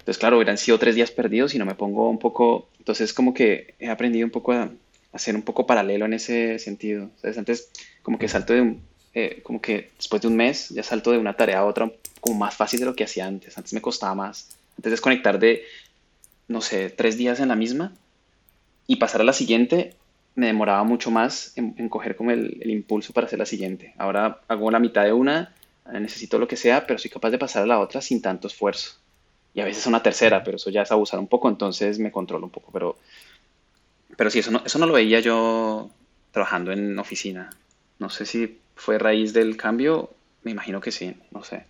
Entonces, 0.00 0.18
claro, 0.18 0.36
hubieran 0.36 0.58
sido 0.58 0.78
tres 0.78 0.94
días 0.94 1.10
perdidos 1.10 1.54
y 1.54 1.58
no 1.58 1.64
me 1.64 1.74
pongo 1.74 2.08
un 2.10 2.18
poco... 2.18 2.68
Entonces, 2.78 3.12
como 3.12 3.32
que 3.32 3.74
he 3.78 3.88
aprendido 3.88 4.26
un 4.26 4.30
poco 4.30 4.52
a, 4.52 4.70
ser 5.16 5.34
un 5.36 5.42
poco 5.42 5.66
paralelo 5.66 6.04
en 6.04 6.14
ese 6.14 6.58
sentido. 6.58 7.10
¿Sabes? 7.20 7.38
Antes, 7.38 7.70
como 8.02 8.18
que 8.18 8.28
salto 8.28 8.52
de 8.52 8.60
un... 8.60 8.89
Eh, 9.14 9.40
como 9.42 9.60
que 9.60 9.90
después 9.96 10.22
de 10.22 10.28
un 10.28 10.36
mes 10.36 10.68
ya 10.68 10.82
salto 10.82 11.10
de 11.10 11.18
una 11.18 11.34
tarea 11.34 11.58
a 11.58 11.64
otra 11.64 11.90
como 12.20 12.38
más 12.38 12.54
fácil 12.54 12.80
de 12.80 12.86
lo 12.86 12.94
que 12.94 13.04
hacía 13.04 13.26
antes. 13.26 13.56
Antes 13.56 13.72
me 13.72 13.80
costaba 13.80 14.14
más. 14.14 14.56
Antes 14.76 14.92
desconectar 14.92 15.38
de, 15.38 15.64
no 16.48 16.60
sé, 16.60 16.90
tres 16.90 17.16
días 17.16 17.40
en 17.40 17.48
la 17.48 17.56
misma 17.56 17.92
y 18.86 18.96
pasar 18.96 19.20
a 19.20 19.24
la 19.24 19.32
siguiente, 19.32 19.94
me 20.34 20.46
demoraba 20.46 20.84
mucho 20.84 21.10
más 21.10 21.52
en, 21.56 21.74
en 21.78 21.88
coger 21.88 22.16
como 22.16 22.30
el, 22.30 22.58
el, 22.60 22.70
impulso 22.70 23.12
para 23.12 23.26
hacer 23.26 23.38
la 23.38 23.46
siguiente. 23.46 23.94
Ahora 23.98 24.40
hago 24.48 24.70
la 24.70 24.78
mitad 24.78 25.04
de 25.04 25.12
una, 25.12 25.54
necesito 25.92 26.38
lo 26.38 26.48
que 26.48 26.56
sea, 26.56 26.86
pero 26.86 26.98
soy 26.98 27.10
capaz 27.10 27.30
de 27.30 27.38
pasar 27.38 27.64
a 27.64 27.66
la 27.66 27.80
otra 27.80 28.00
sin 28.00 28.22
tanto 28.22 28.46
esfuerzo. 28.46 28.92
Y 29.54 29.60
a 29.60 29.64
veces 29.64 29.86
una 29.86 30.02
tercera, 30.02 30.44
pero 30.44 30.56
eso 30.56 30.70
ya 30.70 30.82
es 30.82 30.92
abusar 30.92 31.18
un 31.18 31.26
poco, 31.26 31.48
entonces 31.48 31.98
me 31.98 32.12
controlo 32.12 32.46
un 32.46 32.52
poco. 32.52 32.70
Pero, 32.72 32.96
pero 34.16 34.30
sí, 34.30 34.38
eso 34.38 34.50
no, 34.50 34.62
eso 34.64 34.78
no 34.78 34.86
lo 34.86 34.92
veía 34.92 35.20
yo 35.20 35.90
trabajando 36.30 36.70
en 36.72 36.98
oficina. 36.98 37.50
No 38.00 38.08
sé 38.08 38.26
si 38.26 38.58
fue 38.74 38.98
raíz 38.98 39.32
del 39.32 39.56
cambio, 39.56 40.10
me 40.42 40.50
imagino 40.50 40.80
que 40.80 40.90
sí, 40.90 41.14
no 41.30 41.44
sé. 41.44 41.64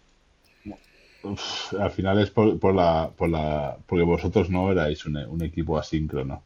Al 1.78 1.90
final 1.90 2.18
es 2.20 2.30
por, 2.30 2.58
por, 2.58 2.74
la, 2.74 3.10
por 3.14 3.28
la 3.28 3.76
porque 3.86 4.04
vosotros 4.04 4.48
no 4.48 4.72
erais 4.72 5.04
un, 5.04 5.16
un, 5.16 5.42
equipo 5.42 5.78
asíncrono. 5.78 6.42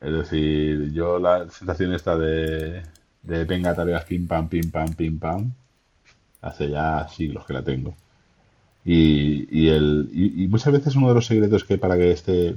Es 0.00 0.12
decir, 0.12 0.90
yo 0.92 1.18
la 1.18 1.48
sensación 1.48 1.94
esta 1.94 2.16
de, 2.16 2.82
de 3.22 3.44
venga 3.44 3.74
tareas 3.74 4.04
pim 4.04 4.26
pam, 4.26 4.48
pim 4.48 4.70
pam, 4.70 4.94
pim 4.94 5.18
pam, 5.18 5.52
hace 6.40 6.70
ya 6.70 7.06
siglos 7.08 7.46
que 7.46 7.52
la 7.52 7.62
tengo. 7.62 7.94
Y, 8.84 9.46
y, 9.50 9.68
el, 9.68 10.08
y, 10.12 10.44
y 10.44 10.48
muchas 10.48 10.72
veces 10.72 10.96
uno 10.96 11.08
de 11.08 11.14
los 11.14 11.26
secretos 11.26 11.62
que 11.64 11.78
para 11.78 11.96
que 11.96 12.10
este 12.10 12.56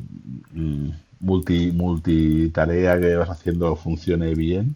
mm, 0.53 0.89
multi, 1.19 1.71
multitarea 1.71 2.99
que 2.99 3.15
vas 3.15 3.29
haciendo 3.29 3.75
funcione 3.75 4.33
bien 4.33 4.75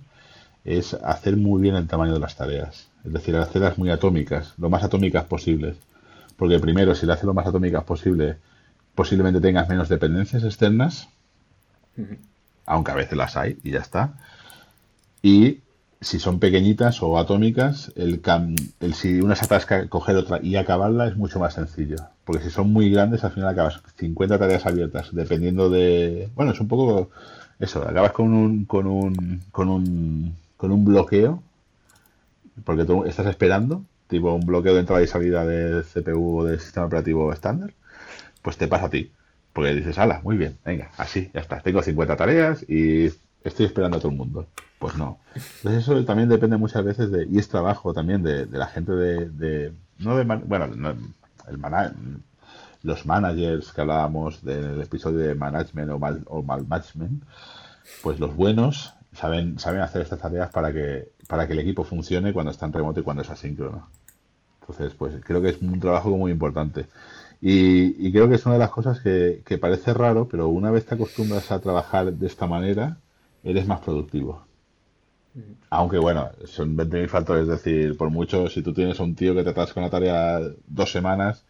es 0.65 0.93
hacer 0.93 1.37
muy 1.37 1.61
bien 1.61 1.75
el 1.75 1.87
tamaño 1.87 2.13
de 2.13 2.19
las 2.19 2.35
tareas. 2.35 2.87
Es 3.05 3.13
decir, 3.13 3.35
hacerlas 3.37 3.77
muy 3.77 3.91
atómicas, 3.91 4.53
lo 4.57 4.69
más 4.69 4.83
atómicas 4.83 5.23
posibles 5.25 5.77
porque 6.37 6.59
primero, 6.59 6.95
si 6.95 7.05
le 7.05 7.13
haces 7.13 7.25
lo 7.25 7.33
más 7.33 7.47
atómicas 7.47 7.83
posible, 7.83 8.37
posiblemente 8.93 9.39
tengas 9.39 9.69
menos 9.69 9.89
dependencias 9.89 10.43
externas, 10.43 11.07
uh 11.97 12.01
-huh. 12.01 12.17
aunque 12.65 12.91
a 12.91 12.95
veces 12.95 13.17
las 13.17 13.37
hay 13.37 13.57
y 13.63 13.71
ya 13.71 13.79
está. 13.79 14.13
Y 15.21 15.61
si 16.01 16.19
son 16.19 16.39
pequeñitas 16.39 17.01
o 17.01 17.17
atómicas, 17.17 17.91
el, 17.95 18.21
el 18.79 18.93
si 18.93 19.21
una 19.21 19.35
se 19.35 19.45
atasca, 19.45 19.87
coger 19.87 20.17
otra 20.17 20.39
y 20.41 20.55
acabarla 20.55 21.07
es 21.07 21.15
mucho 21.15 21.39
más 21.39 21.53
sencillo. 21.53 21.97
Porque 22.25 22.43
si 22.43 22.49
son 22.49 22.71
muy 22.73 22.89
grandes, 22.89 23.23
al 23.23 23.31
final 23.31 23.49
acabas 23.49 23.81
50 23.97 24.37
tareas 24.37 24.65
abiertas, 24.65 25.09
dependiendo 25.13 25.69
de... 25.69 26.29
Bueno, 26.35 26.51
es 26.51 26.59
un 26.59 26.67
poco 26.67 27.09
eso, 27.59 27.81
acabas 27.87 28.11
con 28.11 28.33
un, 28.33 28.65
con 28.65 28.87
un, 28.87 29.41
con 29.51 29.69
un, 29.69 30.35
con 30.65 30.71
un 30.71 30.83
bloqueo, 30.83 31.43
porque 32.63 32.85
tú 32.85 33.05
estás 33.05 33.27
esperando 33.27 33.85
tipo 34.07 34.33
un 34.33 34.47
bloqueo 34.47 34.73
de 34.73 34.79
entrada 34.79 35.03
y 35.03 35.07
salida 35.07 35.45
del 35.45 35.83
CPU 35.83 36.39
o 36.39 36.43
del 36.43 36.59
sistema 36.59 36.87
operativo 36.87 37.31
estándar, 37.31 37.75
pues 38.41 38.57
te 38.57 38.67
pasa 38.67 38.85
a 38.87 38.89
ti. 38.89 39.11
Porque 39.53 39.75
dices, 39.75 39.99
ala, 39.99 40.21
muy 40.23 40.37
bien, 40.37 40.57
venga, 40.65 40.89
así, 40.97 41.29
ya 41.35 41.41
está. 41.41 41.61
Tengo 41.61 41.83
50 41.83 42.15
tareas 42.15 42.67
y 42.67 43.05
estoy 43.43 43.67
esperando 43.67 43.97
a 43.97 43.99
todo 43.99 44.11
el 44.11 44.17
mundo. 44.17 44.47
Pues 44.79 44.97
no. 44.97 45.19
Entonces 45.35 45.83
eso 45.83 46.03
también 46.03 46.29
depende 46.29 46.57
muchas 46.57 46.83
veces 46.83 47.11
de, 47.11 47.27
y 47.31 47.37
es 47.37 47.47
trabajo 47.47 47.93
también 47.93 48.23
de, 48.23 48.47
la 48.47 48.65
gente 48.65 48.91
de, 48.91 49.71
no 49.99 50.17
de, 50.17 50.23
bueno, 50.23 50.65
no, 50.65 50.95
los 52.81 53.05
managers 53.05 53.71
que 53.71 53.81
hablábamos 53.81 54.43
del 54.43 54.81
episodio 54.81 55.19
de 55.19 55.35
management 55.35 55.91
o 55.91 55.99
mal, 55.99 56.23
o 56.25 56.41
mal 56.41 56.65
management, 56.65 57.23
pues 58.01 58.19
los 58.19 58.35
buenos 58.35 58.95
saben, 59.15 59.59
saben 59.59 59.81
hacer 59.81 60.01
estas 60.01 60.19
tareas 60.19 60.51
para 60.51 60.71
que, 60.73 61.09
para 61.27 61.47
que 61.47 61.53
el 61.53 61.59
equipo 61.59 61.83
funcione 61.83 62.33
cuando 62.33 62.51
está 62.51 62.65
en 62.65 62.73
remoto 62.73 62.99
y 62.99 63.03
cuando 63.03 63.23
es 63.23 63.29
asíncrono. 63.29 63.89
Entonces, 64.61 64.93
pues 64.95 65.15
creo 65.23 65.41
que 65.41 65.49
es 65.49 65.61
un 65.61 65.79
trabajo 65.79 66.09
muy 66.11 66.31
importante. 66.31 66.87
Y, 67.41 68.11
creo 68.11 68.27
que 68.29 68.35
es 68.35 68.45
una 68.45 68.55
de 68.55 68.59
las 68.59 68.71
cosas 68.71 68.99
que, 69.01 69.43
que, 69.45 69.57
parece 69.57 69.93
raro, 69.93 70.27
pero 70.27 70.47
una 70.47 70.71
vez 70.71 70.85
te 70.85 70.95
acostumbras 70.95 71.51
a 71.51 71.59
trabajar 71.59 72.11
de 72.13 72.27
esta 72.27 72.47
manera, 72.47 72.97
eres 73.43 73.67
más 73.67 73.81
productivo. 73.81 74.45
Aunque 75.69 75.97
bueno, 75.97 76.29
son 76.45 76.77
20.000 76.77 77.07
factores, 77.09 77.43
es 77.43 77.49
decir, 77.49 77.97
por 77.97 78.09
mucho, 78.09 78.47
si 78.49 78.61
tú 78.61 78.73
tienes 78.73 78.99
a 78.99 79.03
un 79.03 79.15
tío 79.15 79.35
que 79.35 79.43
te 79.43 79.49
atasca 79.49 79.79
una 79.81 79.89
tarea 79.89 80.39
dos 80.67 80.91
semanas, 80.91 81.43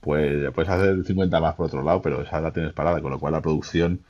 pues 0.00 0.50
puedes 0.52 0.70
hacer 0.70 1.04
50 1.04 1.40
más 1.40 1.54
por 1.54 1.66
otro 1.66 1.82
lado, 1.82 2.00
pero 2.00 2.22
esa 2.22 2.40
la 2.40 2.52
tienes 2.52 2.72
parada, 2.72 3.00
con 3.02 3.10
lo 3.10 3.18
cual 3.18 3.32
la 3.34 3.42
producción 3.42 4.00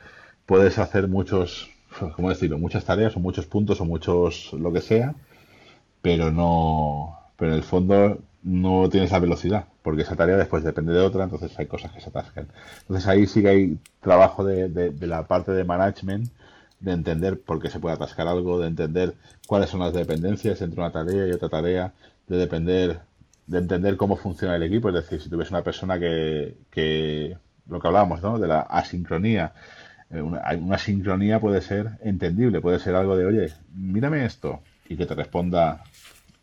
puedes 0.46 0.78
hacer 0.78 1.08
muchos, 1.08 1.70
¿cómo 2.16 2.30
decirlo? 2.30 2.58
Muchas 2.58 2.84
tareas 2.84 3.16
o 3.16 3.20
muchos 3.20 3.46
puntos 3.46 3.80
o 3.80 3.84
muchos 3.84 4.52
lo 4.52 4.72
que 4.72 4.80
sea, 4.80 5.14
pero 6.02 6.30
no, 6.30 7.18
pero 7.36 7.52
en 7.52 7.58
el 7.58 7.64
fondo 7.64 8.18
no 8.42 8.88
tienes 8.90 9.10
la 9.12 9.18
velocidad, 9.20 9.66
porque 9.82 10.02
esa 10.02 10.16
tarea 10.16 10.36
después 10.36 10.64
depende 10.64 10.92
de 10.92 11.00
otra, 11.00 11.24
entonces 11.24 11.58
hay 11.58 11.66
cosas 11.66 11.92
que 11.92 12.00
se 12.00 12.10
atascan. 12.10 12.48
Entonces 12.82 13.06
ahí 13.08 13.26
sí 13.26 13.42
que 13.42 13.48
hay 13.48 13.78
trabajo 14.00 14.44
de, 14.44 14.68
de, 14.68 14.90
de 14.90 15.06
la 15.06 15.26
parte 15.26 15.52
de 15.52 15.64
management, 15.64 16.30
de 16.80 16.92
entender 16.92 17.40
por 17.40 17.60
qué 17.60 17.70
se 17.70 17.80
puede 17.80 17.96
atascar 17.96 18.28
algo, 18.28 18.60
de 18.60 18.68
entender 18.68 19.14
cuáles 19.46 19.70
son 19.70 19.80
las 19.80 19.94
dependencias 19.94 20.60
entre 20.62 20.80
una 20.80 20.92
tarea 20.92 21.26
y 21.26 21.32
otra 21.32 21.48
tarea, 21.48 21.92
de 22.28 22.36
depender 22.36 23.00
entender 23.52 23.96
cómo 23.96 24.16
funciona 24.16 24.56
el 24.56 24.62
equipo. 24.62 24.88
Es 24.88 24.94
decir, 24.94 25.20
si 25.20 25.28
tuviese 25.30 25.54
una 25.54 25.62
persona 25.62 25.98
que, 25.98 26.56
que 26.70 27.36
lo 27.68 27.80
que 27.80 27.86
hablábamos, 27.86 28.22
¿no? 28.22 28.38
De 28.38 28.48
la 28.48 28.60
asincronía. 28.60 29.52
Eh, 30.10 30.20
una, 30.20 30.42
una 30.60 30.78
sincronía 30.78 31.40
puede 31.40 31.60
ser 31.60 31.90
entendible, 32.02 32.60
puede 32.60 32.78
ser 32.78 32.94
algo 32.94 33.16
de, 33.16 33.26
oye, 33.26 33.52
mírame 33.74 34.24
esto, 34.24 34.62
y 34.88 34.96
que 34.96 35.06
te 35.06 35.14
responda 35.14 35.82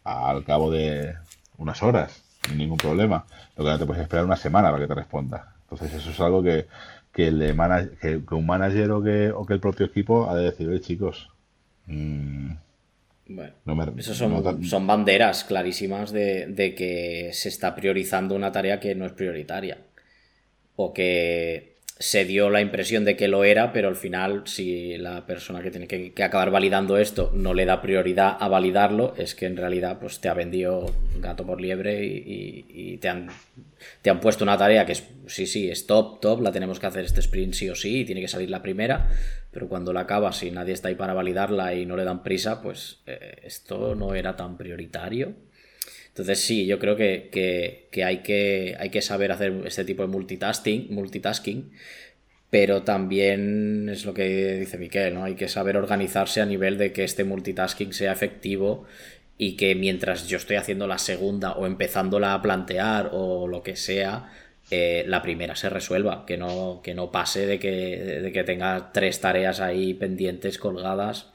al 0.03 0.43
cabo 0.43 0.72
de 0.72 1.16
unas 1.57 1.82
horas, 1.82 2.24
sin 2.45 2.57
ningún 2.57 2.78
problema. 2.78 3.26
Lo 3.55 3.64
que 3.64 3.72
no 3.72 3.80
te 3.80 3.86
puedes 3.86 4.03
esperar 4.03 4.26
una 4.26 4.36
semana 4.36 4.70
para 4.70 4.84
que 4.84 4.88
te 4.88 4.95
responda. 4.95 5.55
Entonces, 5.64 5.93
eso 5.93 6.09
es 6.09 6.20
algo 6.20 6.43
que, 6.43 6.68
que, 7.11 7.28
el 7.28 7.39
que, 8.01 8.36
un 8.36 8.45
manager 8.45 8.91
o 8.91 9.03
que, 9.03 9.32
o 9.32 9.45
que 9.45 9.53
el 9.53 9.59
propio 9.59 9.86
equipo 9.86 10.30
ha 10.30 10.36
de 10.36 10.45
decir, 10.45 10.68
oye, 10.68 10.82
chicos, 10.82 11.30
mmm, 11.88 12.51
bueno, 13.26 13.93
eso 13.97 14.14
son, 14.14 14.64
son, 14.66 14.86
banderas 14.86 15.45
clarísimas 15.45 16.11
de, 16.11 16.47
de, 16.47 16.76
que 16.76 17.30
se 17.32 17.47
está 17.47 17.74
priorizando 17.74 18.36
una 18.36 18.51
tarea 18.51 18.82
que 18.82 18.93
no 18.95 19.05
es 19.05 19.14
prioritaria. 19.14 19.78
O 20.76 20.93
que 20.93 21.72
se 22.00 22.26
dio 22.26 22.50
la 22.50 22.60
impresión 22.60 23.06
de 23.06 23.16
que 23.16 23.28
lo 23.28 23.44
era, 23.44 23.72
pero 23.72 23.88
al 23.88 23.96
final, 23.96 24.44
si 24.46 24.98
la 24.98 25.26
persona 25.26 25.62
que 25.62 25.72
tiene 25.72 25.88
que, 25.88 26.12
acabar 26.24 26.50
validando 26.50 26.98
esto 26.98 27.32
no 27.34 27.54
le 27.54 27.66
da 27.66 27.82
prioridad 27.82 28.36
a 28.39 28.48
validarlo, 28.48 29.14
es 29.18 29.36
que 29.36 29.46
en 29.46 29.58
realidad 29.58 30.00
pues, 30.00 30.20
te 30.20 30.28
ha 30.28 30.34
vendido 30.34 30.94
gato 31.20 31.46
por 31.46 31.62
liebre 31.62 32.04
y, 32.04 32.98
te, 32.98 33.10
han, 33.10 33.30
te 34.02 34.10
han 34.10 34.20
puesto 34.20 34.44
una 34.44 34.58
tarea 34.58 34.86
que 34.86 34.94
es, 34.94 35.04
sí, 35.28 35.46
sí, 35.46 35.70
es 35.70 35.86
top, 35.86 36.20
top, 36.20 36.41
la 36.41 36.52
tenemos 36.52 36.80
que 36.80 36.88
hacer 36.88 37.06
este 37.06 37.20
sprint 37.20 37.54
sí 37.54 37.70
o 37.70 37.76
sí, 37.76 38.00
y 38.00 38.06
tiene 38.06 38.22
que 38.22 38.28
salir 38.28 38.50
la 38.50 38.64
primera, 38.64 39.10
pero 39.52 39.70
cuando 39.70 39.94
la 39.94 40.02
acabas 40.02 40.41
y 40.44 40.52
nadie 40.52 40.74
está 40.74 40.88
ahí 40.88 40.96
para 40.96 41.14
validarla 41.14 41.76
y 41.76 41.86
no 41.86 41.96
le 41.96 42.06
dan 42.06 42.24
prisa, 42.24 42.62
pues 42.62 43.02
eh, 43.06 43.36
esto 43.44 43.94
no 43.96 44.16
era 44.16 44.36
tan 44.36 44.58
prioritario. 44.58 45.36
Entonces 46.14 46.41
sí, 46.41 46.68
yo 46.68 46.78
creo 46.78 46.95
que, 46.95 47.89
hay 48.05 48.18
que 48.20 48.76
hay 48.78 48.89
que 48.91 49.01
saber 49.01 49.32
hacer 49.32 49.64
este 49.66 49.84
tipo 49.84 50.03
de 50.03 50.09
multitasking, 50.09 50.93
multitasking, 50.93 51.72
pero 52.51 52.84
también 52.84 53.89
es 53.89 54.05
lo 54.05 54.14
que 54.14 54.57
dice 54.59 54.78
Miquel, 54.78 55.16
¿no? 55.16 55.24
Hay 55.24 55.34
que 55.34 55.47
saber 55.47 55.76
organizarse 55.76 56.39
a 56.39 56.45
nivel 56.45 56.78
de 56.78 56.93
que 56.93 57.03
este 57.03 57.24
multitasking 57.24 57.93
sea 57.93 58.11
efectivo 58.11 58.86
y 59.39 59.57
que 59.57 59.74
mientras 59.74 60.28
yo 60.28 60.38
estoy 60.38 60.57
haciendo 60.57 60.86
la 60.86 60.99
segunda 60.99 61.53
o 61.53 61.66
empezándola 61.66 62.36
a 62.36 62.43
plantear 62.43 63.09
o 63.11 63.47
lo 63.47 63.64
que 63.64 63.76
sea, 63.76 64.32
eh, 64.70 65.05
la 65.07 65.24
primera 65.24 65.55
se 65.55 65.70
resuelva, 65.70 66.28
que 66.28 66.38
no, 66.38 66.82
que 66.84 66.93
no 66.93 67.11
pase 67.11 67.47
de 67.47 67.57
que, 67.57 68.22
de 68.22 68.32
que 68.32 68.43
tenga 68.43 68.91
tres 68.93 69.20
tareas 69.20 69.61
ahí 69.61 69.95
pendientes, 69.95 70.59
colgadas 70.59 71.32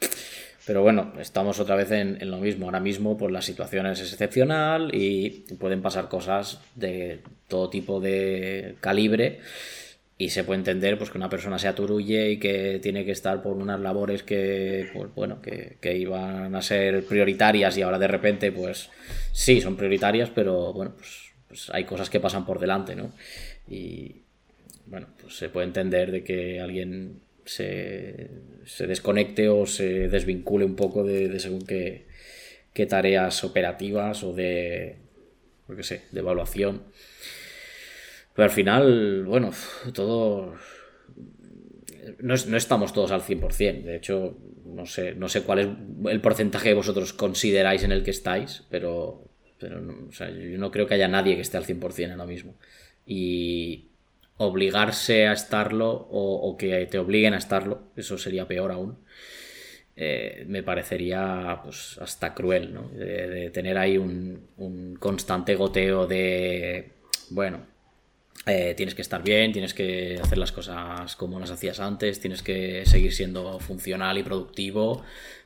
pero 0.68 0.82
bueno, 0.82 1.14
estamos 1.18 1.58
otra 1.60 1.76
vez 1.76 1.90
en, 1.92 2.30
lo 2.30 2.36
mismo. 2.36 2.66
Ahora 2.66 2.78
mismo, 2.78 3.16
pues 3.16 3.32
la 3.32 3.40
situación 3.40 3.86
es 3.86 4.02
excepcional 4.02 4.94
y 4.94 5.46
pueden 5.58 5.80
pasar 5.80 6.10
cosas 6.10 6.60
de 6.74 7.20
todo 7.48 7.70
tipo 7.70 8.00
de 8.00 8.74
calibre. 8.82 9.40
Y 10.18 10.28
se 10.28 10.44
puede 10.44 10.58
entender 10.58 10.98
pues, 10.98 11.08
que 11.08 11.16
una 11.16 11.30
persona 11.30 11.58
se 11.58 11.68
aturulle 11.68 12.32
y 12.32 12.38
que 12.38 12.80
tiene 12.82 13.06
que 13.06 13.12
estar 13.12 13.40
por 13.40 13.56
unas 13.56 13.80
labores 13.80 14.22
que, 14.22 14.90
pues, 14.92 15.08
bueno, 15.14 15.40
que, 15.40 15.96
iban 15.96 16.54
a 16.54 16.60
ser 16.60 17.02
prioritarias 17.06 17.78
y 17.78 17.80
ahora 17.80 17.98
de 17.98 18.08
repente, 18.08 18.52
pues 18.52 18.90
sí, 19.32 19.62
son 19.62 19.74
prioritarias, 19.74 20.28
pero 20.28 20.74
bueno, 20.74 20.92
pues, 20.94 21.32
pues 21.48 21.70
hay 21.72 21.84
cosas 21.84 22.10
que 22.10 22.20
pasan 22.20 22.44
por 22.44 22.60
delante, 22.60 22.94
¿no? 22.94 23.12
Y 23.70 24.16
bueno, 24.84 25.06
pues 25.18 25.34
se 25.34 25.48
puede 25.48 25.66
entender 25.66 26.12
de 26.12 26.22
que 26.22 26.60
alguien 26.60 27.22
se, 27.48 28.86
desconecte 28.86 29.48
o 29.48 29.64
se 29.66 30.08
desvincule 30.08 30.64
un 30.64 30.76
poco 30.76 31.02
de, 31.02 31.40
según 31.40 31.64
qué, 31.64 32.06
tareas 32.86 33.42
operativas 33.42 34.22
o 34.22 34.32
de, 34.32 34.98
sé, 35.80 36.02
de 36.12 36.20
evaluación. 36.20 36.84
Pero 38.34 38.44
al 38.44 38.50
final, 38.50 39.24
bueno, 39.24 39.50
todo... 39.92 40.54
No, 42.20 42.34
estamos 42.34 42.92
todos 42.92 43.10
al 43.10 43.22
100%. 43.22 43.82
De 43.82 43.96
hecho, 43.96 44.38
no 44.64 44.86
sé, 44.86 45.14
no 45.14 45.28
sé 45.28 45.42
cuál 45.42 45.58
es 45.58 45.68
el 46.10 46.20
porcentaje 46.20 46.68
que 46.68 46.74
vosotros 46.74 47.12
consideráis 47.12 47.82
en 47.82 47.92
el 47.92 48.02
que 48.02 48.10
estáis, 48.10 48.64
pero, 48.70 49.28
pero 49.58 49.80
yo 49.80 50.58
no 50.58 50.70
creo 50.70 50.86
que 50.86 50.94
haya 50.94 51.08
nadie 51.08 51.34
que 51.34 51.42
esté 51.42 51.56
al 51.56 51.66
100% 51.66 52.12
ahora 52.12 52.26
mismo. 52.26 52.54
Y, 53.06 53.87
obligarse 54.38 55.26
a 55.26 55.32
estarlo 55.32 56.08
o, 56.10 56.56
que 56.56 56.86
te 56.86 56.98
obliguen 56.98 57.34
a 57.34 57.38
estarlo, 57.38 57.82
eso 57.96 58.18
sería 58.18 58.46
peor 58.46 58.72
aún. 58.72 58.98
Eh, 59.96 60.44
me 60.46 60.62
parecería 60.62 61.60
pues 61.64 61.98
hasta 62.00 62.32
cruel, 62.32 62.72
¿no? 62.72 62.90
Tener 63.52 63.76
ahí 63.76 63.98
un, 63.98 64.96
constante 65.00 65.56
goteo 65.56 66.06
de, 66.06 66.92
bueno, 67.30 67.66
eh, 68.46 68.74
tienes 68.76 68.94
que 68.94 69.02
estar 69.02 69.22
bien, 69.24 69.52
tienes 69.52 69.74
que 69.74 70.20
hacer 70.22 70.38
las 70.38 70.52
cosas 70.52 71.16
como 71.16 71.40
las 71.40 71.50
hacías 71.50 71.80
antes, 71.80 72.20
tienes 72.20 72.42
que 72.42 72.86
seguir 72.86 73.12
siendo 73.12 73.58
funcional 73.58 74.18
y 74.18 74.22
productivo 74.22 75.02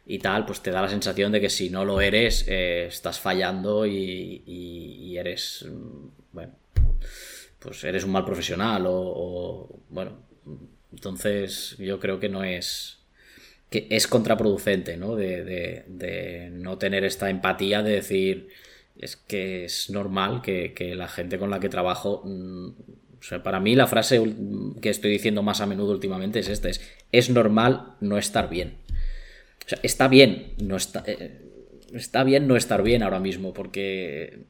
y 0.07 0.18
tal, 0.18 0.45
pues 0.45 0.61
te 0.61 0.70
da 0.70 0.82
la 0.82 0.88
sensación 0.88 1.32
de 1.32 1.40
que 1.40 1.49
si 1.49 1.70
no 1.70 1.86
lo 1.86 2.03
eres, 2.03 2.45
eh, 2.47 2.86
estás 2.88 3.18
fallando 3.20 3.86
y, 3.86 4.43
y 4.47 5.16
eres, 5.16 5.66
mm, 5.66 6.09
bueno, 6.32 6.53
pues 7.63 7.85
eres 7.85 8.05
un 8.05 8.13
mal 8.13 8.25
profesional 8.25 8.85
o, 8.87 9.81
bueno, 9.89 10.19
entonces 10.93 11.77
yo 11.79 12.01
creo 12.01 12.19
que 12.19 12.29
no 12.29 12.45
es 12.45 12.99
que 13.71 13.87
es 13.91 14.07
contraproducente, 14.07 14.99
¿no? 14.99 15.17
De, 15.17 16.51
no 16.53 16.77
tener 16.77 17.05
esta 17.05 17.31
empatía 17.31 17.83
de 17.83 17.93
decir 17.93 18.49
es 18.99 19.17
que 19.17 19.65
es 19.65 19.89
normal 19.89 20.43
que, 20.43 20.95
la 20.95 21.09
gente 21.09 21.39
con 21.39 21.51
la 21.51 21.61
que 21.61 21.69
trabajo 21.69 22.23
mm, 22.25 22.69
o 23.19 23.23
sea, 23.23 23.43
para 23.43 23.61
mí 23.61 23.75
la 23.77 23.87
frase 23.87 24.21
que 24.81 24.91
estoy 24.91 25.13
diciendo 25.13 25.43
más 25.43 25.61
a 25.61 25.67
menudo 25.67 25.93
últimamente 25.93 26.41
es 26.41 26.49
esta, 26.49 26.69
es 26.69 26.81
es 27.13 27.31
normal 27.31 27.95
no 28.01 28.19
estar 28.19 28.51
bien. 28.51 28.79
O 29.65 29.69
sea, 29.69 29.79
está 29.83 30.09
bien 30.09 30.55
no 30.63 30.77
está, 30.77 31.05
eh, 31.07 31.52
está 31.95 32.24
bien 32.24 32.47
no 32.47 32.57
estar 32.57 32.82
bien 32.82 33.03
ahora 33.03 33.20
mismo, 33.20 33.53
porque 33.53 34.40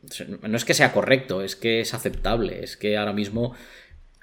no 0.42 0.56
es 0.56 0.64
que 0.64 0.74
sea 0.74 0.92
correcto, 0.92 1.42
es 1.42 1.56
que 1.56 1.80
es 1.80 1.94
aceptable, 1.94 2.62
es 2.62 2.76
que 2.76 2.96
ahora 2.96 3.12
mismo 3.12 3.54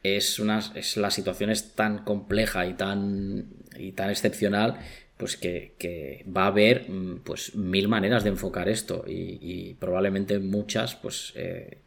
es, 0.04 0.40
una, 0.40 0.60
es 0.76 0.98
la 0.98 1.12
situación 1.12 1.50
es 1.50 1.76
tan 1.76 2.04
compleja 2.04 2.66
y 2.66 2.74
tan, 2.74 3.48
y 3.78 3.92
tan 3.94 4.10
excepcional 4.10 4.80
pues 5.18 5.36
que, 5.36 6.26
va 6.26 6.44
a 6.44 6.48
haber 6.48 6.90
mm, 6.90 7.20
pues 7.26 7.54
mil 7.54 7.90
maneras 7.90 8.24
de 8.24 8.30
enfocar 8.30 8.70
esto 8.70 9.04
y, 9.06 9.74
probablemente 9.74 10.40
muchas 10.40 10.96
pues, 10.96 11.34
eh, 11.36 11.80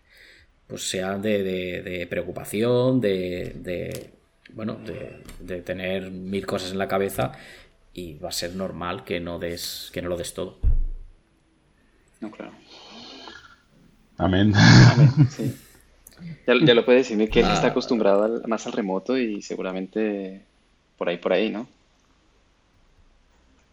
pues 0.66 0.88
sean 0.88 1.22
de, 1.22 2.06
preocupación, 2.10 3.00
de, 3.00 4.10
bueno, 4.52 4.78
de, 5.40 5.62
tener 5.62 6.10
mil 6.10 6.44
cosas 6.46 6.72
en 6.72 6.78
la 6.78 6.88
cabeza 6.88 7.32
y 7.94 8.18
va 8.18 8.28
a 8.28 8.32
ser 8.32 8.54
normal 8.54 9.04
que 9.04 9.18
no 9.18 9.38
des 9.38 9.90
que 9.92 10.02
no 10.02 10.10
lo 10.10 10.16
des 10.18 10.34
todo. 10.34 10.58
No, 12.22 12.30
claro. 12.30 12.52
Amén. 14.16 14.54
Ya, 16.46 16.54
lo 16.54 16.84
puede 16.84 16.98
decir 16.98 17.18
que 17.30 17.40
él 17.40 17.50
está 17.50 17.66
ah. 17.66 17.70
acostumbrado 17.70 18.42
más 18.46 18.64
al 18.66 18.72
remoto 18.72 19.16
y 19.16 19.42
seguramente 19.42 20.44
por 20.96 21.08
ahí, 21.08 21.16
por 21.16 21.32
ahí, 21.32 21.50
¿no? 21.50 21.66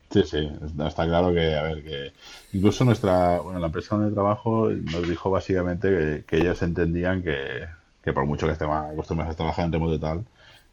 Sí, 0.09 0.23
sí, 0.23 0.49
está 0.87 1.05
claro 1.05 1.31
que, 1.31 1.55
a 1.55 1.61
ver, 1.61 1.83
que 1.83 2.11
incluso 2.53 2.83
nuestra, 2.85 3.39
bueno, 3.39 3.59
la 3.59 3.69
persona 3.69 4.07
de 4.07 4.13
trabajo 4.13 4.69
nos 4.69 5.07
dijo 5.07 5.29
básicamente 5.29 6.23
que, 6.27 6.37
ellos 6.37 6.59
entendían 6.63 7.21
que, 7.21 7.67
que, 8.03 8.13
por 8.13 8.25
mucho 8.25 8.47
que 8.47 8.53
estemos 8.53 8.91
acostumbrados 8.91 9.35
a 9.35 9.37
trabajar 9.37 9.65
en 9.65 9.71
remoto 9.71 9.93
y 9.93 9.99
tal, 9.99 10.25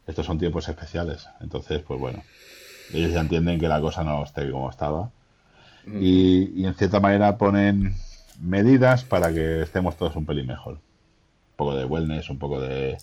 estos 0.07 0.25
son 0.25 0.39
tiempos 0.39 0.67
especiales. 0.67 1.27
Entonces, 1.41 1.83
pues 1.83 1.99
bueno, 1.99 2.23
ellos 2.91 3.11
ya 3.11 3.21
entienden 3.21 3.59
que 3.59 3.67
la 3.67 3.81
cosa 3.81 4.03
no 4.03 4.23
esté 4.23 4.49
como 4.49 4.71
estaba 4.71 5.11
y, 5.93 6.65
en 6.65 6.73
cierta 6.75 6.99
manera 6.99 7.37
ponen 7.37 7.95
medidas 8.41 9.03
para 9.03 9.33
que 9.33 9.61
estemos 9.61 9.95
todos 9.95 10.15
un 10.15 10.25
pelín 10.25 10.47
mejor. 10.47 10.73
Un 10.73 11.55
poco 11.55 11.75
de 11.75 11.85
wellness, 11.85 12.29
un 12.29 12.39
poco 12.39 12.59
de... 12.61 12.97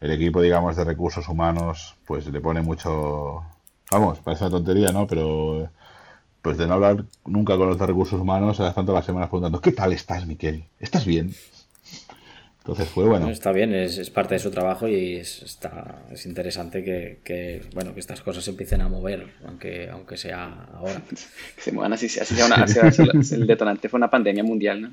El 0.00 0.12
equipo, 0.12 0.40
digamos, 0.40 0.76
de 0.76 0.84
recursos 0.84 1.28
humanos, 1.28 1.96
pues 2.06 2.26
le 2.28 2.40
pone 2.40 2.62
mucho... 2.62 3.42
Vamos, 3.90 4.18
parece 4.20 4.44
una 4.44 4.52
tontería, 4.52 4.92
¿no? 4.92 5.06
Pero 5.06 5.68
pues 6.42 6.56
de 6.56 6.66
no 6.66 6.74
hablar 6.74 7.04
nunca 7.26 7.56
con 7.56 7.68
los 7.68 7.78
de 7.78 7.86
recursos 7.86 8.20
humanos, 8.20 8.60
a 8.60 8.64
las 8.64 8.74
tantas 8.74 8.94
las 8.94 9.04
semanas 9.04 9.28
preguntando, 9.28 9.60
¿qué 9.60 9.72
tal 9.72 9.92
estás, 9.92 10.26
Miquel? 10.26 10.64
¿Estás 10.78 11.04
bien? 11.04 11.34
Entonces 12.68 12.92
fue 12.92 13.06
bueno. 13.06 13.30
Está 13.30 13.50
bien, 13.50 13.74
es, 13.74 14.10
parte 14.10 14.34
de 14.34 14.40
su 14.40 14.50
trabajo 14.50 14.86
y 14.86 15.16
es, 15.16 15.42
está, 15.42 16.02
es 16.12 16.26
interesante 16.26 16.84
que, 16.84 17.62
bueno, 17.72 17.94
que 17.94 18.00
estas 18.00 18.20
cosas 18.20 18.44
se 18.44 18.50
empiecen 18.50 18.82
a 18.82 18.88
mover, 18.88 19.26
aunque, 19.46 19.88
aunque 19.88 20.18
sea 20.18 20.66
ahora. 20.74 21.00
que 21.08 21.62
se 21.62 21.72
muevan 21.72 21.94
así, 21.94 22.06
así 22.06 22.34
sea 22.34 22.44
una, 22.44 22.66
el 22.66 23.46
detonante 23.46 23.88
fue 23.88 23.96
una 23.96 24.10
pandemia 24.10 24.44
mundial, 24.44 24.82
¿no? 24.82 24.90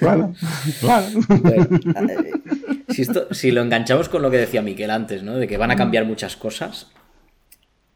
Bueno, 0.00 0.34
si, 2.88 3.02
esto, 3.02 3.26
si 3.34 3.50
lo 3.50 3.60
enganchamos 3.60 4.08
con 4.08 4.22
lo 4.22 4.30
que 4.30 4.38
decía 4.38 4.62
Miquel 4.62 4.90
antes, 4.90 5.22
¿no? 5.22 5.36
De 5.36 5.46
que 5.46 5.58
van 5.58 5.70
a 5.70 5.76
cambiar 5.76 6.06
muchas 6.06 6.34
cosas. 6.36 6.86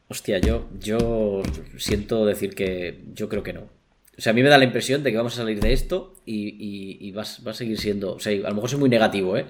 Hostia, 0.09 0.40
yo, 0.40 0.68
yo 0.78 1.42
siento 1.78 2.26
decir 2.26 2.55
que 2.55 3.00
yo 3.14 3.30
creo 3.30 3.42
que 3.42 3.55
no. 3.55 3.82
O 4.16 4.20
sea, 4.20 4.32
a 4.32 4.34
mí 4.34 4.42
me 4.42 4.50
da 4.50 4.58
la 4.58 4.64
impresión 4.64 5.02
de 5.02 5.10
que 5.10 5.16
vamos 5.16 5.34
a 5.34 5.36
salir 5.38 5.58
de 5.60 5.72
esto 5.72 6.14
y, 6.26 7.10
va, 7.12 7.22
a 7.22 7.54
seguir 7.54 7.78
siendo. 7.78 8.14
O 8.14 8.20
sea, 8.20 8.32
a 8.32 8.48
lo 8.50 8.54
mejor 8.54 8.68
soy 8.68 8.78
muy 8.78 8.90
negativo, 8.90 9.36
¿eh? 9.36 9.46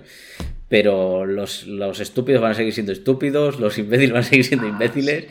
Pero 0.68 1.26
los, 1.26 1.66
estúpidos 2.00 2.40
van 2.40 2.52
a 2.52 2.54
seguir 2.54 2.72
siendo 2.72 2.92
estúpidos, 2.92 3.58
los 3.58 3.76
imbéciles 3.76 4.12
van 4.12 4.22
a 4.22 4.24
seguir 4.24 4.44
siendo 4.44 4.66
imbéciles. 4.66 5.26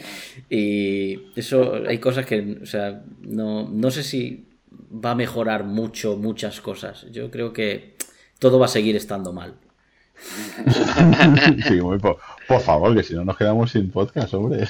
Y 0.50 1.32
eso, 1.36 1.82
hay 1.88 2.00
cosas 2.00 2.26
que, 2.26 2.58
o 2.62 2.66
sea, 2.66 3.04
no, 3.22 3.70
no 3.70 3.90
sé 3.90 4.04
si 4.04 4.50
va 4.94 5.12
a 5.12 5.16
mejorar 5.16 5.64
mucho, 5.64 6.18
muchas 6.18 6.60
cosas. 6.60 7.08
Yo 7.12 7.32
creo 7.32 7.54
que 7.54 7.96
todo 8.38 8.60
va 8.60 8.66
a 8.66 8.70
seguir 8.70 8.96
estando 8.96 9.32
mal. 9.32 9.56
sí, 11.68 11.82
muy 11.82 11.98
por 12.52 12.62
favor, 12.62 12.96
que 12.96 13.04
si 13.04 13.14
no 13.14 13.24
nos 13.24 13.38
quedamos 13.38 13.72
sin 13.72 13.90
podcast, 13.90 14.34
hombre. 14.34 14.68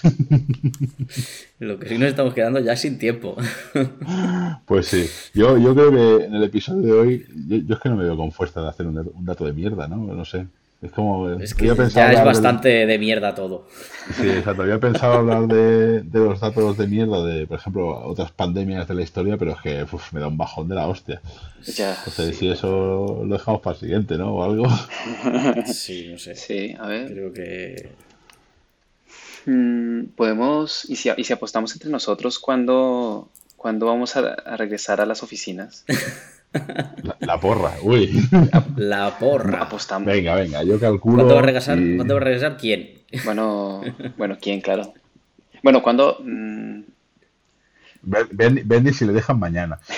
Lo 1.60 1.80
que 1.80 1.90
sí 1.90 1.98
nos 1.98 2.10
estamos 2.10 2.34
quedando 2.34 2.60
ya 2.60 2.76
sin 2.76 2.98
tiempo. 2.98 3.36
Pues 4.66 4.88
sí, 4.88 5.08
yo, 5.34 5.58
yo 5.58 5.74
creo 5.74 5.92
que 5.92 6.26
en 6.26 6.36
el 6.36 6.44
episodio 6.44 6.82
de 6.82 6.92
hoy, 6.92 7.26
yo, 7.48 7.76
es 7.76 7.82
que 7.82 7.90
no 7.90 7.96
me 7.96 8.04
veo 8.04 8.16
con 8.16 8.32
fuerza 8.32 8.62
de 8.62 8.70
hacer 8.70 8.88
un 8.88 9.26
dato 9.26 9.46
de 9.46 9.54
mierda, 9.54 9.88
¿no? 9.88 9.98
No 9.98 10.24
sé. 10.24 10.48
Es 10.82 10.92
como. 10.92 11.30
Es 11.30 11.54
que 11.54 11.68
ya 11.68 12.12
es 12.12 12.26
bastante 12.26 12.88
de... 12.88 12.98
mierda 12.98 13.36
todo. 13.36 13.68
Sí, 14.18 14.28
exacto. 14.28 14.64
Había 14.64 14.80
pensado 14.80 15.14
hablar 15.14 15.48
de, 15.48 16.04
los 16.12 16.40
datos 16.40 16.76
de 16.78 16.88
mierda 16.88 17.24
de, 17.24 17.46
por 17.46 17.60
ejemplo, 17.60 18.04
otras 18.04 18.32
pandemias 18.32 18.88
de 18.88 18.96
la 18.96 19.04
historia, 19.04 19.38
pero 19.38 19.52
es 19.52 19.62
que 19.62 19.86
me 20.12 20.20
da 20.20 20.28
un 20.28 20.38
bajón 20.38 20.68
de 20.68 20.76
la 20.76 20.88
hostia. 20.88 21.22
Ya. 21.64 21.96
Entonces, 22.00 22.36
si 22.36 22.50
eso 22.50 23.24
lo 23.24 23.34
dejamos 23.34 23.62
para 23.62 23.76
el 23.76 23.80
siguiente, 23.80 24.18
¿no? 24.18 24.34
O 24.36 24.44
algo. 24.44 24.66
Sí, 25.66 26.10
no 26.12 26.18
sé. 26.18 26.36
Sí, 26.36 26.76
a 26.80 26.88
ver. 26.88 27.12
Creo 27.12 27.32
que. 27.32 27.92
Mm, 29.46 30.06
podemos. 30.16 30.90
¿Y 30.90 30.96
si, 30.96 31.12
y 31.16 31.24
si 31.24 31.34
apostamos 31.34 31.74
entre 31.74 31.92
nosotros 31.92 32.40
cuándo, 32.40 33.30
cuando 33.56 33.86
vamos 33.86 34.16
a, 34.16 34.34
a 34.34 34.58
regresar 34.58 35.00
a 35.00 35.06
las 35.06 35.22
oficinas? 35.22 35.86
La, 37.22 37.40
porra, 37.40 37.72
uy. 37.82 38.28
La 38.76 39.18
porra. 39.18 39.64
Apostamos. 39.64 40.06
Venga, 40.06 40.36
venga, 40.36 40.64
yo 40.64 40.80
calculo. 40.80 41.16
¿Cuándo 41.16 41.36
va 41.36 41.40
a 41.42 41.44
regresar, 41.44 41.78
va 41.78 42.16
a 42.16 42.20
regresar 42.20 42.58
quién? 42.58 42.90
Bueno, 43.24 43.82
bueno, 44.18 44.38
quién, 44.40 44.60
claro. 44.62 44.94
Bueno, 45.64 45.82
cuando. 45.82 46.18
Mmm... 46.24 46.82
si 48.94 49.06
le 49.06 49.14
dejan 49.14 49.40
mañana. 49.40 49.80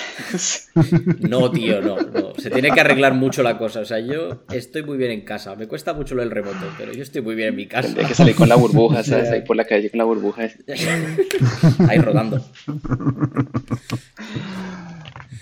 No, 1.19 1.49
tío, 1.51 1.81
no, 1.81 1.95
no. 1.97 2.33
Se 2.37 2.51
tiene 2.51 2.71
que 2.71 2.81
arreglar 2.81 3.13
mucho 3.13 3.41
la 3.41 3.57
cosa. 3.57 3.79
O 3.79 3.85
sea, 3.85 3.99
yo 3.99 4.43
estoy 4.51 4.83
muy 4.83 4.97
bien 4.97 5.11
en 5.11 5.21
casa. 5.21 5.55
Me 5.55 5.67
cuesta 5.67 5.93
mucho 5.93 6.13
lo 6.13 6.21
del 6.21 6.31
remoto, 6.31 6.67
pero 6.77 6.91
yo 6.91 7.01
estoy 7.01 7.21
muy 7.21 7.33
bien 7.35 7.49
en 7.49 7.55
mi 7.55 7.67
casa. 7.67 7.95
Hay 7.97 8.05
que 8.05 8.13
salir 8.13 8.35
con 8.35 8.49
la 8.49 8.55
burbuja, 8.55 9.03
¿sabes? 9.03 9.29
Ahí 9.29 9.41
por 9.41 9.55
la 9.55 9.65
calle 9.65 9.89
con 9.89 9.97
la 9.97 10.03
burbuja. 10.03 10.43
Ahí 11.89 11.97
rodando. 11.97 12.45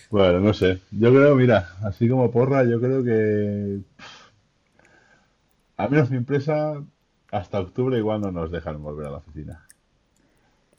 Bueno, 0.09 0.39
no 0.39 0.53
sé. 0.53 0.81
Yo 0.91 1.09
creo, 1.11 1.35
mira, 1.35 1.69
así 1.83 2.07
como 2.07 2.31
porra, 2.31 2.63
yo 2.63 2.79
creo 2.79 3.03
que. 3.03 3.79
A 5.77 5.87
menos 5.87 6.11
mi 6.11 6.17
empresa, 6.17 6.83
hasta 7.31 7.59
octubre 7.59 7.97
igual 7.97 8.21
no 8.21 8.31
nos 8.31 8.51
dejan 8.51 8.81
volver 8.81 9.07
a 9.07 9.11
la 9.11 9.17
oficina. 9.17 9.65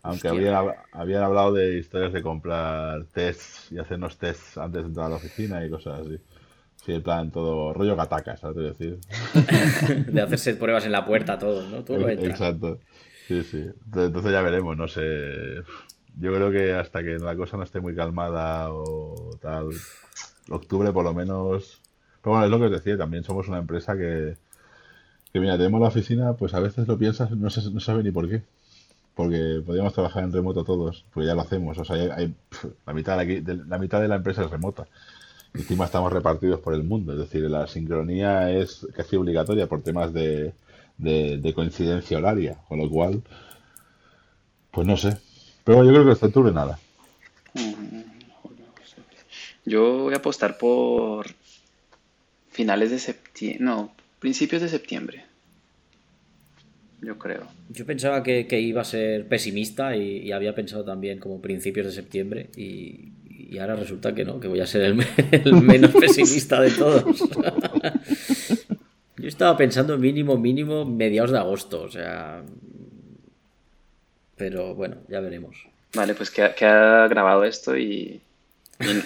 Aunque 0.03 0.29
habían, 0.29 0.73
habían, 0.93 1.23
hablado 1.23 1.53
de 1.53 1.79
historias 1.79 2.13
de 2.13 2.23
comprar 2.23 3.05
tests 3.07 3.71
y 3.71 3.79
hacernos 3.79 4.19
tests 4.19 4.59
antes 4.59 4.83
de 4.83 4.89
entrar 4.89 5.07
a 5.07 5.11
la 5.11 5.17
oficina 5.17 5.65
y 5.65 5.71
cosas 5.71 6.01
así. 6.01 6.19
Sí, 6.85 6.93
en 6.93 7.03
plan, 7.03 7.31
todo 7.31 7.73
rollo 7.73 7.95
gataca, 7.95 8.37
¿sabes? 8.37 8.77
decir. 8.77 8.99
de 10.13 10.21
hacerse 10.21 10.55
pruebas 10.57 10.85
en 10.85 10.93
la 10.93 11.05
puerta, 11.05 11.39
todo, 11.39 11.69
¿no? 11.69 11.85
Todo 11.85 12.09
Exacto. 12.09 12.81
Sí, 13.29 13.45
sí. 13.45 13.65
Entonces 13.95 14.33
ya 14.33 14.43
veremos, 14.43 14.77
no 14.77 14.89
sé 14.89 15.03
yo 16.19 16.33
creo 16.35 16.51
que 16.51 16.73
hasta 16.75 17.03
que 17.03 17.19
la 17.19 17.37
cosa 17.37 17.57
no 17.57 17.63
esté 17.63 17.81
muy 17.81 17.95
calmada 17.95 18.73
o 18.73 19.31
tal, 19.41 19.71
octubre 20.51 20.93
por 20.93 21.05
lo 21.05 21.15
menos. 21.15 21.81
Pero 22.23 22.33
bueno, 22.33 22.45
es 22.45 22.51
lo 22.51 22.59
que 22.59 22.65
os 22.67 22.71
decía, 22.73 22.97
también 22.97 23.25
somos 23.25 23.49
una 23.49 23.59
empresa 23.59 23.97
que, 23.97 24.37
que 25.33 25.41
mira, 25.41 25.57
tenemos 25.57 25.81
la 25.81 25.89
oficina, 25.89 26.35
pues 26.35 26.55
a 26.55 26.61
veces 26.61 26.87
lo 26.87 26.99
piensas, 26.99 27.31
no, 27.33 27.51
se, 27.51 27.71
no 27.71 27.81
sabe 27.81 28.03
ni 28.03 28.11
por 28.11 28.29
qué. 28.29 28.43
Porque 29.15 29.63
podríamos 29.65 29.93
trabajar 29.93 30.25
en 30.25 30.33
remoto 30.33 30.65
todos, 30.65 31.05
pues 31.13 31.27
ya 31.27 31.35
lo 31.35 31.43
hacemos. 31.43 31.79
O 31.79 31.85
sea, 31.85 31.97
hay, 31.97 32.35
la, 32.87 32.93
mitad 32.95 33.19
de 33.19 33.43
la, 33.69 33.79
mitad 33.79 34.01
de 34.01 34.09
la 34.09 34.17
empresa 34.17 34.43
es 34.45 34.51
remota. 34.51 34.87
Encima 35.55 35.85
estamos 35.85 36.13
repartidos 36.13 36.61
por 36.61 36.75
el 36.75 36.85
mundo. 36.85 37.13
Es 37.13 37.19
decir, 37.19 37.43
la 37.51 37.67
sincronía 37.67 38.51
es 38.51 38.87
casi 38.95 39.17
obligatoria 39.17 39.67
por 39.69 39.83
temas 39.83 40.13
de, 40.15 40.55
de 40.97 41.53
coincidencia 41.55 42.19
horaria. 42.19 42.57
Con 42.69 42.79
lo 42.79 42.89
cual, 42.89 43.23
pues 44.71 44.87
no 44.87 44.97
sé, 44.97 45.19
pero 45.65 45.85
yo 45.85 45.91
creo 45.91 46.05
que 46.05 46.27
octubre 46.27 46.53
nada. 46.53 46.79
Yo 49.65 49.99
voy 49.99 50.15
a 50.15 50.17
apostar 50.17 50.59
por 50.59 51.27
finales 52.51 52.91
de 52.91 52.99
septiembre, 52.99 53.65
no, 53.65 53.95
principios 54.19 54.63
de 54.63 54.69
septiembre. 54.69 55.25
Yo 57.01 57.19
creo. 57.19 57.47
Yo 57.71 57.85
pensaba 57.85 58.23
que, 58.23 58.47
iba 58.61 58.81
a 58.83 58.85
ser 58.85 59.27
pesimista 59.27 59.97
y, 59.97 60.31
había 60.33 60.55
pensado 60.55 60.85
también 60.85 61.19
como 61.19 61.41
principios 61.41 61.87
de 61.87 61.93
septiembre 61.93 62.49
y, 62.57 63.11
ahora 63.59 63.77
resulta 63.77 64.15
que 64.15 64.25
no, 64.25 64.41
que 64.41 64.49
voy 64.49 64.61
a 64.61 64.67
ser 64.67 64.83
el, 64.83 65.05
el 65.31 65.53
menos 65.55 65.93
pesimista 65.93 66.61
de 66.61 66.71
todos. 66.71 67.05
Yo 69.19 69.29
estaba 69.29 69.57
pensando 69.57 69.97
mínimo, 69.99 70.37
mínimo 70.37 70.85
mediados 70.85 71.31
de 71.31 71.39
agosto, 71.39 71.83
o 71.83 71.91
sea, 71.91 72.43
pero 74.43 74.75
bueno, 74.75 74.97
ya 75.07 75.21
veremos. 75.21 75.55
Vale, 75.95 76.15
pues 76.17 76.29
queda, 76.31 77.07
grabado 77.07 77.45
esto 77.45 77.77
y, 77.77 78.21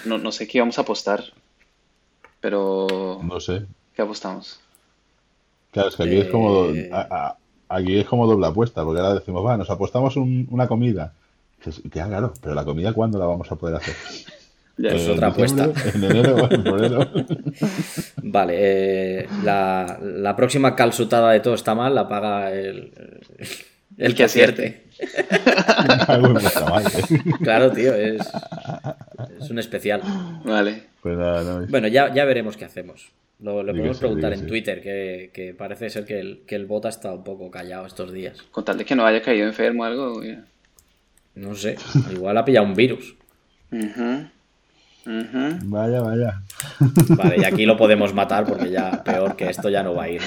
no, 0.05 0.31
sé 0.31 0.47
qué 0.47 0.59
vamos 0.59 0.79
a 0.79 0.81
apostar. 0.81 1.23
Pero. 2.41 3.21
No 3.23 3.39
sé. 3.39 3.67
¿Qué 3.95 4.01
apostamos? 4.01 4.59
Claro, 5.69 5.89
es 5.89 5.95
que 5.95 6.03
aquí 6.03 6.17
es 6.17 6.29
como. 6.29 6.69
Eh. 6.69 6.89
aquí 7.69 7.99
es 7.99 8.07
como 8.07 8.25
doble 8.25 8.47
apuesta, 8.47 8.83
porque 8.83 8.99
ahora 8.99 9.13
decimos, 9.13 9.45
va, 9.45 9.57
nos 9.57 9.69
apostamos 9.69 10.15
una 10.15 10.67
comida. 10.67 11.13
Que, 11.63 11.71
claro, 11.89 12.33
pero 12.41 12.55
la 12.55 12.65
comida, 12.65 12.93
¿cuándo 12.93 13.19
la 13.19 13.25
vamos 13.25 13.51
a 13.51 13.55
poder 13.55 13.75
hacer? 13.75 13.95
Ya 14.79 14.91
es 14.91 15.09
otra 15.09 15.29
apuesta. 15.29 15.71
En 15.91 16.03
enero 16.03 16.35
o 16.35 16.53
en 16.53 16.63
febrero. 16.63 16.99
Vale, 18.21 18.53
eh, 18.59 19.27
la, 19.43 19.97
la, 19.99 20.35
próxima 20.35 20.75
calzutada 20.75 21.31
de 21.31 21.39
todo 21.39 21.55
está 21.55 21.73
mal 21.73 21.95
la 21.95 22.07
paga 22.07 22.51
el, 22.51 22.91
el 23.97 24.15
que 24.15 24.23
acierte. 24.23 24.83
claro, 27.41 27.71
tío, 27.71 27.93
es, 27.93 28.21
es 29.39 29.49
un 29.49 29.59
especial. 29.59 30.01
Vale. 30.43 30.83
Pues 31.01 31.17
bueno, 31.69 31.87
ya, 31.87 32.13
ya 32.13 32.25
veremos 32.25 32.57
qué 32.57 32.65
hacemos. 32.65 33.11
Lo, 33.39 33.65
podemos 33.65 33.99
preguntar 33.99 34.33
en 34.33 34.47
Twitter, 34.47 34.81
que, 34.81 35.55
parece 35.57 35.89
ser 35.89 36.05
que 36.05 36.19
el, 36.19 36.41
que 36.47 36.55
el 36.55 36.65
bot 36.65 36.85
ha 36.85 36.89
estado 36.89 37.15
un 37.15 37.23
poco 37.23 37.51
callado 37.51 37.85
estos 37.85 38.11
días. 38.11 38.41
Con 38.51 38.65
tal 38.65 38.77
de 38.77 38.85
que 38.85 38.95
no 38.95 39.05
haya 39.05 39.21
caído 39.21 39.45
enfermo 39.45 39.83
o 39.83 39.85
algo. 39.85 40.21
No 41.35 41.55
sé, 41.55 41.77
igual 42.11 42.37
ha 42.37 42.45
pillado 42.45 42.65
un 42.65 42.73
virus. 42.73 43.15
Vaya, 45.63 46.01
vaya. 46.01 46.41
Vale, 47.09 47.37
y 47.37 47.45
aquí 47.45 47.65
lo 47.65 47.77
podemos 47.77 48.13
matar 48.13 48.45
porque 48.45 48.69
ya 48.69 49.03
peor 49.03 49.35
que 49.35 49.49
esto 49.49 49.69
ya 49.69 49.81
no 49.81 49.95
va 49.95 50.03
a 50.03 50.09
ir. 50.09 50.21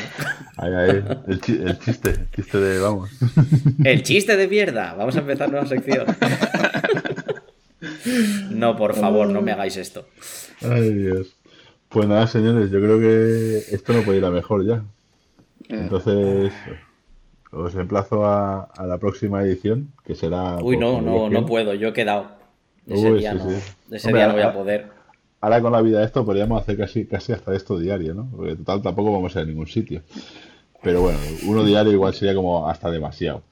Ahí, 0.57 0.73
ahí. 0.73 1.05
El, 1.27 1.41
chiste, 1.41 2.11
el 2.11 2.31
chiste 2.31 2.59
de 2.59 2.79
vamos. 2.79 3.11
El 3.85 4.03
chiste 4.03 4.37
de 4.37 4.49
mierda. 4.49 4.95
Vamos 4.95 5.17
a 5.17 5.21
empezar 5.21 5.51
nueva 5.51 5.67
sección. 5.67 6.07
No, 8.51 8.77
por 8.77 8.95
favor, 8.95 9.29
no 9.29 9.43
me 9.43 9.53
hagáis 9.53 9.77
esto. 9.77 10.07
Ay, 10.63 10.95
Dios. 10.95 11.37
Pues 11.89 12.07
nada, 12.09 12.27
señores, 12.27 12.71
yo 12.71 12.81
creo 12.81 13.01
que 13.01 13.59
esto 13.75 13.93
no 13.93 14.03
puede 14.03 14.19
ir 14.19 14.25
a 14.25 14.31
mejor 14.31 14.65
ya. 14.65 14.77
Eh. 15.69 15.77
Entonces, 15.81 16.53
os 17.51 17.75
emplazo 17.75 18.25
a, 18.25 18.63
a 18.63 18.87
la 18.87 18.99
próxima 18.99 19.43
edición, 19.43 19.93
que 20.05 20.15
será. 20.15 20.57
Uy, 20.57 20.77
no, 20.77 21.03
no, 21.03 21.29
no 21.29 21.47
puedo, 21.47 21.75
yo 21.75 21.89
he 21.89 21.93
quedado. 21.93 22.40
Ese, 22.91 23.13
día, 23.15 23.35
no, 23.35 23.51
ese 23.91 24.13
día 24.13 24.27
no 24.27 24.35
voy 24.35 24.43
a 24.43 24.53
poder. 24.53 24.87
Ahora 25.41 25.61
con 25.63 25.73
la 25.73 25.81
vida 25.81 26.01
de 26.01 26.05
esto 26.05 26.25
podríamos 26.25 26.61
hacer 26.61 26.77
casi, 26.77 27.07
casi 27.07 27.33
hasta 27.33 27.55
esto 27.55 27.79
diario, 27.79 28.15
¿no? 28.15 28.29
Porque 28.31 28.57
total 28.57 28.83
tampoco 28.83 29.13
vamos 29.13 29.35
a 29.35 29.41
ir 29.41 29.45
a 29.45 29.49
ningún 29.49 29.67
sitio. 29.67 30.03
Pero 30.83 31.03
bueno, 31.03 31.19
uno 31.47 31.65
diario 31.65 31.93
igual 31.93 32.15
sería 32.15 32.35
como 32.35 32.69
hasta 32.69 32.91
demasiado. 32.91 33.43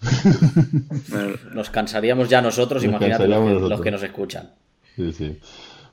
nos 1.53 1.71
cansaríamos 1.71 2.29
ya 2.29 2.41
nosotros, 2.41 2.85
imagínate 2.85 3.29
los 3.29 3.81
que, 3.81 3.91
nos 3.91 4.03
escuchan. 4.03 4.51
Sí, 4.97 5.13
sí. 5.13 5.39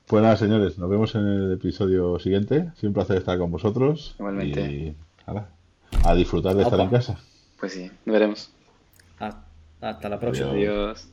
Pues 0.06 0.22
nada, 0.22 0.36
señores, 0.36 0.78
nos 0.78 0.88
vemos 0.88 1.14
en 1.14 1.26
el 1.26 1.52
episodio 1.52 2.18
siguiente. 2.18 2.70
Siempre 2.76 2.88
un 2.88 2.94
placer 2.94 3.16
estar 3.18 3.38
con 3.38 3.50
vosotros. 3.50 4.14
Igualmente. 4.18 4.60
Y 4.60 4.96
a 6.04 6.14
disfrutar 6.14 6.54
de 6.54 6.62
estar 6.62 6.80
en 6.80 6.88
casa. 6.88 7.18
Pues 7.58 7.72
sí, 7.72 7.90
nos 8.04 8.12
veremos. 8.12 8.50
Hasta 9.80 10.08
la 10.08 10.18
próxima. 10.18 10.50
Adiós. 10.50 11.08